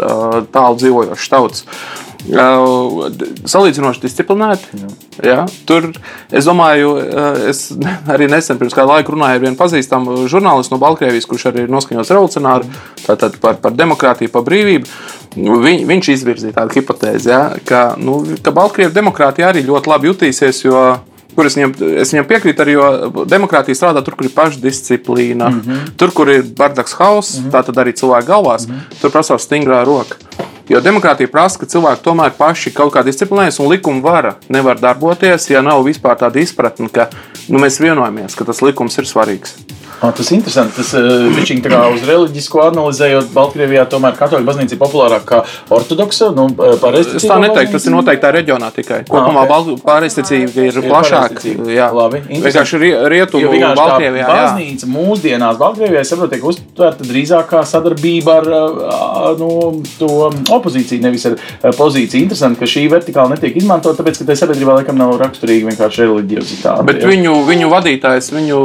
tālu 0.54 0.80
dzīvojošs 0.80 1.34
tauts. 1.34 1.66
Uh, 1.66 2.10
Salīdzinoši 2.20 4.02
disciplinēti. 4.04 4.80
Ja, 5.24 5.46
tur, 5.68 5.88
es 6.36 6.48
domāju, 6.48 6.98
es 7.48 7.70
arī 8.12 8.28
nesen 8.32 8.60
pirms 8.60 8.76
kāda 8.76 8.98
laika 8.98 9.14
runāju 9.14 9.40
ar 9.40 9.46
vienu 9.46 9.60
pazīstamu 9.60 10.26
žurnālistu 10.32 10.76
no 10.76 10.82
Baltkrievijas, 10.84 11.28
kurš 11.30 11.48
arī 11.50 11.64
ir 11.66 11.72
noskaņots 11.72 12.12
revolucionāri 12.12 12.68
tātad 13.06 13.40
par, 13.40 13.62
par 13.64 13.76
demokrātiju, 13.78 14.34
par 14.34 14.44
brīvību. 14.48 14.92
Viņ, 15.40 15.86
viņš 15.88 16.12
izvirzīja 16.18 16.58
tādu 16.58 16.76
hipotēzi, 16.80 17.32
ja, 17.32 17.42
ka, 17.66 17.94
nu, 18.02 18.20
ka 18.44 18.52
Baltkrievijas 18.56 18.98
demokrātija 18.98 19.54
arī 19.54 19.64
ļoti 19.68 19.94
labi 19.94 20.12
jutīsies. 20.12 20.64
Jo, 20.68 20.84
Kur 21.40 21.48
es 21.48 21.56
viņam, 21.56 21.72
es 22.04 22.10
viņam 22.12 22.26
piekrītu, 22.28 22.60
arī, 22.66 22.74
jo 22.76 23.26
demokrātija 23.32 23.78
strādā 23.78 24.02
tur, 24.04 24.18
kur 24.20 24.28
ir 24.28 24.34
pašdisciplīna, 24.36 25.48
mm 25.48 25.62
-hmm. 25.64 25.94
tur, 25.96 26.12
kur 26.12 26.28
ir 26.34 26.42
bardaks 26.58 26.98
hauss, 27.00 27.38
mm 27.38 27.46
-hmm. 27.46 27.52
tā 27.54 27.64
tad 27.66 27.80
arī 27.80 27.94
cilvēku 27.96 28.28
galvās, 28.28 28.68
mm 28.68 28.74
-hmm. 28.74 29.00
tur 29.02 29.12
prasās 29.12 29.48
stingrā 29.48 29.86
roka. 29.86 30.20
Jo 30.70 30.82
demokrātija 30.82 31.32
prasa, 31.32 31.60
ka 31.60 31.66
cilvēki 31.66 32.04
tomēr 32.04 32.36
paši 32.38 32.72
kaut 32.72 32.94
kā 32.94 33.02
disciplinējas, 33.04 33.60
un 33.60 33.72
likuma 33.72 34.02
vara 34.02 34.36
nevar 34.50 34.80
darboties, 34.80 35.50
ja 35.50 35.62
nav 35.62 35.84
vispār 35.84 36.18
tāda 36.20 36.40
izpratne, 36.40 36.90
ka 36.90 37.08
nu, 37.48 37.60
mēs 37.60 37.80
vienojamies, 37.80 38.36
ka 38.36 38.46
tas 38.46 38.62
likums 38.62 38.98
ir 38.98 39.06
svarīgs. 39.06 39.56
Ah, 40.00 40.14
tas 40.16 40.30
ir 40.32 40.38
interesanti. 40.38 40.78
Tas 40.80 40.94
viņš 40.96 41.52
tā 41.66 41.72
kā 41.74 41.80
uz 41.92 42.04
reliģisko 42.08 42.62
analizējot, 42.70 43.32
Baltkrievijā 43.36 43.84
tomēr 43.92 44.16
katoļu 44.20 44.48
baznīca 44.48 44.76
ir 44.76 44.80
populārāka 44.80 45.28
kā 45.28 45.40
ortodoksa. 45.76 46.30
Nu, 46.36 46.48
es 47.00 47.26
tā 47.26 47.40
neteiktu, 47.44 47.74
tas 47.76 47.88
ir 47.90 47.96
noteikti 47.96 48.24
tā 48.24 48.32
reģionā 48.36 48.70
tikai. 48.76 49.02
Kopumā 49.10 49.44
ah, 49.44 49.56
okay. 49.60 49.82
pārēsticība 49.84 50.68
ir, 50.70 50.80
plašāka. 50.86 51.44
Jā, 51.74 51.90
labi. 51.96 52.22
Vienkārši 52.30 52.80
rietumu 53.12 53.52
Baltkrievijā. 53.76 54.30
Baznīca 54.30 54.88
jā. 54.88 54.92
mūsdienās 54.94 55.60
Baltkrievijā, 55.60 56.06
es 56.06 56.14
saprotu, 56.14 56.36
tiek 56.36 56.48
uztverta 56.48 57.08
drīzāk 57.10 57.52
kā 57.52 57.66
sadarbība 57.68 58.38
ar 58.40 58.50
nu, 59.40 59.52
to 60.00 60.30
opozīciju, 60.56 61.04
nevis 61.04 61.28
ar 61.28 61.36
pozīciju. 61.76 62.24
Interesanti, 62.24 62.62
ka 62.62 62.70
šī 62.70 62.86
vertikāla 62.92 63.36
netiek 63.36 63.60
izmantota, 63.60 64.00
tāpēc, 64.00 64.22
ka 64.22 64.30
tai 64.32 64.40
sabiedrībā 64.40 64.80
laikam 64.80 65.00
nav 65.00 65.18
raksturīga 65.20 65.74
vienkārši 65.74 66.06
reliģiozitāte. 66.06 66.88
Bet 66.88 67.04
viņu, 67.10 67.36
viņu 67.50 67.72
vadītājs, 67.74 68.32
viņu 68.36 68.60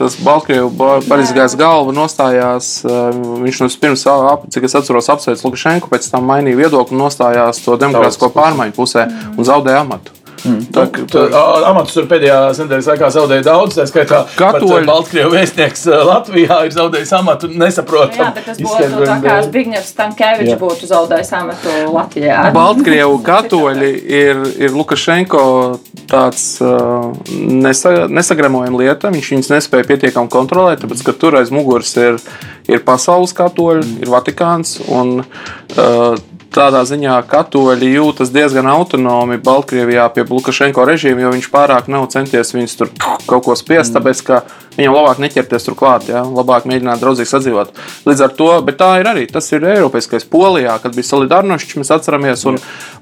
tas 0.00 0.18
Baltkrievu 0.24 0.73
Parizgājs 0.78 1.54
galva 1.58 1.94
nostājās, 1.94 2.70
eh, 2.84 3.20
viņš 3.44 3.60
no 3.62 3.68
pirms, 3.80 4.04
cik 4.50 4.66
es 4.68 4.74
atceros, 4.74 5.10
apsveic 5.12 5.44
Lukašenku, 5.44 5.90
pēc 5.92 6.10
tam 6.10 6.26
mainīja 6.30 6.64
viedokli 6.64 6.96
un 6.96 7.04
nostājās 7.06 7.62
to 7.64 7.76
demokrātisko 7.76 8.32
pārmaiņu 8.34 8.74
pusē 8.74 9.08
un 9.36 9.44
zaudēja 9.44 9.84
amatu. 9.84 10.23
Mm. 10.44 10.60
Tā, 10.74 10.84
tā, 11.08 11.24
amatus 11.70 11.96
tur 11.96 12.08
pēdējās 12.10 12.60
nedēļas 12.64 12.90
laikā 12.92 13.10
zaudēja 13.14 13.46
daudz. 13.46 13.78
Tā 13.78 13.86
skaitā 13.88 14.24
Katoļi... 14.36 14.84
Baltkrievijas 14.88 15.54
vēstnieks 15.54 15.86
Latvijā 16.08 16.58
ir 16.66 16.74
zaudējis 16.74 17.12
amatu. 17.18 17.48
Nesaprotam. 17.48 18.20
Jā, 18.20 18.30
bet 18.34 18.48
tas 18.48 18.60
būtu 18.60 19.04
tā 19.04 19.18
kā 19.24 19.36
Zbigņevs 19.46 19.90
Stankēvičs 19.94 20.58
būtu 20.60 20.88
zaudējis 20.90 21.32
amatu 21.38 21.76
Latvijā. 21.94 22.40
Baltkrievu 22.54 23.18
katoļi 23.30 23.90
ir, 24.20 24.42
ir 24.66 24.74
Lukašenko 24.74 25.44
tāds 26.10 26.46
uh, 26.64 27.10
nesa, 27.30 28.06
nesagremojama 28.10 28.82
lieta. 28.82 29.12
Viņš 29.14 29.32
viņus 29.34 29.52
nespēja 29.54 29.88
pietiekami 29.92 30.32
kontrolēt, 30.32 30.84
tāpēc 30.84 31.04
ka 31.06 31.16
tur 31.18 31.38
aiz 31.40 31.52
muguras 31.54 31.94
ir, 32.00 32.20
ir 32.70 32.84
pasaules 32.86 33.34
katoļi, 33.36 33.84
mm. 33.84 34.04
ir 34.04 34.14
Vatikāns. 34.14 34.78
Un, 34.92 35.20
uh, 35.24 36.33
tādā 36.54 36.82
ziņā 36.86 37.16
katoļi 37.30 37.90
jūtas 37.96 38.30
diezgan 38.34 38.68
autonomi 38.70 39.40
Baltkrievijā 39.42 40.06
pie 40.14 40.24
Lukašenko 40.28 40.84
režīma, 40.88 41.24
jo 41.24 41.32
viņš 41.34 41.48
pārāk 41.52 41.88
nav 41.92 42.06
centies 42.12 42.54
viņus 42.54 42.78
tur 42.80 42.92
kaut 43.26 43.44
ko 43.46 43.56
spiest, 43.58 43.92
mm. 43.92 43.98
tāpēc 43.98 44.22
ka 44.26 44.40
viņam 44.78 44.96
labāk 44.96 45.22
neķerties 45.24 45.68
tur 45.68 45.78
klāt, 45.78 46.08
ja? 46.10 46.22
labāk 46.24 46.68
mēģināt 46.70 47.02
draudzīgi 47.02 47.30
sadzīvot. 47.30 47.74
Līdz 48.08 48.26
ar 48.26 48.34
to, 48.38 48.50
bet 48.66 48.78
tā 48.80 48.90
ir 49.02 49.10
arī, 49.10 49.26
tas 49.30 49.50
ir 49.52 49.66
Eiropiskais 49.74 50.26
Polijā, 50.30 50.76
kad 50.82 50.96
bija 50.96 51.10
Solidarnošs, 51.10 51.76
mēs 51.80 51.94
atceramies, 51.94 52.46
un, 52.50 52.60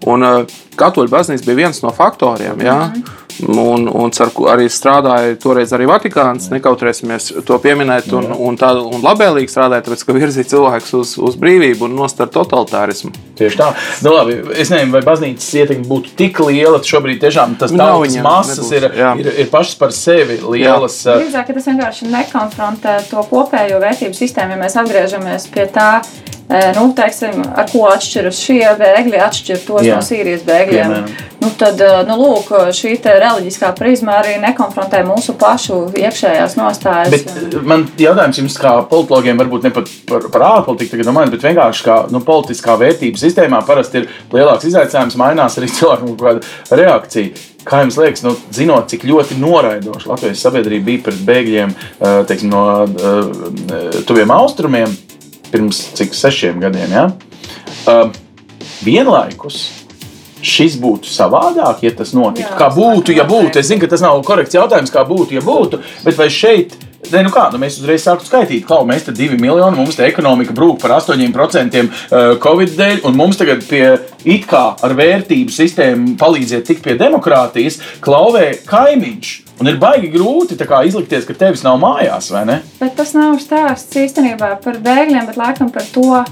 un 0.08 0.28
uh, 0.28 0.60
katoļu 0.80 1.12
baznīca 1.12 1.48
bija 1.48 1.64
viens 1.64 1.82
no 1.84 1.92
faktoriem. 1.96 2.64
Ja? 2.64 2.78
Mm. 2.88 3.21
Un, 3.42 3.86
un 3.88 4.12
arī 4.52 4.68
strādāja 4.72 5.36
toreiz 5.40 5.72
arī 5.74 5.86
Vatikāns, 5.90 6.50
nekautrēsimies 6.52 7.30
to 7.48 7.58
pieminēt, 7.62 8.10
un, 8.16 8.28
un, 8.32 8.58
tā, 8.60 8.72
un 8.76 9.02
labēlīgi 9.04 9.50
strādāja, 9.50 9.86
tāpēc, 9.86 10.04
ka 10.06 10.16
virzīja 10.16 10.50
cilvēkus 10.52 10.94
uz, 10.98 11.14
uz 11.22 11.38
brīvību 11.40 11.88
un 11.88 11.96
nostāja 11.98 12.30
totalitārismu. 12.36 13.12
Tieši 13.38 13.60
tā. 13.60 13.70
Nu, 14.04 14.14
labi, 14.14 14.38
es 14.56 14.72
nezinu, 14.72 14.92
vai 14.94 15.02
baznīcas 15.06 15.48
ietekme 15.62 15.88
būtu 15.88 16.14
tik 16.18 16.42
liela. 16.44 16.82
Šobrīd 16.92 17.22
tiešām 17.22 17.56
tas 17.60 17.72
tautas 17.74 18.18
masas 18.24 18.58
nebūs, 18.60 18.74
ir, 18.76 18.88
jā. 19.00 19.12
ir, 19.22 19.30
ir 19.44 19.50
pašas 19.52 19.78
par 19.80 19.94
sevi 19.96 20.38
lielas. 20.42 20.98
Drīzāk, 21.08 21.48
ka 21.48 21.56
tas 21.56 21.70
vienkārši 21.70 22.10
nekonfrontē 22.12 22.98
to 23.10 23.24
kopējo 23.30 23.80
vērtību 23.82 24.18
sistēmu, 24.18 24.56
ja 24.56 24.62
mēs 24.64 24.78
atgriežamies 24.82 25.48
pie 25.54 25.66
tā 25.72 25.88
nu, 26.76 26.86
teiksim, 26.96 27.42
ar 27.56 27.68
ko 27.70 27.86
atšķiras 27.88 28.40
šie 28.44 28.62
bēgļi, 28.78 29.20
atšķir 29.24 29.60
tos 29.66 29.84
Jā. 29.86 29.96
no 29.96 30.04
Sīrijas 30.04 30.42
bēgļiem. 30.46 30.94
Nu, 31.42 31.50
tad, 31.58 31.80
nu, 32.08 32.16
lūk, 32.20 32.50
šī 32.76 32.94
reliģiskā 33.02 33.72
prizma 33.78 34.18
arī 34.20 34.36
nekonfrontē 34.42 35.02
mūsu 35.06 35.34
pašu 35.40 35.78
iekšējās 35.98 36.56
nostājas. 36.58 37.12
Bet 37.14 37.56
man 37.66 37.86
jautājums 37.98 38.42
jums, 38.42 38.58
kā 38.60 38.74
politologiem, 38.90 39.40
varbūt 39.40 39.66
ne 39.66 39.72
pat 39.74 39.90
par, 40.08 40.28
par 40.34 40.46
ārpolitiku, 40.50 40.94
tagad 40.94 41.10
domājot, 41.10 41.32
bet 41.36 41.46
vienkārši 41.48 41.86
kā 41.88 41.96
nu, 42.12 42.22
politiskā 42.26 42.76
vērtību 42.80 43.20
sistēmā 43.20 43.62
parasti 43.66 44.02
ir 44.02 44.10
lielāks 44.34 44.68
izaicinājums, 44.70 45.18
mainās 45.20 45.58
arī 45.58 45.70
cilvēku 45.78 46.36
reakcija. 46.70 47.48
Kā 47.62 47.84
jums 47.84 47.96
liekas, 48.00 48.24
nu, 48.26 48.34
zinot, 48.54 48.88
cik 48.90 49.04
ļoti 49.06 49.36
noraidoša 49.38 50.10
Latvijas 50.10 50.42
sabiedrība 50.42 50.88
bija 50.88 51.02
pret 51.06 51.20
bēgļiem 51.28 51.74
teiksim, 52.26 52.50
no 52.50 54.02
tuviem 54.08 54.32
austrumiem, 54.34 54.96
pirms 55.52 55.84
cik 55.98 56.16
sešiem 56.16 56.60
gadiem. 56.62 56.92
Ja? 56.92 57.06
Uh, 57.86 58.10
vienlaikus 58.84 59.64
šis 60.42 60.74
būtu 60.82 61.10
savādāk, 61.10 61.84
ja 61.86 61.92
tas 61.94 62.12
notiktu. 62.16 62.50
Jā, 62.50 62.58
kā 62.58 62.68
būtu, 62.74 63.14
ja 63.14 63.26
būtu? 63.28 63.60
Es 63.60 63.68
zinu, 63.70 63.82
ka 63.84 63.90
tas 63.92 64.02
nav 64.02 64.18
korekts 64.26 64.56
jautājums, 64.58 64.90
kā 64.90 65.04
būtu, 65.06 65.36
ja 65.38 65.42
būtu, 65.44 65.78
bet 66.02 66.18
vai 66.18 66.26
šeit? 66.34 66.74
Ne, 67.10 67.24
nu 67.26 67.32
kā, 67.34 67.48
nu 67.50 67.58
mēs 67.58 67.80
uzreiz 67.80 68.04
sākām 68.04 68.26
skaitīt, 68.28 68.62
ka 68.68 68.78
mēs 68.86 69.08
te 69.08 69.12
divi 69.16 69.34
miljoni, 69.40 69.74
mums 69.74 69.96
te 69.98 70.04
ekonomika 70.06 70.54
brūk 70.54 70.78
par 70.80 70.94
8% 71.00 71.82
Covid 72.42 72.76
dēļ, 72.78 73.00
un 73.08 73.16
mums 73.18 73.40
tagad 73.40 73.64
pie 73.66 73.84
it 74.22 74.46
kā 74.50 74.62
ar 74.78 74.94
vērtību 74.96 75.50
sistēmu 75.52 76.14
palīdziet 76.20 76.68
tikt 76.68 76.84
pie 76.86 76.94
demokrātijas, 77.00 77.80
klauvē 78.04 78.52
kaimiņš. 78.68 79.32
Un 79.62 79.70
ir 79.70 79.80
baigi 79.82 80.12
grūti 80.14 80.56
izlikties, 80.56 81.26
ka 81.26 81.34
tevis 81.38 81.62
nav 81.66 81.80
mājās, 81.82 82.30
vai 82.34 82.44
ne? 82.48 82.60
Bet 82.78 82.94
tas 82.98 83.12
nav 83.18 83.36
stāsts 83.42 83.98
īstenībā 83.98 84.56
par 84.62 84.78
bēgļiem, 84.82 85.26
bet 85.26 85.38
laikam 85.38 85.70
par 85.74 85.84
to, 85.94 86.22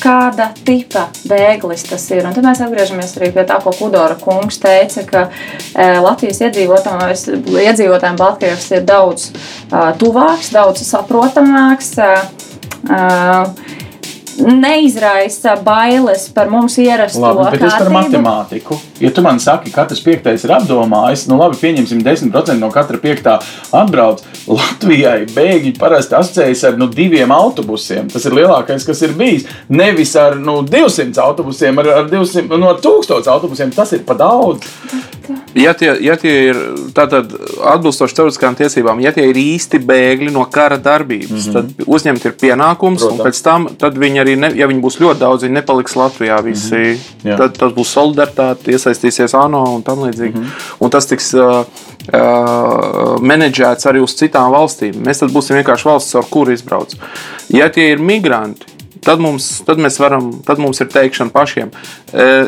kāda 0.00 0.50
tipa 0.66 1.06
bēglis 1.28 1.86
tas 1.88 2.04
ir. 2.12 2.24
Un 2.26 2.34
tad 2.36 2.46
mēs 2.46 2.62
atgriežamies 2.64 3.16
arī 3.18 3.30
pie 3.34 3.44
tā, 3.48 3.58
ko 3.64 3.72
Kudora 3.76 4.16
kungs 4.20 4.60
teica, 4.62 5.04
ka 5.08 5.26
e, 5.28 5.86
Latvijas 6.04 6.42
iedzīvotājiem 6.46 8.18
Baltkrievs 8.20 8.68
ir 8.76 8.84
daudz 8.86 9.30
uh, 9.30 9.92
tuvāks, 10.00 10.52
daudz 10.54 10.84
saprotamāks. 10.86 11.94
Uh, 12.00 13.65
neizraisa 14.38 15.56
bailes 15.64 16.26
par 16.34 16.50
mums 16.52 16.76
ierasto 16.82 17.20
labi, 17.22 17.56
bet 17.56 17.62
kārtību. 17.62 17.68
es 17.68 17.80
par 17.80 17.92
matemātiku. 17.94 18.78
Ja 19.00 19.10
tu 19.14 19.24
man 19.24 19.40
saki, 19.42 19.72
ka 19.72 19.82
katrs 19.82 20.02
piektais 20.04 20.44
ir 20.46 20.52
apdomājis, 20.56 21.26
nu 21.30 21.38
labi, 21.40 21.58
pieņemsim 21.60 22.02
10% 22.04 22.60
no 22.60 22.70
katra 22.74 23.00
piektā 23.02 23.38
atbrauc. 23.76 24.24
Latvijai 24.46 25.26
bēgļi 25.34 25.72
parasti 25.80 26.14
asociējas 26.18 26.64
ar 26.68 26.76
nu, 26.80 26.86
diviem 26.92 27.32
autobusiem. 27.34 28.10
Tas 28.12 28.24
ir 28.28 28.36
lielākais, 28.36 28.86
kas 28.86 29.02
ir 29.02 29.16
bijis. 29.18 29.48
Nevis 29.68 30.14
ar 30.20 30.38
nu, 30.38 30.60
200 30.62 31.18
autobusiem, 31.22 31.82
ar, 31.82 31.92
ar 32.02 32.10
200, 32.12 32.46
no 32.60 32.74
1000 32.78 33.30
autobusiem. 33.32 33.74
Tas 33.74 33.92
ir 33.96 34.04
pa 34.06 34.14
daudz. 34.18 34.68
Ja 35.54 35.72
tie, 35.74 35.90
ja 36.04 36.16
tie 36.20 36.32
ir 36.50 36.58
atbilstoši 36.96 38.12
starptautiskām 38.12 38.56
tiesībām, 38.58 39.00
ja 39.04 39.12
tie 39.16 39.26
ir 39.30 39.38
īsti 39.40 39.80
bēgļi 39.86 40.32
no 40.34 40.44
kara 40.52 40.78
darbības, 40.82 41.30
mm 41.30 41.52
-hmm. 41.52 41.72
tad 41.78 41.88
uzņemt 41.96 42.26
ir 42.28 42.36
pienākums, 42.40 43.02
Protams. 43.02 43.18
un 43.18 43.26
pēc 43.26 43.42
tam 43.42 43.68
viņi 44.00 44.22
arī, 44.22 44.36
ne, 44.36 44.52
ja 44.54 44.68
viņi 44.70 44.84
būs 44.84 45.00
ļoti 45.00 45.20
daudz, 45.20 45.46
viņi 45.46 45.58
nepaliks 45.60 45.96
Latvijā. 45.96 46.42
Visi, 46.44 46.76
mm 46.76 46.96
-hmm. 47.24 47.36
tad 47.36 47.58
tas 47.58 47.72
būs 47.72 47.94
solidaritāte, 47.96 48.72
iesaistīsies 48.72 49.34
ANO 49.34 49.64
un 49.74 49.82
tam 49.82 50.04
līdzīgi. 50.04 50.34
Mm 50.34 50.42
-hmm. 50.42 50.76
Un 50.78 50.90
tas 50.90 51.06
tiks 51.06 51.34
uh, 51.34 51.64
uh, 52.12 53.16
menedžēts 53.20 53.86
arī 53.86 54.02
uz 54.02 54.14
citām 54.14 54.52
valstīm. 54.52 54.94
Mēs 55.02 55.20
tad 55.20 55.30
būsim 55.30 55.56
vienkārši 55.56 55.88
valsts, 55.88 56.14
ar 56.14 56.24
kuru 56.30 56.52
izbrauc. 56.52 56.94
Ja 57.48 57.68
tie 57.68 57.90
ir 57.92 57.98
migranti, 57.98 58.75
tad 59.04 59.20
mums, 59.22 59.48
tad 59.66 59.80
mēs 59.82 59.98
varam, 60.00 60.30
tad 60.46 60.60
mums 60.62 60.80
ir 60.80 60.90
teikšana 60.92 61.34
pašiem. 61.34 61.72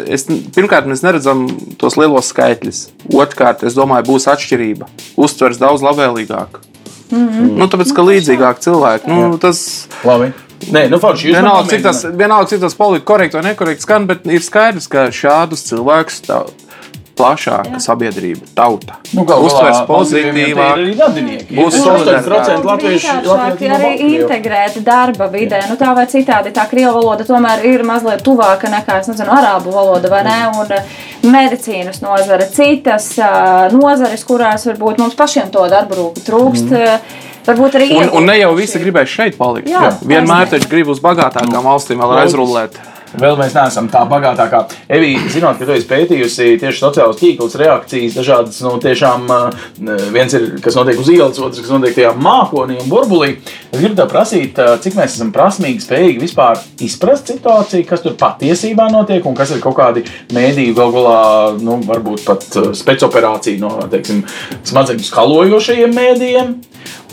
Es, 0.09 0.27
pirmkārt, 0.55 0.89
mēs 0.91 1.05
neredzam 1.05 1.47
tos 1.81 1.99
lielos 2.01 2.33
skaitļus. 2.33 2.83
Otrkārt, 3.13 3.65
es 3.69 3.77
domāju, 3.79 4.09
būs 4.13 4.29
atšķirība. 4.33 4.89
Uztvers 5.21 5.61
daudz 5.61 5.85
labvēlīgāk. 5.87 6.61
Mm 7.09 7.29
-hmm. 7.29 7.57
nu, 7.57 7.67
tāpēc, 7.73 7.95
ka 7.97 8.05
līdzīgāk 8.05 8.61
cilvēki. 8.61 9.09
Nu, 9.09 9.39
tas, 9.41 9.89
Labi. 10.05 10.33
Nē, 10.73 10.89
nu, 10.91 10.99
forši, 10.99 11.31
vienalga, 11.33 11.69
cik 11.71 11.83
tas, 11.83 12.03
vienalga, 12.05 12.49
cik 12.51 12.61
tas 12.61 12.75
politiski 12.75 13.07
korekti 13.07 13.39
vai 13.39 13.45
nekorekti 13.47 13.83
skan, 13.83 14.07
bet 14.07 14.27
ir 14.27 14.43
skaidrs, 14.43 14.89
ka 14.91 15.07
šādus 15.15 15.63
cilvēkus 15.69 16.19
tā, 16.27 16.41
plašāka 17.19 17.75
Jā. 17.75 17.81
sabiedrība, 17.83 18.47
tauta. 18.57 18.99
Nu, 19.13 19.25
Uztvers 19.27 19.83
pozitīvāk. 19.89 20.83
Būs 21.51 21.79
80% 21.83 22.67
latviešu. 22.69 23.15
Latviešu 23.27 23.77
arī 23.77 23.93
integrēti 24.07 24.83
darba 24.87 25.29
vidē. 25.33 25.65
Nu, 25.71 25.77
tā 25.81 25.93
vai 25.97 26.07
citādi, 26.11 26.55
tā 26.57 26.69
krievu 26.71 26.95
valoda 27.01 27.27
tomēr 27.29 27.65
ir 27.69 27.85
mazliet 27.87 28.25
tuvāka 28.27 28.71
nekā, 28.73 29.01
es 29.03 29.11
nezinu, 29.11 29.33
arābu 29.35 29.75
valoda, 29.75 30.11
vai 30.13 30.25
ne? 30.27 30.39
Un 30.59 30.77
eh, 30.79 30.99
medicīnas 31.27 32.03
nozare, 32.05 32.49
citas 32.55 33.11
uh, 33.21 33.67
nozares, 33.75 34.25
kurās 34.29 34.69
varbūt 34.71 35.03
mums 35.03 35.19
pašiem 35.19 35.51
to 35.55 35.67
darbu 35.71 35.99
rūku 35.99 36.25
trūkst. 36.27 36.71
Mm. 36.71 37.25
Varbūt 37.49 37.79
arī. 37.79 37.89
Un, 37.97 38.11
un 38.21 38.29
ne 38.29 38.37
jau 38.37 38.53
visi 38.59 38.81
gribēs 38.83 39.09
šeit 39.09 39.39
palikt. 39.39 39.71
Jā, 39.73 39.95
Vienmēr 40.05 40.51
taču 40.53 40.69
grib 40.69 40.91
uz 40.93 41.01
bagātākām 41.01 41.65
valstīm 41.65 42.03
vēl 42.05 42.25
aizrullēt. 42.27 42.77
Vēl 43.17 43.39
mēs 43.41 43.55
neesam 43.57 43.87
tā 43.89 44.03
bagātākā. 44.09 44.61
Evija, 44.93 45.23
zinot, 45.33 45.57
ka 45.57 45.65
tu 45.65 45.73
esi 45.73 45.89
pētījusi 45.89 46.49
tieši 46.61 46.83
sociālās 46.83 47.17
tīklas 47.21 47.57
reakcijas, 47.61 48.19
dažādas, 48.19 48.61
nu, 48.67 48.75
tiešām 48.83 49.25
viens 50.13 50.37
ir, 50.37 50.49
kas 50.65 50.77
notiek 50.77 51.01
uz 51.01 51.09
ielas, 51.15 51.41
otrs, 51.41 51.63
kas 51.63 51.73
notiek 51.73 51.97
tajā 51.97 52.13
mākonī 52.21 52.77
un 52.83 52.91
burbulī. 52.93 53.39
Es 53.73 53.81
gribu 53.81 53.97
tev 53.97 54.11
prasīt, 54.13 54.61
cik 54.85 54.99
mēs 54.99 55.17
esam 55.17 55.33
prasmīgi, 55.33 55.85
spējīgi 55.85 56.23
vispār 56.23 56.61
izprast 56.85 57.33
situāciju, 57.33 57.89
kas 57.89 58.05
tur 58.05 58.17
patiesībā 58.21 58.91
notiek 58.93 59.25
un 59.29 59.37
kas 59.39 59.55
ir 59.57 59.65
kaut 59.65 59.79
kādi 59.81 60.05
mēdīju 60.37 60.77
gal 60.77 60.93
galā, 60.95 61.19
nu, 61.65 61.81
varbūt 61.89 62.25
pat 62.29 62.45
spēcoperācija 62.77 63.61
no, 63.63 63.75
teiksim, 63.93 64.25
smadzeņu 64.69 65.09
skalojošajiem 65.09 65.97
mēdījiem. 65.97 66.59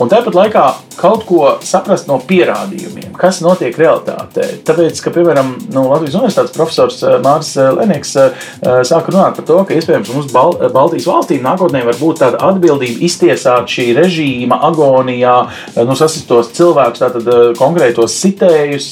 Un 0.00 0.12
tāpat 0.12 0.36
laikā 0.36 0.66
kaut 0.96 1.24
ko 1.28 1.40
saprast 1.64 2.08
no 2.08 2.16
pierādījumiem, 2.24 3.12
kas 3.20 3.42
notiek 3.44 3.76
realitātē. 3.78 4.48
Tāpēc, 4.66 5.00
ka, 5.04 5.12
piemēram, 5.14 5.52
nu, 5.74 5.84
Latvijas 5.90 6.16
Universitātes 6.18 6.54
profesors 6.56 7.02
eh, 7.04 7.18
Mārcis 7.24 7.58
eh, 7.60 7.70
Lenīgs 7.76 8.14
eh, 8.20 8.46
sāka 8.88 9.12
runāt 9.12 9.36
par 9.36 9.46
to, 9.48 9.58
ka 9.68 9.76
iespējams 9.76 10.12
mums 10.14 10.32
Bal 10.32 10.56
Baltijas 10.72 11.08
valstīm 11.08 11.44
nākotnē 11.44 11.84
var 11.86 11.98
būt 12.00 12.22
tāda 12.22 12.40
atbildība 12.48 13.04
iztiesāt 13.06 13.70
šī 13.72 13.90
režīma 13.96 14.58
agonijā 14.70 15.36
nu, 15.76 15.96
sasistos 15.98 16.50
cilvēkus, 16.56 17.02
tātad 17.02 17.56
konkrētos 17.58 18.16
sitējus, 18.16 18.88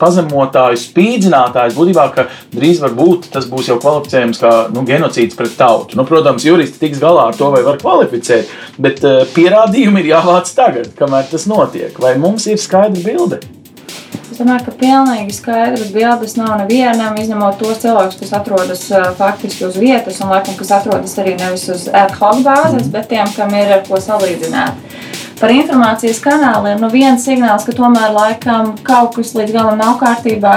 pazemotājus, 0.00 0.86
spīdzinātājus. 0.90 1.76
Būtībā, 1.76 2.06
ka 2.14 2.26
drīz 2.54 2.80
var 2.84 2.94
būt 2.96 3.30
tas 3.34 3.48
būs 3.50 3.70
jau 3.70 3.78
kvalificējams 3.82 4.40
kā 4.42 4.52
nu, 4.72 4.84
genocīds 4.88 5.36
pret 5.38 5.56
tautu. 5.58 5.98
Nu, 5.98 6.06
protams, 6.08 6.46
juristi 6.46 6.80
tiks 6.82 7.00
galā 7.02 7.28
ar 7.30 7.38
to, 7.38 7.50
vai 7.54 7.62
var 7.66 7.80
kvalificēt, 7.82 8.52
bet 8.82 9.02
pierādījumi 9.36 10.02
ir 10.02 10.05
jāvāc 10.08 10.50
tagad, 10.56 10.90
kamēr 10.98 11.28
tas 11.30 11.46
notiek. 11.50 11.98
Vai 12.02 12.16
mums 12.20 12.46
ir 12.50 12.60
skaidra 12.62 13.02
bilde? 13.04 13.42
Es 14.26 14.40
domāju, 14.42 14.66
ka 14.66 14.72
pilnīgi 14.80 15.32
skaidras 15.32 15.92
bildes 15.94 16.34
nav 16.36 16.56
nevienam, 16.60 17.14
izņemot 17.16 17.60
tos 17.60 17.78
cilvēkus, 17.80 18.18
kas 18.20 18.34
atrodas 18.36 18.82
faktiski 19.16 19.64
uz 19.64 19.78
vietas, 19.80 20.18
un 20.20 20.32
laikam, 20.34 20.56
kas 20.58 20.74
atrodas 20.76 21.14
arī 21.22 21.36
nevis 21.38 21.64
uz 21.72 21.86
ad 21.88 22.12
hoc 22.18 22.42
bāzes, 22.44 22.90
bet 22.92 23.08
tiem, 23.12 23.30
kam 23.36 23.54
ir 23.56 23.72
ar 23.78 23.86
ko 23.86 23.96
salīdzināt. 24.02 24.82
Par 25.40 25.52
informācijas 25.52 26.20
kanāliem, 26.24 26.80
nu 26.80 26.90
viens 26.92 27.24
signāls, 27.24 27.64
ka 27.64 27.72
tomēr 27.76 28.12
laikam 28.16 28.74
kaut 28.84 29.16
kas 29.16 29.34
līdz 29.36 29.56
galam 29.56 29.80
nav 29.80 29.96
kārtībā, 30.00 30.54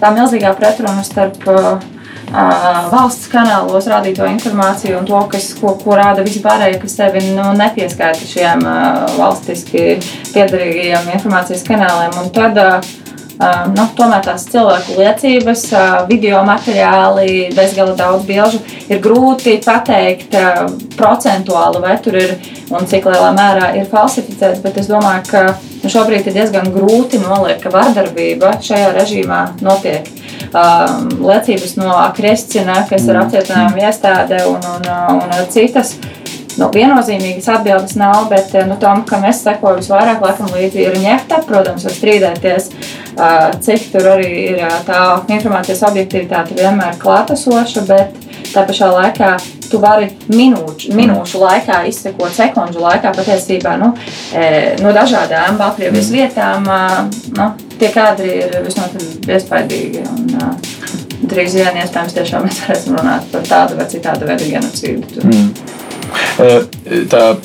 tā 0.00 0.12
milzīgā 0.16 0.54
pretruna 0.58 1.06
starp 1.06 1.46
uh, 1.50 1.70
valsts 2.30 3.28
kanālos 3.30 3.88
rādīto 3.90 4.26
informāciju 4.30 5.00
un 5.00 5.08
to, 5.08 5.20
kas, 5.32 5.50
ko, 5.58 5.74
ko 5.80 5.96
rāda 5.98 6.24
vispārējie, 6.26 6.78
kas 6.82 6.96
sevi 7.00 7.24
nu, 7.34 7.50
nepieskaita 7.58 8.26
šiem 8.26 8.64
valstiski 9.18 9.98
piedarīgajiem 10.32 11.10
informācijas 11.16 11.66
kanāliem. 11.66 12.16
Un 12.22 12.30
tad, 12.34 12.60
nu, 13.72 13.86
tomēr 13.96 14.24
tās 14.24 14.44
cilvēku 14.50 14.98
liecības, 14.98 15.64
video 16.10 16.42
materiāli, 16.46 17.48
bezgala 17.56 17.94
daudz 17.96 18.26
bilžu, 18.28 18.60
ir 18.90 19.00
grūti 19.02 19.56
pateikt 19.64 20.36
procentuāli, 20.98 21.80
vai 21.84 21.96
tur 22.04 22.18
ir 22.20 22.36
un 22.70 22.86
cik 22.90 23.08
lielā 23.10 23.32
mērā 23.36 23.72
ir 23.80 23.88
falsificēts. 23.90 24.62
Bet 24.64 24.78
es 24.80 24.90
domāju, 24.90 25.24
ka 25.30 25.44
nu, 25.82 25.90
šobrīd 25.92 26.28
ir 26.28 26.36
diezgan 26.36 26.70
grūti 26.74 27.20
noliekt, 27.22 27.62
ka 27.64 27.72
vardarbība 27.74 28.56
šajā 28.64 28.92
režīmā 28.96 29.40
notiek 29.64 30.08
um, 30.52 31.08
liecības 31.24 31.76
no 31.80 31.96
Kristina, 32.16 32.82
kas 32.90 33.08
ir 33.08 33.16
mm. 33.16 33.24
apcietinājuma 33.24 33.84
iestāde 33.88 34.44
un, 34.50 34.60
un, 34.76 34.90
un 35.24 35.52
citas. 35.52 35.96
Nu, 36.58 36.70
viennozīmīgas 36.74 37.48
atbildes 37.54 37.94
nav, 38.00 38.24
bet 38.32 38.54
nu, 38.66 38.76
tam, 38.80 39.04
kam 39.08 39.24
es 39.28 39.42
sekoju 39.44 39.78
visvairāk, 39.78 40.22
laikam, 40.24 40.50
līdzi 40.54 40.82
ir 40.86 40.98
ņemta. 41.02 41.42
Protams, 41.46 41.86
var 41.86 41.94
strīdēties, 41.94 42.68
uh, 43.14 43.46
cik 43.62 43.86
tur 43.92 44.10
arī 44.16 44.32
ir 44.54 44.64
tā 44.88 45.04
informācijas 45.30 45.84
objektivitāte 45.90 46.58
vienmēr 46.58 46.98
klātesoša, 47.00 47.86
bet 47.90 48.18
tā 48.50 48.66
pašā 48.66 48.90
laikā 48.94 49.34
tu 49.70 49.78
vari 49.78 50.10
minūšu, 50.32 50.94
minūšu 50.98 51.40
laikā 51.40 51.84
izsekot, 51.90 52.32
sekundžu 52.34 52.82
laikā 52.82 53.12
patiesībā 53.14 53.76
nu, 53.78 53.92
no 54.82 54.94
dažādām 54.96 55.60
Baltkrievijas 55.60 56.10
vietām. 56.10 56.66
Nu, 57.36 57.52
tie 57.78 57.92
kadri 57.94 58.40
ir 58.40 58.58
visnotaļ 58.66 59.30
iespaidīgi. 59.36 60.02
Un, 60.10 60.58
drīz 61.30 61.54
vien 61.54 61.76
iespējams 61.82 62.16
tiešām 62.16 62.46
mēs 62.46 62.62
varēsim 62.64 62.96
runāt 62.96 63.26
par 63.32 63.44
tādu 63.46 63.76
vai 63.78 63.86
citādu 63.92 64.26
veidu 64.28 64.48
genocīdu. 64.50 65.22
Mm. 65.26 65.50
Tā 67.08 67.36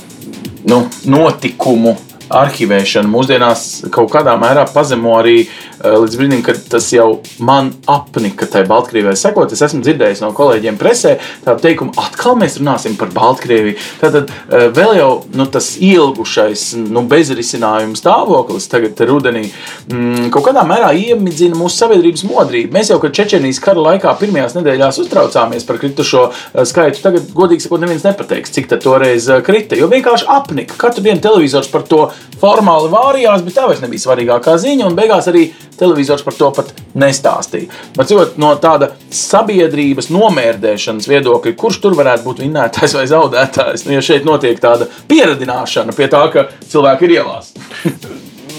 nu, 0.65 0.79
notikumu 1.05 1.97
arhivēšana 2.33 3.09
mūsdienās 3.11 3.65
kaut 3.93 4.11
kādā 4.13 4.35
mērā 4.39 4.65
pazemo 4.73 5.15
arī 5.19 5.43
uh, 5.45 5.65
līdz 5.83 6.17
brīdim, 6.19 6.41
kad 6.45 6.59
tas 6.69 6.87
jau 6.93 7.19
man 7.43 7.71
apnika 7.91 8.47
tai 8.49 8.63
Baltkrievijai 8.67 9.17
sekot. 9.19 9.53
Es 9.53 9.63
esmu 9.65 9.81
dzirdējis 9.85 10.23
no 10.23 10.31
kolēģiem 10.35 10.77
presē 10.79 11.15
tādu 11.45 11.63
teikumu, 11.65 11.93
atkal 12.01 12.37
mēs 12.39 12.57
runāsim 12.59 12.95
par 12.99 13.11
Baltkrieviju. 13.15 13.77
Tad 14.01 14.17
eh, 14.21 14.67
vēl 14.75 14.95
jau 14.99 15.09
nu, 15.35 15.47
tas 15.51 15.73
ilgušais 15.83 16.67
nu, 16.81 17.05
bezrisinājuma 17.09 17.97
stāvoklis 17.99 18.69
tagad 18.71 18.99
rudenī 19.09 19.45
mm, 19.47 20.29
kaut 20.33 20.47
kādā 20.49 20.65
mērā 20.67 20.91
iemidzina 20.97 21.57
mūsu 21.59 21.83
sabiedrības 21.83 22.25
modrību. 22.29 22.73
Mēs 22.75 22.91
jau, 22.93 22.99
kad 23.03 23.15
Čečenijas 23.15 23.61
kara 23.63 23.83
laikā 23.91 24.15
pirmajās 24.19 24.57
nedēļās 24.57 25.01
uztraucāmies 25.05 25.67
par 25.67 25.81
kritušo 25.81 26.27
eh, 26.31 26.63
skaitu, 26.67 27.03
tagad, 27.05 27.29
godīgi 27.35 27.67
sakot, 27.67 27.83
neviens 27.83 28.05
nepateiks, 28.07 28.53
cik 28.55 28.71
tā 28.71 28.79
toreiz 28.81 29.29
krita. 29.45 29.77
Jo 29.79 29.89
vienkārši 29.91 30.29
apnika. 30.31 30.79
Katru 30.79 31.05
dienu 31.05 31.23
televizors 31.23 31.69
par 31.71 31.85
to 31.87 32.05
formāli 32.41 32.91
vārījās, 32.93 33.43
bet 33.45 33.57
tā 33.57 33.67
vairs 33.69 33.83
nebija 33.83 34.03
svarīgākā 34.05 34.57
ziņa. 34.61 34.89
Un 34.89 34.97
beigās 34.97 35.29
arī 35.31 35.47
televizors 35.79 36.23
par 36.25 36.35
to 36.37 36.51
pat 36.55 36.71
nestāstīja. 36.97 37.71
Bet 37.97 38.11
cikot, 38.11 38.35
no 38.41 38.53
tāda 38.61 38.91
sabiedrības 39.13 40.11
nomērdēšanas 40.13 41.09
viedokļa, 41.11 41.55
kurš 41.59 41.81
tur 41.83 41.97
varētu 41.97 42.27
būt 42.27 42.43
vinnētājs 42.45 42.97
vai 42.99 43.07
zaudētājs, 43.11 43.87
nu, 43.87 43.95
ja 43.97 44.03
šeit 44.05 44.27
notiek 44.27 44.61
tāda 44.63 44.89
pieradināšana 45.09 45.95
pie 45.95 46.09
tā, 46.11 46.23
ka 46.33 46.47
cilvēki 46.71 47.09
ir 47.09 47.17
ielās. 47.19 47.53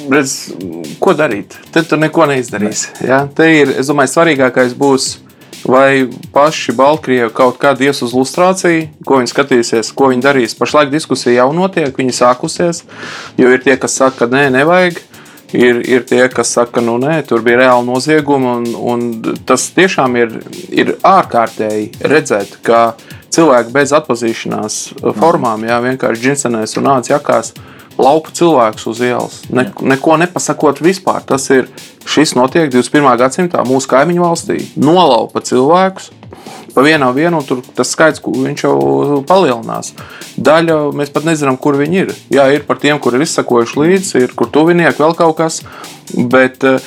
Redz, 0.06 0.34
ko 1.02 1.16
darīt? 1.18 1.56
Te 1.74 1.82
tu 1.82 1.98
neko 1.98 2.28
neizdarīsi. 2.30 2.92
Ja? 3.08 3.24
Te 3.26 3.48
ir, 3.50 3.72
es 3.80 3.90
domāju, 3.90 4.12
svarīgākais 4.12 4.76
būs 4.78 5.16
vai 5.66 6.06
paši 6.32 6.72
Baltkrievi 6.76 7.32
kaut 7.34 7.58
kad 7.58 7.80
ies 7.82 8.02
uz 8.06 8.14
lustrāciju, 8.14 8.86
ko 9.06 9.20
viņi 9.20 9.32
skatīsies, 9.32 9.92
ko 9.96 10.12
viņi 10.12 10.24
darīs. 10.24 10.56
Pašlaik 10.58 10.92
diskusija 10.92 11.42
jau 11.42 11.50
notiek, 11.56 11.90
viņi 11.96 12.14
sākusies, 12.14 12.84
jo 13.38 13.50
ir 13.52 13.62
tie, 13.64 13.76
kas 13.80 13.98
saka, 13.98 14.24
ka 14.24 14.32
nē, 14.32 14.48
nevajag. 14.60 15.02
Ir, 15.54 15.78
ir 15.86 16.02
tie, 16.02 16.24
kas 16.28 16.50
saka, 16.56 16.82
nu 16.82 16.96
nē, 16.98 17.20
tur 17.28 17.44
bija 17.46 17.60
reāli 17.60 17.86
noziegumi. 17.86 18.48
Un, 18.50 18.64
un 18.74 19.36
tas 19.46 19.68
tiešām 19.76 20.16
ir, 20.18 20.34
ir 20.74 20.96
ārkārtēji 21.06 22.02
redzēt, 22.02 22.58
ka 22.66 22.96
cilvēki 23.34 23.72
bez 23.74 23.94
atpazīšanās 23.94 24.80
formām, 25.20 25.62
jā, 25.68 25.78
vienkārši 25.84 26.24
džinsenēs 26.24 26.76
un 26.80 26.88
nāc 26.90 27.12
jakās, 27.12 27.54
laupa 27.98 28.32
cilvēkus 28.36 28.86
uz 28.90 29.00
ielas. 29.04 29.40
Ne, 29.50 29.68
neko 29.80 30.18
nepasakot 30.20 30.82
vispār. 30.84 31.24
Tas 31.26 31.48
ir 31.54 31.70
šis 32.06 32.36
notiek 32.38 32.70
21. 32.72 33.08
gadsimtā 33.20 33.64
mūsu 33.66 33.90
kaimiņu 33.92 34.24
valstī. 34.24 34.60
Nolaupa 34.80 35.42
cilvēkus 35.44 36.12
pa 36.76 36.82
vienam 36.84 37.14
vienu, 37.16 37.40
tur 37.48 37.62
tas 37.72 37.88
skaits, 37.88 38.20
viņš 38.20 38.62
jau 38.66 38.76
palielinās. 39.28 39.94
Daļa 40.36 40.74
mēs 40.92 41.08
pat 41.14 41.24
nezinām, 41.24 41.56
kur 41.56 41.78
viņi 41.80 42.02
ir. 42.02 42.12
Jā, 42.34 42.50
ir 42.52 42.66
par 42.68 42.76
tiem, 42.82 42.98
kur 43.00 43.16
ir 43.16 43.24
izsakojuši 43.24 43.80
līdzi, 43.80 44.20
ir 44.20 44.34
kur 44.36 44.50
tuvinieki, 44.52 45.00
vēl 45.00 45.16
kaut 45.16 45.38
kas. 45.38 45.62
Bet, 46.12 46.66
uh, 46.68 46.84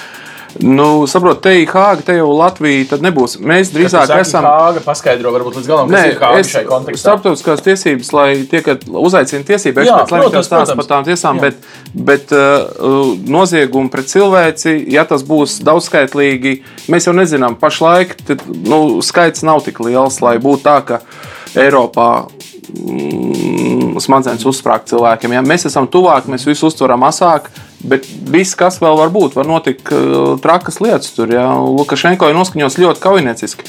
Nu, 0.60 1.08
saprotu, 1.08 1.40
te 1.46 1.54
ir 1.62 1.70
Hāga, 1.72 2.04
te 2.04 2.16
jau 2.18 2.28
Latvija. 2.36 2.90
Tad 2.92 3.04
nebūs. 3.06 3.38
Mēs 3.40 3.72
drīzāk 3.72 4.12
esam. 4.20 4.44
Hāga 4.44 4.82
paskaidro, 4.84 5.32
varbūt 5.32 5.60
līdz 5.60 5.70
galam, 5.70 5.92
kas 5.92 5.96
Nē, 5.96 6.02
ir 6.12 6.20
Hāga 6.20 6.42
šai 6.50 6.64
kontekstā. 6.68 7.04
Starptautiskās 7.06 7.64
tiesības, 7.64 8.10
lai 8.16 8.28
tie, 8.52 8.60
kad 8.66 8.84
uzaicina 8.88 9.48
tiesību 9.48 9.86
eksperts, 9.86 10.12
lai 10.12 10.22
viņi 10.26 10.44
stāsta 10.44 10.76
par 10.80 10.90
tām 10.90 11.08
tiesām, 11.08 11.40
jā. 11.40 11.48
bet, 11.48 11.70
bet 12.10 12.34
uh, 12.36 13.14
noziegumi 13.32 13.92
pret 13.94 14.12
cilvēci, 14.12 14.76
ja 14.92 15.06
tas 15.08 15.24
būs 15.28 15.62
daudzskaitlīgi, 15.68 16.56
mēs 16.92 17.08
jau 17.08 17.16
nezinām. 17.16 17.56
Pašlaik 17.62 18.18
tad, 18.28 18.44
nu, 18.50 19.00
skaits 19.06 19.48
nav 19.48 19.64
tik 19.64 19.80
liels, 19.86 20.20
lai 20.26 20.36
būtu 20.44 20.66
tā, 20.68 20.78
ka 20.84 21.02
Eiropā 21.56 22.10
mm, 22.68 23.96
smadzenes 24.04 24.44
uzsprāgt 24.50 24.92
cilvēkiem. 24.92 25.40
Ja? 25.40 25.46
Mēs 25.46 25.70
esam 25.72 25.88
tuvāk, 25.88 26.28
mēs 26.28 26.44
visu 26.50 26.68
uztveram 26.68 27.08
asāk, 27.08 27.48
bet 27.84 28.08
viss, 28.32 28.58
kas 28.60 28.80
vēl 28.84 28.98
var 29.00 29.14
būt, 29.14 29.38
var 29.40 29.48
notikt 29.50 29.92
uh, 29.96 30.36
trakas 30.44 30.82
lietas. 30.84 31.14
Tur, 31.16 31.32
ja? 31.34 31.48
Lukašenko 31.64 32.30
ir 32.30 32.38
noskaņots 32.38 32.80
ļoti 32.82 33.04
kaujinieciski. 33.04 33.68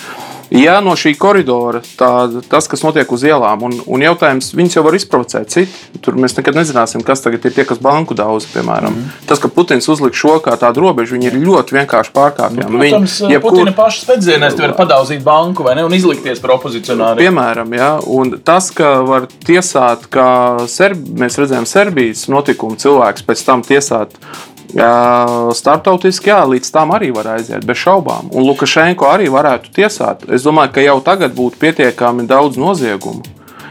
Ja 0.51 0.81
no 0.83 0.97
šī 0.99 1.13
koridora 1.21 1.79
tā, 1.95 2.11
tas, 2.51 2.67
kas 2.71 2.83
notiek 2.83 3.11
uz 3.15 3.23
ielām, 3.27 3.63
un, 3.69 3.77
un 3.87 4.03
jautājums, 4.03 4.51
viņus 4.59 4.77
jau 4.77 4.83
var 4.83 4.97
izprovocēt 4.99 5.53
citi, 5.53 6.01
tur 6.03 6.17
mēs 6.19 6.35
nekad 6.35 6.59
nezināsim, 6.59 7.05
kas 7.07 7.23
tagad 7.23 7.47
ir 7.47 7.55
tie, 7.55 7.65
kas 7.69 7.79
banku 7.83 8.17
daudz, 8.19 8.49
piemēram. 8.51 8.97
Mm. 8.97 9.13
Tas, 9.31 9.39
ka 9.43 9.51
Putins 9.53 9.87
uzliek 9.93 10.17
šo 10.17 10.41
kā 10.43 10.57
tādu 10.59 10.83
robežu, 10.83 11.15
viņi 11.15 11.31
ir 11.31 11.39
ļoti 11.45 11.77
vienkārši 11.79 12.15
pārkāpjami. 12.17 12.67
Nu, 12.67 12.83
protams, 12.83 13.17
viņi, 13.23 13.37
jebkur... 13.37 13.57
Putina 13.61 13.77
paša 13.79 14.05
spēcdzienēs 14.05 14.59
var 14.59 14.75
padaudzīt 14.81 15.23
banku 15.27 15.67
vai 15.67 15.77
ne, 15.79 15.87
un 15.87 15.95
izlikties 15.95 16.43
par 16.43 16.57
opozicionāriem. 16.59 17.23
Piemēram, 17.23 17.75
ja, 17.79 17.93
un 18.11 18.35
tas, 18.43 18.73
ka 18.75 18.97
var 19.07 19.31
tiesāt, 19.47 20.11
kā 20.11 20.29
Serb... 20.71 21.07
mēs 21.21 21.39
redzējām 21.39 21.69
Serbijas 21.71 22.27
notikumu 22.33 22.81
cilvēks 22.81 23.27
pēc 23.29 23.47
tam 23.47 23.63
tiesāt 23.67 24.19
Startautiski, 24.71 26.31
jā, 26.31 26.45
līdz 26.47 26.71
tam 26.71 26.95
arī 26.95 27.11
var 27.15 27.35
aiziet, 27.37 27.65
bez 27.67 27.81
šaubām. 27.81 28.31
Un 28.31 28.47
Lukašenko 28.47 29.09
arī 29.11 29.27
varētu 29.33 29.73
tiesāt. 29.75 30.27
Es 30.31 30.47
domāju, 30.47 30.75
ka 30.77 30.85
jau 30.85 31.01
tagad 31.05 31.35
būtu 31.35 31.59
pietiekami 31.61 32.29
daudz 32.31 32.61
noziegumu. 32.61 33.25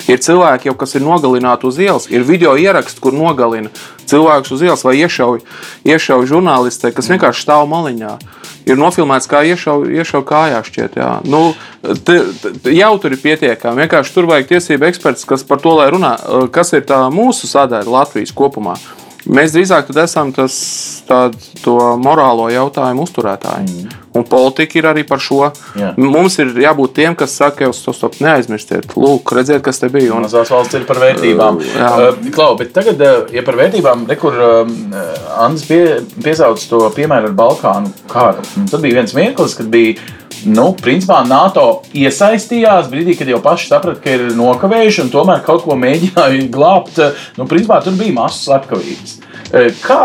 Ir 0.09 0.17
cilvēki, 0.25 0.71
jau, 0.71 0.75
kas 0.79 0.95
ir 0.97 1.03
nogalināti 1.05 1.67
uz 1.69 1.77
ielas, 1.77 2.07
ir 2.09 2.25
video 2.25 2.55
ieraksti, 2.57 3.01
kur 3.03 3.13
nogalina 3.13 3.69
cilvēkus 4.09 4.55
uz 4.55 4.63
ielas 4.65 4.83
vai 4.83 4.95
iešauj, 5.03 5.43
iešauj 5.85 6.25
žurnālistē, 6.31 6.89
kas 6.95 7.11
vienkārši 7.11 7.45
stāv 7.45 7.67
maliņā. 7.69 8.17
ir 8.69 8.77
nofilmēts, 8.77 9.27
kā 9.29 9.41
iešauj, 9.49 9.87
iešauj 10.01 10.23
kājā. 10.29 10.61
Šķiet, 10.65 10.97
jā. 10.99 11.11
nu, 11.25 11.53
te, 11.81 12.19
te, 12.41 12.73
jau 12.73 12.91
tur 13.01 13.13
ir 13.15 13.21
pietiekami. 13.21 13.85
Vienkārši 13.85 14.13
tur 14.13 14.29
vajag 14.29 14.49
tiesību 14.49 14.89
eksperts, 14.89 15.25
kas 15.29 15.45
par 15.45 15.61
to 15.61 15.73
lai 15.77 15.89
runā, 15.93 16.15
kas 16.53 16.73
ir 16.73 16.85
tā 16.89 17.05
mūsu 17.13 17.49
sadaļa 17.49 17.89
Latvijas 17.89 18.33
kopumā. 18.35 18.77
Mēs 19.27 19.51
drīzāk 19.51 19.89
esam 19.99 20.31
tas 20.35 20.53
tād, 21.07 21.35
morālo 21.99 22.47
jautājumu 22.53 23.03
uzturētāji. 23.03 23.65
Mm. 23.67 23.97
Un 24.19 24.25
politika 24.25 24.79
ir 24.79 24.87
arī 24.89 25.03
par 25.07 25.21
šo. 25.21 25.51
Jā. 25.77 25.91
Mums 25.99 26.39
ir 26.41 26.53
jābūt 26.63 26.95
tiem, 26.97 27.15
kas 27.19 27.35
saka, 27.37 27.67
jau 27.67 27.73
stop, 27.75 27.97
stop, 27.97 28.17
neaizmirstiet, 28.23 28.95
lūk, 28.97 29.33
redziet, 29.37 29.61
kas 29.65 29.81
te 29.81 29.89
bija. 29.93 30.13
Un... 30.15 30.25
Mazās 30.25 30.51
valsts 30.53 30.79
ir 30.79 30.87
par 30.89 31.01
vērtībām. 31.03 31.59
Uh, 31.59 32.07
Klau, 32.33 32.55
bet 32.59 32.73
tagad, 32.75 33.03
ja 33.35 33.43
par 33.45 33.59
vērtībām, 33.59 34.07
rekur 34.09 34.39
uh, 34.39 34.71
Andris 35.43 35.67
pie, 35.69 35.83
piesauc 36.23 36.63
to 36.71 36.81
piemēru 36.95 37.29
ar 37.29 37.37
Balkānu 37.37 37.93
kāru. 38.09 38.47
Tad 38.71 38.79
bija 38.85 39.01
viens 39.01 39.15
mirklis, 39.17 39.57
kad 39.59 39.69
bija 39.73 39.99
nu, 40.47 40.69
principā 40.79 41.19
NATO 41.27 41.65
iesaistījās 41.97 42.89
brīdī, 42.91 43.15
kad 43.19 43.31
jau 43.31 43.39
paši 43.43 43.71
saprata, 43.71 44.01
ka 44.03 44.13
ir 44.15 44.27
nokavējuši 44.37 45.03
un 45.05 45.11
tomēr 45.13 45.41
kaut 45.45 45.65
ko 45.65 45.77
mēģināja 45.79 46.45
glābt. 46.53 47.01
Nu, 47.37 47.47
principā 47.49 47.81
tur 47.83 47.97
bija 47.99 48.15
masu 48.15 48.45
slepkavības. 48.45 49.17
E, 49.49 49.65
kā, 49.81 50.03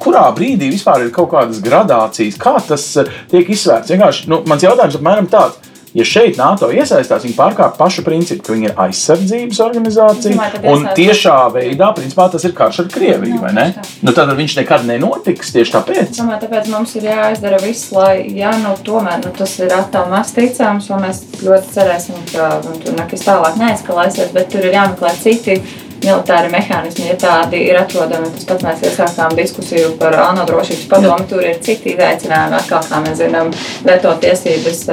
kurā 0.00 0.24
brīdī 0.36 0.70
vispār 0.72 1.04
ir 1.04 1.12
kaut 1.14 1.30
kādas 1.34 1.60
gradācijas, 1.64 2.40
kā 2.40 2.56
tas 2.64 2.86
e, 3.00 3.06
tiek 3.32 3.50
izsvērts? 3.52 3.92
Vienkārši 3.92 4.30
nu, 4.32 4.40
mans 4.48 4.64
jautājums 4.64 4.98
apmēram 5.00 5.28
tāds 5.32 5.73
ja 5.94 6.04
šeit 6.06 6.38
NATO 6.40 6.68
iesaistās, 6.74 7.22
viņi 7.24 7.36
pārkāpj 7.38 7.78
pašu 7.78 8.04
principu, 8.06 8.42
ka 8.46 8.54
viņi 8.54 8.68
ir 8.70 8.80
aizsardzības 8.84 9.60
organizācija. 9.64 10.48
Un 10.72 10.88
tiešā 10.96 11.36
veidā, 11.54 11.92
principā, 11.96 12.26
tas 12.32 12.44
ir 12.46 12.54
karš 12.56 12.82
ar 12.84 12.90
Krieviju, 12.94 13.38
vai 13.42 13.52
ne? 13.56 13.66
Nu, 14.04 14.14
tad 14.16 14.32
viņš 14.34 14.58
nekad 14.60 14.86
nenotiks 14.88 15.54
tieši 15.54 15.76
tāpēc. 15.76 16.18
Domāju, 16.18 16.42
tāpēc 16.46 16.70
mums 16.72 16.96
ir 16.98 17.08
jāizdara 17.10 17.60
viss, 17.62 17.92
lai, 17.94 18.24
ja 18.34 18.52
nu, 18.62 18.74
tomēr 18.86 19.22
nu, 19.22 19.32
tas 19.38 19.54
ir 19.62 19.74
atkal 19.76 20.10
maz 20.10 20.34
ticams, 20.34 20.90
un 20.90 21.06
mēs 21.06 21.22
ļoti 21.44 21.74
cerēsim, 21.76 22.20
ka 22.32 22.50
nu, 22.66 22.76
tur 22.82 22.98
nekas 22.98 23.26
tālāk 23.28 23.58
neeskalēsies, 23.62 24.34
bet 24.34 24.50
tur 24.52 24.66
ir 24.66 24.74
jāmeklē 24.74 25.14
citi 25.22 25.60
militāri 26.04 26.50
mehānismi, 26.52 27.08
ja 27.10 27.16
tādi 27.20 27.64
ir 27.68 27.78
atrodami. 27.80 28.30
Tas 28.36 28.48
pats 28.50 28.66
mēs 28.66 28.84
iesākām 28.88 29.36
diskusiju 29.38 29.94
par 30.00 30.16
ANO 30.28 30.46
drošības 30.48 30.86
padomu. 30.90 31.28
Tur 31.30 31.44
ir 31.44 31.60
citi 31.64 31.94
izaicinājumi, 31.94 32.58
atkal, 32.60 32.86
kā 32.88 33.02
mēs 33.04 33.20
zinām, 33.22 33.52
veto 33.84 34.14
tiesības 34.24 34.84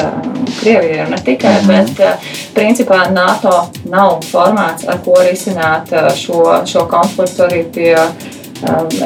Krievijai 0.60 1.06
un 1.06 1.16
ne 1.16 1.22
tikai. 1.26 1.56
Mm 1.62 1.70
-hmm. 1.70 1.96
Bet 1.96 2.56
principā 2.56 3.12
NATO 3.12 3.70
nav 3.90 4.20
formāts, 4.32 4.88
ar 4.88 5.00
ko 5.06 5.16
risināt 5.22 5.94
šo, 6.16 6.66
šo 6.66 6.88
konfliktu 6.88 7.44
arī 7.44 7.64
pie 7.74 7.98
Um, 7.98 8.41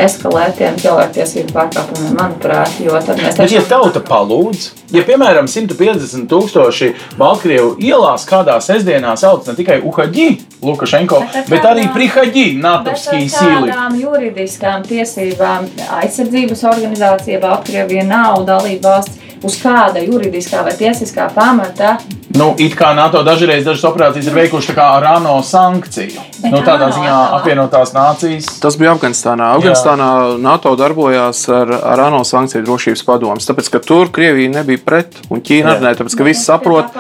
eskalētiem 0.06 0.78
cilvēktiesību 0.82 1.54
pārkāpumiem, 1.56 2.14
manuprāt. 2.20 2.78
Jo 2.84 3.00
tad 3.04 3.22
mēs 3.22 3.38
taču. 3.40 3.56
Ja 3.58 3.64
tauta 3.70 4.02
palūdz, 4.06 4.68
ja 4.96 5.04
piemēram 5.08 5.50
150 5.52 6.28
tūkstoši 6.32 6.92
Baltkrievu 7.20 7.76
ielās 7.84 8.28
kādā 8.30 8.58
sestdienā 8.64 9.16
sauc 9.20 9.48
ne 9.50 9.58
tikai 9.58 9.82
Uhaģi, 9.86 10.30
Lukašenko, 10.66 11.22
bet, 11.34 11.52
bet 11.52 11.68
arī 11.70 11.88
Prihaģi, 11.96 12.48
Natovskij 12.62 13.28
sīli. 13.32 13.70
Kādām 13.72 14.00
juridiskām 14.02 14.86
tiesībām 14.88 15.70
aizsardzības 16.02 16.66
organizācija 16.72 17.42
Baltkrievija 17.44 18.08
nav 18.10 18.44
dalība 18.48 18.98
valsts 18.98 19.24
uz 19.46 19.58
kāda 19.62 20.02
juridiskā 20.04 20.64
vai 20.66 20.74
tiesiskā 20.78 21.28
pamata. 21.36 21.96
Nu, 22.36 22.52
it 22.60 22.76
kā 22.76 22.92
NATO 22.98 23.22
dažreiz 23.24 23.64
dažas 23.66 23.86
operācijas 23.88 24.28
ir 24.28 24.36
veikuši 24.36 24.76
ar 24.82 25.06
ANO 25.16 25.38
sankciju. 25.46 26.24
Nu, 26.44 26.60
tādā 26.66 26.90
ziņā 26.94 27.16
apvienotās 27.38 27.94
nācijas. 27.96 28.48
Tas 28.62 28.76
bija 28.80 28.94
Afganistānā. 28.96 29.52
Afganistānā 29.56 30.10
Jā. 30.16 30.34
NATO 30.44 30.74
darbojās 30.80 31.46
ar, 31.54 31.72
ar 31.94 32.04
ANO 32.08 32.22
sankciju 32.28 32.66
drošības 32.66 33.04
padomus, 33.08 33.48
tāpēc 33.48 33.70
ka 33.74 33.82
tur 33.84 34.12
Krievija 34.14 34.52
nebija 34.58 34.82
pret 34.86 35.20
un 35.32 35.44
Ķīna 35.46 35.78
arī 35.78 35.94
tāpēc 36.00 36.18
ka 36.18 36.28
visi 36.28 36.44
saprot, 36.44 36.92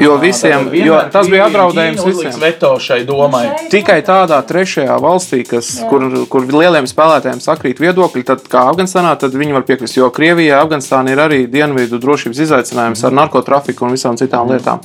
jo 0.00 0.16
visiem, 0.22 0.68
jo 0.76 1.00
tas 1.12 1.30
bija 1.32 1.48
apdraudējums 1.48 2.04
visiem. 2.06 2.36
Veto 2.42 2.74
šai 2.82 3.00
domai. 3.08 3.46
Tikai 3.72 4.00
tādā 4.06 4.40
trešajā 4.46 5.00
valstī, 5.02 5.42
kas, 5.48 5.72
kur, 5.90 6.06
kur 6.30 6.48
lieliem 6.50 6.88
spēlētājiem 6.90 7.42
sakrīt 7.44 7.82
viedokļi, 7.82 8.26
tad 8.28 8.46
kā 8.50 8.66
Afganistānā, 8.70 9.16
tad 9.20 9.36
viņi 9.36 9.56
var 9.56 9.66
piekrist, 9.68 9.98
jo 9.98 10.10
Krievijā 10.14 10.60
Afganistāna 10.60 11.14
ir 11.14 11.24
arī 11.24 11.42
dienvidu 11.50 12.00
drošības 12.02 12.44
izaicinājums 12.46 13.04
ar 13.06 13.16
narkotrafiku 13.22 13.86
un 13.86 13.96
visām 13.96 14.18
citām 14.20 14.50
lietām. 14.52 14.84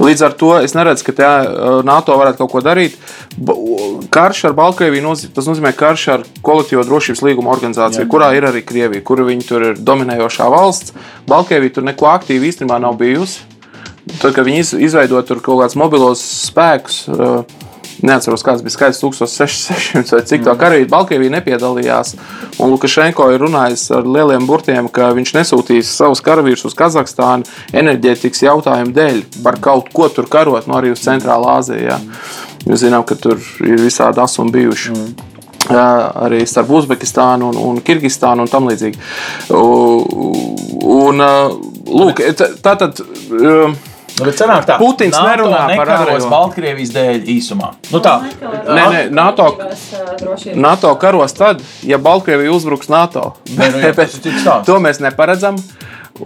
Līdz 0.00 0.24
ar 0.24 0.34
to 0.40 0.50
es 0.64 0.72
neredzu, 0.76 1.04
ka 1.06 1.14
tā, 1.16 1.30
NATO 1.84 2.16
varētu 2.16 2.40
kaut 2.40 2.52
ko 2.54 2.62
darīt. 2.64 2.96
Karš 4.12 4.46
ar 4.48 4.56
Baltkrieviju 4.56 5.12
tas 5.34 5.48
nozīmē 5.48 5.74
karš 5.76 6.06
ar 6.14 6.24
kolektīvo 6.46 6.84
drošības 6.88 7.22
līguma 7.26 7.52
organizāciju, 7.52 8.06
Jā. 8.06 8.10
kurā 8.10 8.32
ir 8.36 8.48
arī 8.48 8.64
Krievija, 8.66 9.04
kura 9.04 9.28
viņi 9.28 9.46
tur 9.48 9.66
ir 9.70 9.80
dominējošā 9.80 10.48
valsts. 10.52 10.96
Baltkrievija 11.28 11.76
tur 11.76 11.88
neko 11.90 12.08
aktīvi 12.10 12.48
īstenībā 12.50 12.80
nav 12.80 12.96
bijusi. 13.00 13.44
Tad, 14.18 14.32
kad 14.34 14.46
viņi 14.46 14.64
izveido 14.82 15.20
tur 15.26 15.42
kaut 15.44 15.60
kādus 15.60 15.76
mobilos 15.78 16.22
spēkus, 16.48 17.02
uh, 17.12 17.44
Neatceros, 18.06 18.44
kāds 18.46 18.62
bija 18.64 18.72
skaits, 18.74 19.00
1600 19.02 20.14
vai 20.14 20.22
cik 20.24 20.44
tā 20.44 20.54
mm. 20.54 20.60
karavīri 20.60 20.88
Baltkrievija 20.90 21.34
nepiedalījās. 21.36 22.14
Un 22.60 22.72
Lukašenko 22.72 23.28
ir 23.34 23.44
runājis 23.44 23.86
ar 23.96 24.08
lieliem 24.08 24.46
burtiem, 24.48 24.88
ka 24.92 25.10
viņš 25.16 25.34
nesūtīs 25.36 25.90
savus 26.00 26.22
karavīrus 26.24 26.64
uz 26.70 26.76
Kazahstānu 26.78 27.48
enerģētikas 27.76 28.46
jautājumu 28.46 28.94
dēļ 28.96 29.20
par 29.44 29.60
kaut 29.60 29.92
ko 29.92 30.08
tur 30.12 30.30
karot, 30.32 30.64
no 30.66 30.74
nu 30.74 30.80
arī 30.80 30.94
uz 30.94 31.04
Centrālā 31.04 31.58
Āzijā. 31.58 32.00
Mēs 32.66 32.84
zinām, 32.84 33.04
ka 33.08 33.16
tur 33.20 33.40
ir 33.66 33.84
visādi 33.84 34.22
asumi 34.24 34.56
bijuši. 34.56 34.96
Mm. 34.96 35.28
Jā, 35.70 35.86
arī 36.24 36.40
starp 36.48 36.72
Uzbekistānu 36.72 37.52
un, 37.52 37.60
un 37.60 37.84
Kirgistānu 37.84 38.46
un 38.46 38.50
tam 38.50 38.66
līdzīgi. 38.70 38.98
Un, 39.54 41.20
un, 41.20 41.24
lūk, 42.00 42.24
tā 42.64 42.74
tad. 42.80 43.04
Nu, 44.20 44.28
bet 44.28 44.40
sanāk 44.40 44.66
tā, 44.68 44.76
Putins 44.80 45.16
NATO 45.16 45.30
nerunā 45.30 45.60
par 45.78 45.92
ārējo. 45.96 46.28
Baltkrievijas 46.28 46.92
dēļ 46.92 47.28
īsumā. 47.32 47.70
Nu 47.88 48.02
tā. 48.04 48.18
Nē, 48.40 48.82
nē, 48.92 49.02
NATO, 49.16 49.46
NATO 50.60 50.92
karos 51.00 51.36
tad, 51.38 51.62
ja 51.88 51.98
Baltkrievija 52.02 52.52
uzbruks 52.52 52.90
NATO. 52.92 53.30
Nē, 53.56 53.70
nu, 53.72 53.80
jā, 53.86 53.94
bet, 53.98 54.18
to 54.68 54.76
mēs 54.84 55.00
neparedzam. 55.00 55.56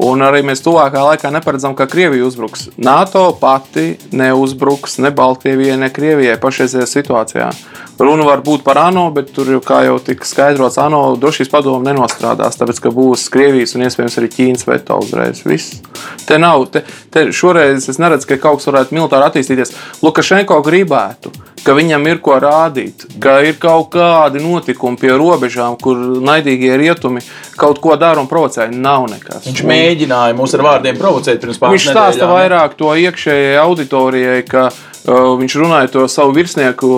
Un 0.03 0.25
arī 0.27 0.41
mēs 0.47 0.63
tuvākā 0.65 1.05
laikā 1.07 1.31
neparedzam, 1.35 1.77
ka 1.79 1.87
Krievija 1.91 2.27
uzbruks. 2.27 2.69
NATO 2.77 3.29
pati 3.39 3.95
neuzbruks 4.11 4.99
ne 5.05 5.13
Baltkrievijai, 5.15 5.79
ne 5.79 5.91
Krievijai 5.95 6.39
pašreizējā 6.43 6.87
situācijā. 6.91 7.51
Runa 7.99 8.27
var 8.27 8.43
būt 8.43 8.65
par 8.67 8.81
ANO, 8.83 9.05
bet 9.15 9.31
tur, 9.37 9.53
kā 9.63 9.85
jau 9.87 10.01
tika 10.03 10.27
skaidrots, 10.27 10.81
ANO 10.83 11.03
drošības 11.23 11.53
padomu 11.53 11.87
nenostrādās, 11.87 12.59
tāpēc 12.59 12.81
ka 12.83 12.91
būs 12.95 13.29
Krievijas 13.31 13.77
un 13.79 13.87
iespējams 13.87 14.19
arī 14.19 14.31
Ķīnas 14.35 14.67
veto 14.67 14.99
uzreiz. 15.05 15.45
Viss. 15.47 15.79
Te 16.27 16.41
nav, 16.43 16.67
te, 16.75 16.83
te 17.15 17.29
šoreiz 17.31 17.87
es 17.93 18.01
neredzu, 18.03 18.33
ka 18.33 18.41
kaut 18.43 18.59
kas 18.59 18.73
varētu 18.73 18.99
militāri 18.99 19.29
attīstīties. 19.31 19.77
Lukašenko 20.03 20.59
gribētu, 20.67 21.31
ka 21.65 21.75
viņam 21.77 22.07
ir 22.11 22.21
ko 22.25 22.39
rādīt, 22.43 23.07
ka 23.23 23.39
ir 23.47 23.59
kaut 23.61 23.91
kādi 23.95 24.43
notikumi 24.45 25.01
pie 25.01 25.13
robežām, 25.17 25.79
kur 25.81 25.99
naidīgie 25.99 26.75
rietumi 26.81 27.25
kaut 27.59 27.81
ko 27.83 27.99
dara 28.01 28.23
un 28.23 28.31
provocē. 28.31 28.69
Nav 28.71 29.09
nekas. 29.13 29.47
Viņš 29.49 29.65
mēģināja 29.69 30.39
mūs 30.39 30.57
ar 30.57 30.67
vārdiem 30.69 30.99
provocēt 31.01 31.41
pirms 31.43 31.61
pāris 31.63 31.87
nedēļām. 31.87 32.11
Viņš 32.11 32.19
stāsta 32.19 32.31
vairāk 32.31 32.77
to 32.81 32.97
iekšējai 33.05 33.63
auditorijai, 33.65 34.43
ka 34.49 34.69
Viņš 35.05 35.55
runāja 35.61 35.91
to 35.93 36.07
savu 36.09 36.33
virsnieku, 36.33 36.89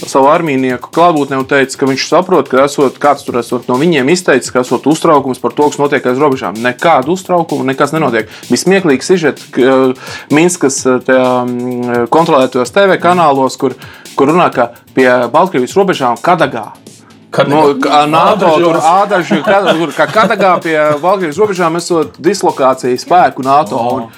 savu 0.00 0.30
armijnieku 0.32 0.88
klātbūtnē 0.88 1.36
un 1.36 1.44
teica, 1.44 1.76
ka 1.76 1.88
viņš 1.90 2.06
saprot, 2.08 2.48
ka 2.48 2.62
esot, 2.64 2.96
kāds 3.00 3.26
tur 3.26 3.36
esot 3.42 3.68
no 3.68 3.76
viņiem 3.76 4.08
izteicis, 4.08 4.48
ka 4.54 4.62
esot 4.64 4.88
uztraukums 4.88 5.42
par 5.42 5.52
to, 5.52 5.66
kas 5.68 5.76
notiek 5.82 6.08
aiz 6.08 6.20
robežām. 6.22 6.56
Nekādu 6.64 7.12
uztraukumu, 7.12 7.66
nekas 7.68 7.92
nenotiek. 7.92 8.32
Bija 8.48 8.62
smieklīgi 8.64 9.04
sižeti 9.04 9.68
Minskas 10.32 10.80
kontrolētajos 12.08 12.72
TV 12.72 12.96
kanālos, 13.02 13.60
kur, 13.60 13.76
kur 14.16 14.32
runā, 14.32 14.48
ka 14.54 14.70
pie 14.96 15.08
Baltkrievijas 15.32 15.76
robežām 15.78 16.20
Kadagā 16.22 16.70
Kad 17.32 17.48
no, 17.48 17.62
NATO 18.06 18.50
tur 18.60 18.76
ādaži, 18.76 19.38
kad, 19.40 19.70
tur, 19.72 19.92
kā 19.96 20.04
Kadagā 20.12 20.50
pie 20.60 20.76
Baltkrievijas 21.00 21.38
robežām 21.40 21.78
esot 21.80 22.18
dislokācija 22.20 22.98
spēku 23.00 23.44
NATO. 23.46 23.80
Un, 23.96 24.10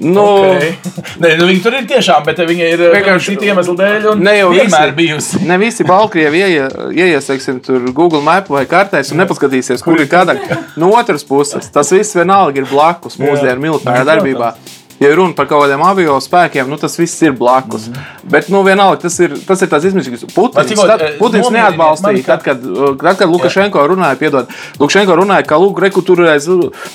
Nu, 0.00 0.22
okay. 0.22 0.72
ne, 1.22 1.34
nu, 1.36 1.46
viņi 1.48 1.60
tur 1.64 1.74
ir 1.76 1.86
tiešām, 1.88 2.24
bet 2.24 2.38
viņi 2.48 2.64
ir 2.74 2.82
vienkārši 2.94 3.34
citu 3.34 3.48
iemeslu 3.50 3.74
dēļ. 3.76 4.06
Ne 4.20 4.34
jau 4.38 4.48
vienmēr 4.54 4.94
bijusi. 4.96 5.42
Ne 5.48 5.58
visi 5.60 5.84
Baltkrievi 5.88 6.40
ieie, 6.40 6.66
ieies, 6.96 7.28
teiksim, 7.28 7.60
tur 7.64 7.84
Google 7.92 8.22
mapu 8.24 8.56
vai 8.56 8.64
kartēs 8.68 9.12
un 9.12 9.20
nepaskatīsies, 9.22 9.84
kur 9.84 10.00
ir 10.00 10.08
kāda. 10.12 10.38
No 10.80 10.94
otras 10.96 11.26
puses, 11.28 11.68
tas 11.72 11.92
viss 11.92 12.16
vienalga 12.16 12.62
ir 12.62 12.68
blakus 12.72 13.18
mūsdienu 13.20 13.60
militārā 13.66 14.06
darbībā. 14.08 14.54
Ja 15.02 15.12
runa 15.18 15.34
par 15.36 15.48
kaut 15.50 15.64
kādiem 15.64 15.82
avio 15.84 16.16
spēkiem, 16.22 16.68
nu, 16.70 16.78
tas 16.80 16.94
viss 16.98 17.22
ir 17.22 17.34
blakus. 17.36 17.88
Mm 17.88 17.94
-hmm. 17.94 18.30
Bet, 18.32 18.48
nu, 18.48 18.62
vienalga, 18.62 19.00
tas 19.02 19.18
ir, 19.20 19.34
tas 19.46 19.62
ir 19.62 19.68
tāds 19.68 19.86
izmisīgs. 19.90 20.24
Putins, 20.34 20.68
cikot, 20.68 20.86
tad, 20.86 21.02
eh, 21.02 21.18
Putins 21.18 21.50
mani, 21.50 21.58
neatbalstīja, 21.58 22.24
ka- 22.24 22.36
tad, 22.36 22.42
kad, 22.42 22.62
tad, 23.00 23.18
kad 23.18 23.28
Lukašenko 23.28 23.86
runāja, 23.88 24.16
piedod, 24.16 24.46
Lukašenko 24.78 25.16
runāja, 25.16 25.46
ka 25.46 25.56
lūk, 25.56 25.80
reku 25.80 26.02
tur 26.02 26.20
aiz 26.28 26.48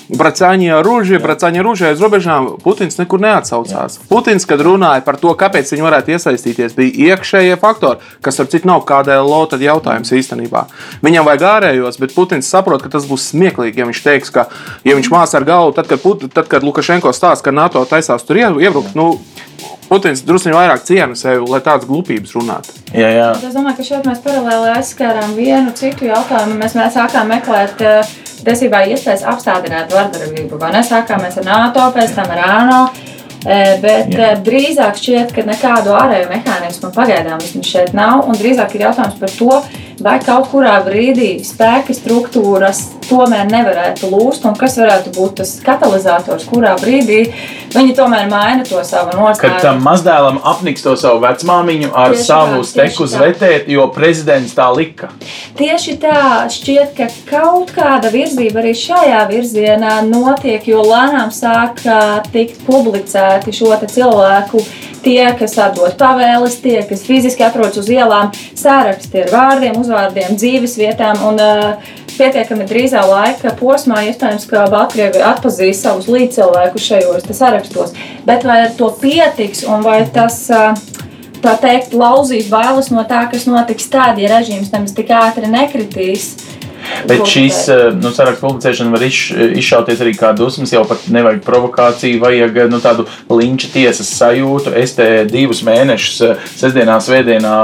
bracāņa 0.10 0.82
ruža, 0.84 1.20
bracāņa 1.20 1.64
ruža 1.64 1.88
aiz 1.88 2.00
robežām. 2.00 2.58
Putins 2.64 2.98
nekur 2.98 3.20
neatsaucās. 3.20 4.00
Putins, 4.10 4.46
kad 4.46 4.60
runāja 4.60 5.04
par 5.04 5.18
to, 5.18 5.34
kāpēc 5.34 5.72
viņi 5.72 5.84
varētu 5.84 6.08
iesaistīties, 6.16 6.76
bija 6.76 7.16
iekšējie 7.16 7.60
faktori, 7.60 7.98
kas, 8.22 8.40
ar 8.40 8.46
citu, 8.46 8.68
nav 8.68 8.82
KDLO 8.86 9.46
tad 9.50 9.60
jautājums 9.60 10.12
īstenībā. 10.12 10.66
Viņam 11.04 11.26
vajag 11.26 11.42
ārējos, 11.42 12.00
bet 12.00 12.16
Putins 12.16 12.50
saprot, 12.50 12.82
ka 12.82 12.90
tas 12.90 13.06
būs 13.06 13.32
smieklīgi, 13.34 13.78
ja 13.78 13.86
viņš 13.86 14.04
teiks, 14.04 14.30
ka, 14.30 14.48
ja 14.84 14.96
viņš 14.96 15.12
mās 15.12 15.36
ar 15.36 15.44
galvu, 15.44 15.76
tad, 15.76 15.88
kad, 15.88 16.00
Put, 16.02 16.34
tad, 16.34 16.48
kad 16.48 16.64
Lukašenko 16.64 17.12
stāsta, 17.12 17.44
ka 17.44 17.52
NATO 17.52 17.82
taisās 17.98 18.24
tur 18.30 18.40
ie- 18.40 18.54
iebrukt, 18.68 18.94
nu, 18.96 19.16
Putins 19.88 20.20
druskuļi 20.28 20.52
vairāk 20.52 20.82
ciena 20.84 21.16
sevi, 21.16 21.46
lai 21.48 21.62
tādas 21.64 21.88
glupības 21.88 22.34
runātu. 22.36 22.74
Jā, 22.92 23.08
jā. 23.08 23.28
Es 23.40 23.54
domāju, 23.56 23.78
ka 23.78 23.86
šeit 23.88 24.08
mēs 24.10 24.20
paralēli 24.26 24.74
aizskārām 24.76 25.32
vienu 25.38 25.72
citu 25.80 26.10
jautājumu. 26.10 26.58
Mēs, 26.60 26.76
mēs 26.76 26.98
sākām 26.98 27.30
meklēt 27.32 27.80
eh, 27.88 28.10
tiesībā 28.44 28.82
iespējas 28.92 29.24
apstādināt 29.32 29.96
vardarbību. 29.96 30.60
Ne? 30.76 30.84
Sākāmies 30.84 31.40
ar 31.40 31.48
NATO, 31.48 31.88
pēc 31.96 32.18
tam 32.20 32.34
ar 32.36 32.44
ANO. 32.50 32.82
Eh, 33.48 33.78
Bet 33.80 34.12
Jā. 34.12 34.20
Jā. 34.34 34.36
drīzāk 34.44 35.00
šķiet, 35.00 35.32
ka 35.38 35.48
nekādu 35.48 35.96
ārēju 35.96 36.28
mehānismu 36.34 36.92
pagaidām 36.92 37.40
šeit 37.64 37.94
nav. 37.96 38.28
Un 38.28 38.36
drīzāk 38.36 38.76
ir 38.76 38.90
jautājums 38.90 39.20
par 39.22 39.30
to, 39.40 39.62
vai 40.04 40.18
kaut 40.24 40.52
kurā 40.52 40.78
brīdī 40.86 41.38
spēka 41.46 41.96
struktūras 41.96 42.84
tomēr 43.08 43.48
nevarētu 43.50 44.10
lūst, 44.12 44.46
un 44.48 44.56
kas 44.60 44.78
varētu 44.80 45.14
būt 45.16 45.38
tas 45.42 45.54
katalizators, 45.64 46.46
kurā 46.50 46.74
brīdī 46.80 47.22
viņi 47.74 47.96
tomēr 47.98 48.28
maina 48.32 48.66
to 48.68 48.82
savu 48.86 49.16
Kad 49.16 49.62
tam 49.64 49.80
nostāju. 49.80 49.84
mazdēlam 49.86 50.40
apniks 50.44 50.84
to 50.84 50.96
savu 51.00 51.22
vecmāmiņu 51.24 51.92
ar 51.94 52.16
Tieši 52.16 52.28
savu 52.28 52.62
tā, 52.62 52.68
steku 52.72 53.08
zvetēt, 53.08 53.70
jo 53.72 53.88
prezidents 53.96 54.56
tā 54.58 54.68
lika. 54.76 55.10
Tieši 55.58 55.98
tā 56.04 56.20
šķiet, 56.52 56.94
ka 56.98 57.08
kaut 57.30 57.72
kāda 57.76 58.12
virzība 58.14 58.62
arī 58.64 58.76
šajā 58.78 59.24
virzienā 59.32 60.02
notiek, 60.08 60.68
jo 60.68 60.84
lēnām 60.86 61.32
sāk 61.34 61.82
tikt 62.34 62.62
publicēti 62.68 63.56
šo 63.56 63.74
cilvēku. 63.88 64.64
Tie, 65.08 65.24
kas 65.40 65.54
atdod 65.64 65.94
pavēles, 65.96 66.58
tie, 66.60 66.82
kas 66.84 67.06
fiziski 67.08 67.46
atrodas 67.48 67.80
uz 67.80 67.88
ielām, 67.88 68.34
sāraksti 68.60 69.24
ar 69.24 69.32
vārdiem, 69.32 69.78
uzvārdiem, 69.80 70.36
dzīves 70.36 70.76
vietām. 70.82 71.22
Un, 71.30 71.40
uh, 71.40 71.96
pietiekami 72.18 72.66
drīzā 72.68 73.04
laika 73.08 73.54
posmā 73.56 74.02
iespējams, 74.10 74.48
ka 74.50 74.66
Baltkrievi 74.74 75.22
atpazīs 75.24 75.82
savus 75.84 76.10
līdzcilvēkus 76.12 76.88
šajos 76.90 77.28
sarakstos. 77.38 77.96
Bet 78.28 78.46
vai 78.48 78.64
ar 78.66 78.76
to 78.78 78.92
pietiks 79.02 79.64
un 79.68 79.86
vai 79.86 80.02
tas. 80.14 80.44
ā, 80.52 80.74
tā 81.38 81.54
teikt, 81.62 81.94
lauzīs 81.94 82.48
bailes 82.50 82.90
no 82.90 83.04
tā, 83.08 83.22
kas 83.32 83.46
notiks 83.48 83.86
tad, 83.94 84.18
ja 84.18 84.32
režīms 84.32 84.72
nemaz 84.74 84.96
tik 84.98 85.14
ātri 85.14 85.48
nekritīs. 85.52 86.32
Bet 87.08 87.24
šīs 87.28 87.60
eh, 87.72 87.84
nu, 87.96 88.12
sarakstu 88.16 88.46
publicēšana 88.46 88.92
var 88.94 89.04
izš, 89.08 89.22
izšauties 89.62 90.02
arī 90.04 90.14
kā 90.18 90.32
dusmas. 90.38 90.74
Jau 90.74 90.84
pat 90.88 91.08
nevajag 91.14 91.44
provokāciju, 91.46 92.20
vajag 92.24 92.60
nu, 92.72 92.80
tādu 92.84 93.08
linča 93.32 93.70
tiesas 93.74 94.10
sajūtu. 94.18 94.74
Es 94.78 94.96
te 94.98 95.08
divus 95.30 95.64
mēnešus, 95.68 96.18
eh, 96.26 96.48
sestdienā, 96.60 96.98
svētdienā 97.04 97.56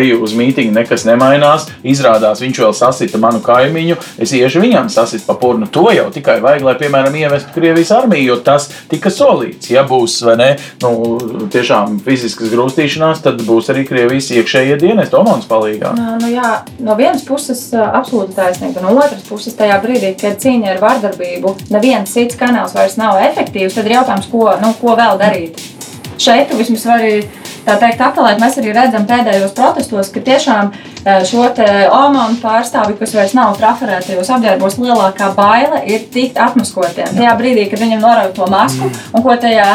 eju 0.00 0.20
uz 0.26 0.34
mītīņu, 0.38 0.74
nekas 0.76 1.06
nemainās. 1.08 1.68
Izrādās, 1.86 2.42
viņš 2.44 2.62
vēl 2.64 2.76
sasita 2.76 3.20
manu 3.22 3.42
kaimiņu. 3.44 3.98
Es 4.20 4.34
iešu 4.36 4.62
viņam 4.64 4.90
sasit 4.92 5.24
pa 5.26 5.36
purnu. 5.40 5.70
To 5.72 5.88
jau 5.94 6.08
tikai 6.12 6.40
vajag, 6.44 6.66
lai, 6.66 6.76
piemēram, 6.80 7.16
ievestu 7.20 7.54
Krievijas 7.56 7.92
armiju, 7.96 8.32
jo 8.32 8.38
tas 8.44 8.70
tika 8.90 9.12
solīts. 9.12 9.70
Ja 9.72 9.84
būs, 9.88 10.20
ne, 10.38 10.52
nu, 10.82 11.46
tiešām 11.52 12.00
fiziskas 12.04 12.52
grūstīšanās, 12.52 13.22
tad 13.24 13.42
būs 13.46 13.70
arī 13.72 13.86
Krievijas 13.88 14.30
iekšējie 14.34 14.78
dienesti 14.80 15.18
Omans 15.18 15.48
palīgā. 15.50 15.94
Nu, 15.96 16.16
nu, 16.20 16.30
jā, 16.32 16.52
no 16.84 16.96
vienas 16.98 17.24
puses, 17.26 17.68
absolūti 17.74 18.36
taisnība. 18.36 18.69
No 18.78 18.94
otras 18.94 19.24
puses, 19.26 19.56
tajā 19.58 19.80
brīdī, 19.82 20.14
kad 20.20 20.38
cīņa 20.42 20.74
ar 20.74 20.80
vardarbību, 20.84 21.54
neviens 21.74 22.14
cits 22.14 22.38
kanāls 22.38 22.76
vairs 22.76 22.96
nav 23.00 23.18
efektīvs, 23.24 23.74
tad 23.74 23.88
ir 23.90 23.98
jautājums, 23.98 24.30
ko, 24.30 24.46
nu, 24.62 24.72
ko 24.78 24.94
vēl 24.98 25.18
darīt. 25.20 25.58
Šeit 26.20 26.52
vismaz 26.52 26.84
vari 26.84 27.22
tā 27.64 27.76
teikt, 27.80 28.00
apelēt. 28.04 28.40
Mēs 28.40 28.58
arī 28.60 28.72
redzam 28.76 29.06
pēdējos 29.08 29.54
protestos, 29.56 30.10
ka 30.12 30.20
tiešām 30.24 30.72
šo 31.28 31.46
OMON 31.96 32.34
pārstāvi, 32.42 32.96
kas 32.98 33.14
vairs 33.16 33.32
nav 33.36 33.54
traferētajos 33.56 34.28
apģērbos, 34.36 34.76
lielākā 34.80 35.30
baile 35.36 35.80
ir 35.88 36.04
tikt 36.12 36.36
atmaskotiem. 36.40 37.14
Tajā 37.16 37.32
brīdī, 37.38 37.64
kad 37.70 37.80
viņam 37.80 38.02
norauj 38.04 38.34
to 38.36 38.48
masku 38.52 38.88
un 38.88 39.24
ko 39.24 39.36
tajā 39.40 39.68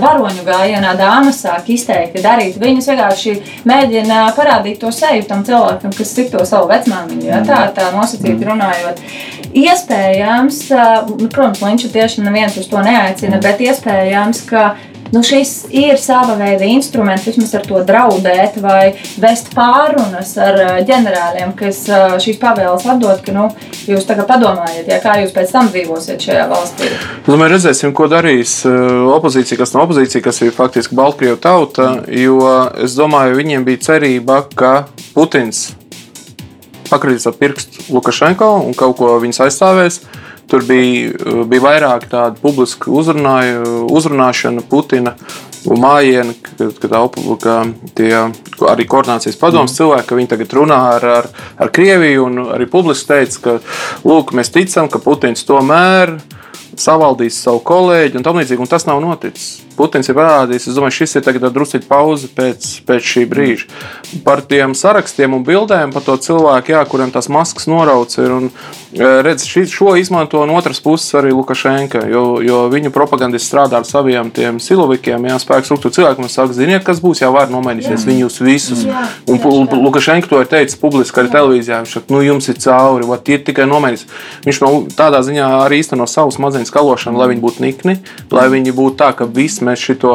varoņu 0.00 0.46
gājienā 0.46 0.94
dāmas 0.96 1.42
sāk 1.44 1.68
izteikti 1.72 2.24
darīt, 2.24 2.56
viņas 2.60 2.88
vienkārši 2.92 3.34
mēģina 3.68 4.22
parādīt 4.36 4.80
to 4.80 4.92
seju 4.96 5.26
tam 5.28 5.44
cilvēkam, 5.44 5.92
kas 5.96 6.14
tikto 6.16 6.44
savu 6.48 6.70
vecmāmiņu. 6.72 7.26
Ja? 7.28 7.42
Tā, 7.44 7.66
tā 7.76 7.90
nosacīti 7.92 8.48
runājot. 8.48 9.02
Iespējams, 9.52 10.62
protams, 11.28 11.60
Linča 11.60 11.92
tieši 11.92 12.24
neviens 12.24 12.56
uz 12.56 12.70
to 12.72 12.80
neaicina, 12.80 13.40
bet 13.44 13.60
iespējams, 13.60 14.40
ka 14.48 14.72
nu, 15.12 15.22
šis 15.26 15.52
ir 15.70 15.98
sava 16.00 16.36
veida 16.40 16.66
instruments, 16.68 17.26
vismaz 17.28 17.52
ar 17.58 17.66
to 17.66 17.82
draudēt 17.86 18.58
vai 18.62 18.94
vest 19.20 19.52
pārunas 19.56 20.34
ar 20.40 20.60
ā, 20.62 20.70
ģenerāļiem, 20.88 21.52
kas 21.58 21.82
ā, 21.92 22.00
šīs 22.22 22.40
pavēles 22.42 22.86
atdod, 22.94 23.20
ka 23.24 23.34
nu, 23.36 23.48
jūs 23.88 24.08
tagad 24.08 24.28
padomājiet, 24.30 24.88
ja, 24.88 25.00
kā 25.04 25.18
jūs 25.22 25.34
pēc 25.36 25.52
tam 25.54 25.68
dzīvosiet 25.72 26.24
šajā 26.28 26.48
valstī. 26.50 26.88
Es 26.92 27.28
domāju, 27.28 27.54
redzēsim, 27.56 27.92
ko 27.96 28.08
darīs 28.12 28.58
eh, 28.68 28.80
opozīcija, 29.18 29.60
kas 29.60 29.76
nav 29.76 29.86
opozīcija, 29.88 30.24
kas 30.24 30.42
ir 30.44 30.56
faktiski 30.56 30.98
Baltkrievu 30.98 31.38
tauta. 31.42 31.92
Jo 32.12 32.40
es 32.80 32.96
domāju, 32.98 33.38
viņiem 33.38 33.68
bija 33.68 33.84
cerība, 33.90 34.42
ka 34.56 34.74
Putins 35.12 35.70
pakritīs 36.92 37.26
ar 37.28 37.36
pirkstu 37.38 37.92
Lukašenko 37.94 38.48
un 38.66 38.76
kaut 38.76 38.98
ko 39.00 39.16
viņas 39.22 39.46
aizstāvēs. 39.46 40.02
Tur 40.50 40.64
bija, 40.68 41.12
eh, 41.12 41.44
bija 41.48 41.64
vairāk 41.64 42.08
tādu 42.10 42.40
publisku 42.42 42.92
uzrunāju, 42.98 43.86
uzrunāšanu 43.92 44.64
Putina 44.68 45.14
un 45.66 45.78
mājienu, 45.78 46.34
ka, 46.42 46.68
ka, 47.38 47.56
tie 47.94 48.12
arī 48.72 48.86
koordinācijas 48.90 49.38
padomus 49.38 49.76
cilvēki, 49.78 50.08
ka 50.08 50.18
viņi 50.18 50.30
tagad 50.34 50.54
runā 50.58 50.78
ar, 50.96 51.08
ar, 51.20 51.28
ar 51.58 51.72
Krieviju 51.74 52.26
un 52.26 52.44
arī 52.56 52.66
publiski 52.70 53.12
teica, 53.12 53.42
ka 53.42 53.58
lūk, 54.08 54.34
mēs 54.34 54.50
ticam, 54.54 54.90
ka 54.90 54.98
Putins 55.02 55.46
tomēr 55.46 56.16
savaldīs 56.78 57.38
savu 57.44 57.60
kolēģi 57.68 58.18
un 58.18 58.26
tam 58.26 58.40
līdzīgi, 58.40 58.64
un 58.64 58.70
tas 58.70 58.88
nav 58.88 59.02
noticis. 59.04 59.60
Putins 59.76 60.10
ir 60.10 60.16
parādījis, 60.18 60.68
es 60.70 60.76
domāju, 60.78 60.98
šis 61.00 61.18
ir 61.18 61.40
druskuļi 61.42 61.88
pauze 61.88 62.30
pēc, 62.36 62.68
pēc 62.88 63.08
šī 63.12 63.24
brīža. 63.30 63.68
Par 64.26 64.44
tiem 64.46 64.76
sarakstiem 64.78 65.34
un 65.36 65.44
bildēm 65.46 65.94
par 65.94 66.04
to 66.06 66.16
cilvēku, 66.20 66.74
jā, 66.74 66.82
kuriem 66.88 67.12
tās 67.14 67.30
maskas 67.32 67.68
norauts 67.70 68.20
ir. 68.20 68.32
Un, 68.32 68.50
e, 68.92 69.08
redz, 69.24 69.46
šī, 69.48 69.64
šo 69.70 69.96
izmanto 70.00 70.44
no 70.48 70.56
otras 70.58 70.82
puses 70.84 71.14
arī 71.18 71.32
Lukašenka, 71.32 72.04
jo, 72.12 72.40
jo 72.44 72.64
viņu 72.72 72.92
propagandisti 72.94 73.50
strādā 73.50 73.80
ar 73.80 73.88
saviem 73.88 74.30
tiem 74.34 74.60
silovikiem, 74.62 75.28
jā, 75.30 75.38
spēku 75.42 75.70
struktūru 75.70 75.98
cilvēkiem, 75.98 76.28
un 76.28 76.32
saka, 76.32 76.56
ziniet, 76.56 76.84
kas 76.86 77.00
būs, 77.02 77.24
jā, 77.24 77.30
var 77.32 77.52
nomainīties 77.52 78.06
viņus 78.08 78.40
visus. 78.44 78.84
Jā, 78.88 79.06
Un 79.28 79.38
tā. 79.38 79.78
Lukašenka 79.78 80.28
to 80.28 80.40
ir 80.42 80.48
teicis 80.50 80.78
publiski 80.80 81.22
arī 81.22 81.30
televīzijā. 81.32 81.80
Viņš 81.82 81.94
saka, 81.96 82.12
nu 82.14 82.22
jums 82.24 82.48
ir 82.50 82.58
cauri, 82.62 83.06
vai 83.08 83.18
tie 83.24 83.38
tikai 83.38 83.66
nomainīs. 83.70 84.04
Viņš 84.46 84.60
no 84.64 84.72
tādā 84.96 85.22
ziņā 85.24 85.48
arī 85.62 85.80
īsteno 85.82 86.06
savu 86.10 86.34
smadzeņu 86.34 86.68
skalošanu, 86.68 87.20
lai 87.20 87.30
viņi 87.32 87.44
būtu 87.44 87.64
nikni, 87.64 87.96
lai 88.34 88.48
viņi 88.52 88.74
būtu 88.76 88.98
tā, 89.00 89.12
ka 89.16 89.28
viss 89.28 89.61
mēs 89.64 89.82
šito 89.88 90.12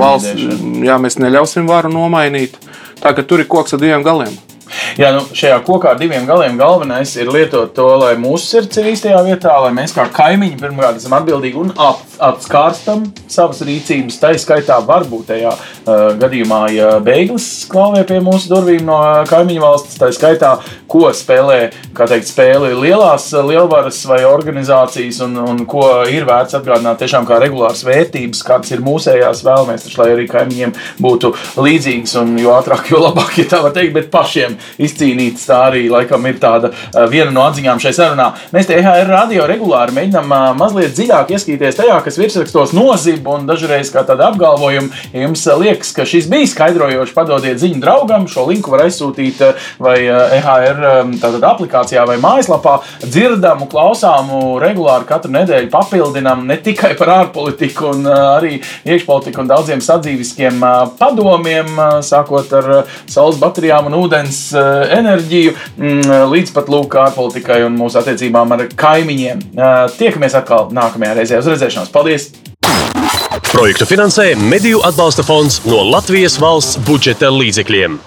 valsts, 0.00 0.46
jā, 0.86 0.98
mēs 1.00 1.18
neļausim 1.22 1.68
varu 1.70 1.92
nomainīt. 1.92 2.58
Tā 3.00 3.14
ka 3.16 3.24
tur 3.24 3.42
ir 3.42 3.48
koks 3.50 3.76
ar 3.76 3.82
diviem 3.82 4.04
galiem. 4.04 4.34
Jā, 5.00 5.10
nu, 5.14 5.24
šajā 5.34 5.56
kokā 5.66 5.94
ar 5.94 5.98
diviem 5.98 6.26
galiem 6.28 6.58
galvenais 6.60 7.12
ir 7.18 7.30
lietot 7.32 7.72
to, 7.74 7.86
lai 7.98 8.12
mūsu 8.20 8.46
sirds 8.46 8.78
ir 8.78 8.90
īstajā 8.92 9.22
vietā, 9.26 9.56
lai 9.64 9.72
mēs 9.74 9.94
kā 9.96 10.06
kaimiņi 10.14 10.60
pirmkārt 10.60 11.00
esam 11.00 11.16
atbildīgi 11.18 11.58
un 11.58 11.72
ap, 11.74 12.04
atskārstam 12.20 13.06
savas 13.30 13.62
rīcības. 13.66 14.18
Tā 14.20 14.34
izskaitā 14.36 14.78
varbūt 14.86 15.30
tajā 15.32 15.54
uh, 15.54 16.10
gadījumā, 16.20 16.62
ja 16.74 16.92
beiglis 17.04 17.48
klauvē 17.70 18.04
pie 18.08 18.20
mūsu 18.24 18.50
durvīm 18.52 18.84
no 18.88 18.98
kaimiņu 19.30 19.64
valsts, 19.64 19.98
tā 20.00 20.10
skaitā, 20.14 20.56
ko 20.90 21.10
spēlē, 21.14 21.58
kā 21.96 22.06
teikt, 22.10 22.28
spēli 22.30 22.72
lielās 22.74 23.28
lielvaras 23.46 24.00
vai 24.10 24.22
organizācijas 24.28 25.20
un, 25.26 25.36
un 25.52 25.62
ko 25.70 25.84
ir 26.10 26.26
vērts 26.28 26.58
atgādināt 26.58 27.00
tiešām 27.02 27.28
kā 27.28 27.38
regulāras 27.42 27.84
vērtības, 27.86 28.42
kādas 28.46 28.74
ir 28.74 28.82
mūsējās 28.84 29.44
vēlamies, 29.46 29.86
taču, 29.86 30.00
lai 30.02 30.08
arī 30.16 30.26
kaimiņiem 30.30 30.74
būtu 31.02 31.32
līdzīgas 31.60 32.16
un 32.22 32.34
jo 32.40 32.54
ātrāk, 32.56 32.90
jo 32.92 33.02
labāk, 33.04 33.38
ja 33.40 33.46
tā 33.54 33.62
var 33.64 33.74
teikt, 33.76 33.94
bet 33.96 34.10
pašiem 34.12 34.56
izcīnītas. 34.82 35.46
Tā 35.50 35.60
arī 35.70 35.86
laikam 35.92 36.26
ir 36.26 36.40
tāda 36.42 36.72
viena 37.10 37.30
no 37.34 37.44
atziņām 37.46 37.80
šai 37.82 37.94
sarunā. 37.96 38.30
Mēs 38.54 38.68
te 38.68 38.76
EHR 38.78 39.10
radio 39.10 39.46
regulāri 39.50 39.94
mēģinām 39.96 40.58
mazliet 40.58 40.94
dziļāk 40.96 41.30
ieskatīties 41.36 41.78
tajā, 41.78 42.00
kas 42.04 42.09
kas 42.10 42.18
virsrakstos 42.18 42.72
nozib 42.74 43.28
un 43.30 43.44
dažreiz 43.46 43.92
kā 43.94 44.02
tāda 44.06 44.32
apgalvojuma. 44.32 44.90
Ja 45.14 45.28
jums 45.28 45.44
liekas, 45.60 45.92
ka 45.94 46.02
šis 46.08 46.26
bija 46.30 46.48
skaidrojoši, 46.50 47.14
padodiet 47.14 47.60
ziņu 47.62 47.78
draugam. 47.82 48.26
Šo 48.30 48.48
linku 48.48 48.72
var 48.72 48.82
aizsūtīt 48.88 49.38
vai 49.78 49.96
EHR 50.10 50.80
tātad, 51.22 51.44
aplikācijā 51.46 52.02
vai 52.08 52.16
mājaslapā. 52.22 52.80
Dzirdamu, 53.04 53.68
klausāmu, 53.70 54.56
regulāri 54.62 55.06
katru 55.06 55.30
nedēļu 55.36 55.70
papildinām 55.70 56.42
ne 56.48 56.56
tikai 56.58 56.96
par 56.98 57.12
ārpolitiku, 57.14 57.92
un 57.94 58.10
arī 58.10 58.56
iekšpolitiku 58.58 59.44
un 59.44 59.52
daudziem 59.52 59.84
sadzīviskiem 59.84 60.58
padomiem, 60.98 61.70
sākot 62.06 62.50
ar 62.58 62.70
saules 63.06 63.38
baterijām 63.38 63.86
un 63.92 63.98
ūdens 64.00 64.42
enerģiju, 64.98 65.54
mm, 65.76 66.26
līdz 66.34 66.56
pat 66.58 66.74
lūk 66.74 66.98
ārpolitikai 67.06 67.62
un 67.68 67.78
mūsu 67.78 68.02
attiecībām 68.02 68.58
ar 68.58 68.66
kaimiņiem. 68.74 69.46
Tiekamies 70.00 70.38
atkal 70.42 70.72
nākamajā 70.74 71.16
reizē. 71.20 71.42
Uz 71.44 71.54
redzēšanos! 71.54 71.94
Paldies! 72.00 72.30
Projektu 73.50 73.84
finansē 73.84 74.30
Mediju 74.40 74.78
atbalsta 74.88 75.20
fonds 75.26 75.58
no 75.68 75.82
Latvijas 75.84 76.38
valsts 76.40 76.78
budžeta 76.86 77.28
līdzekļiem. 77.28 77.98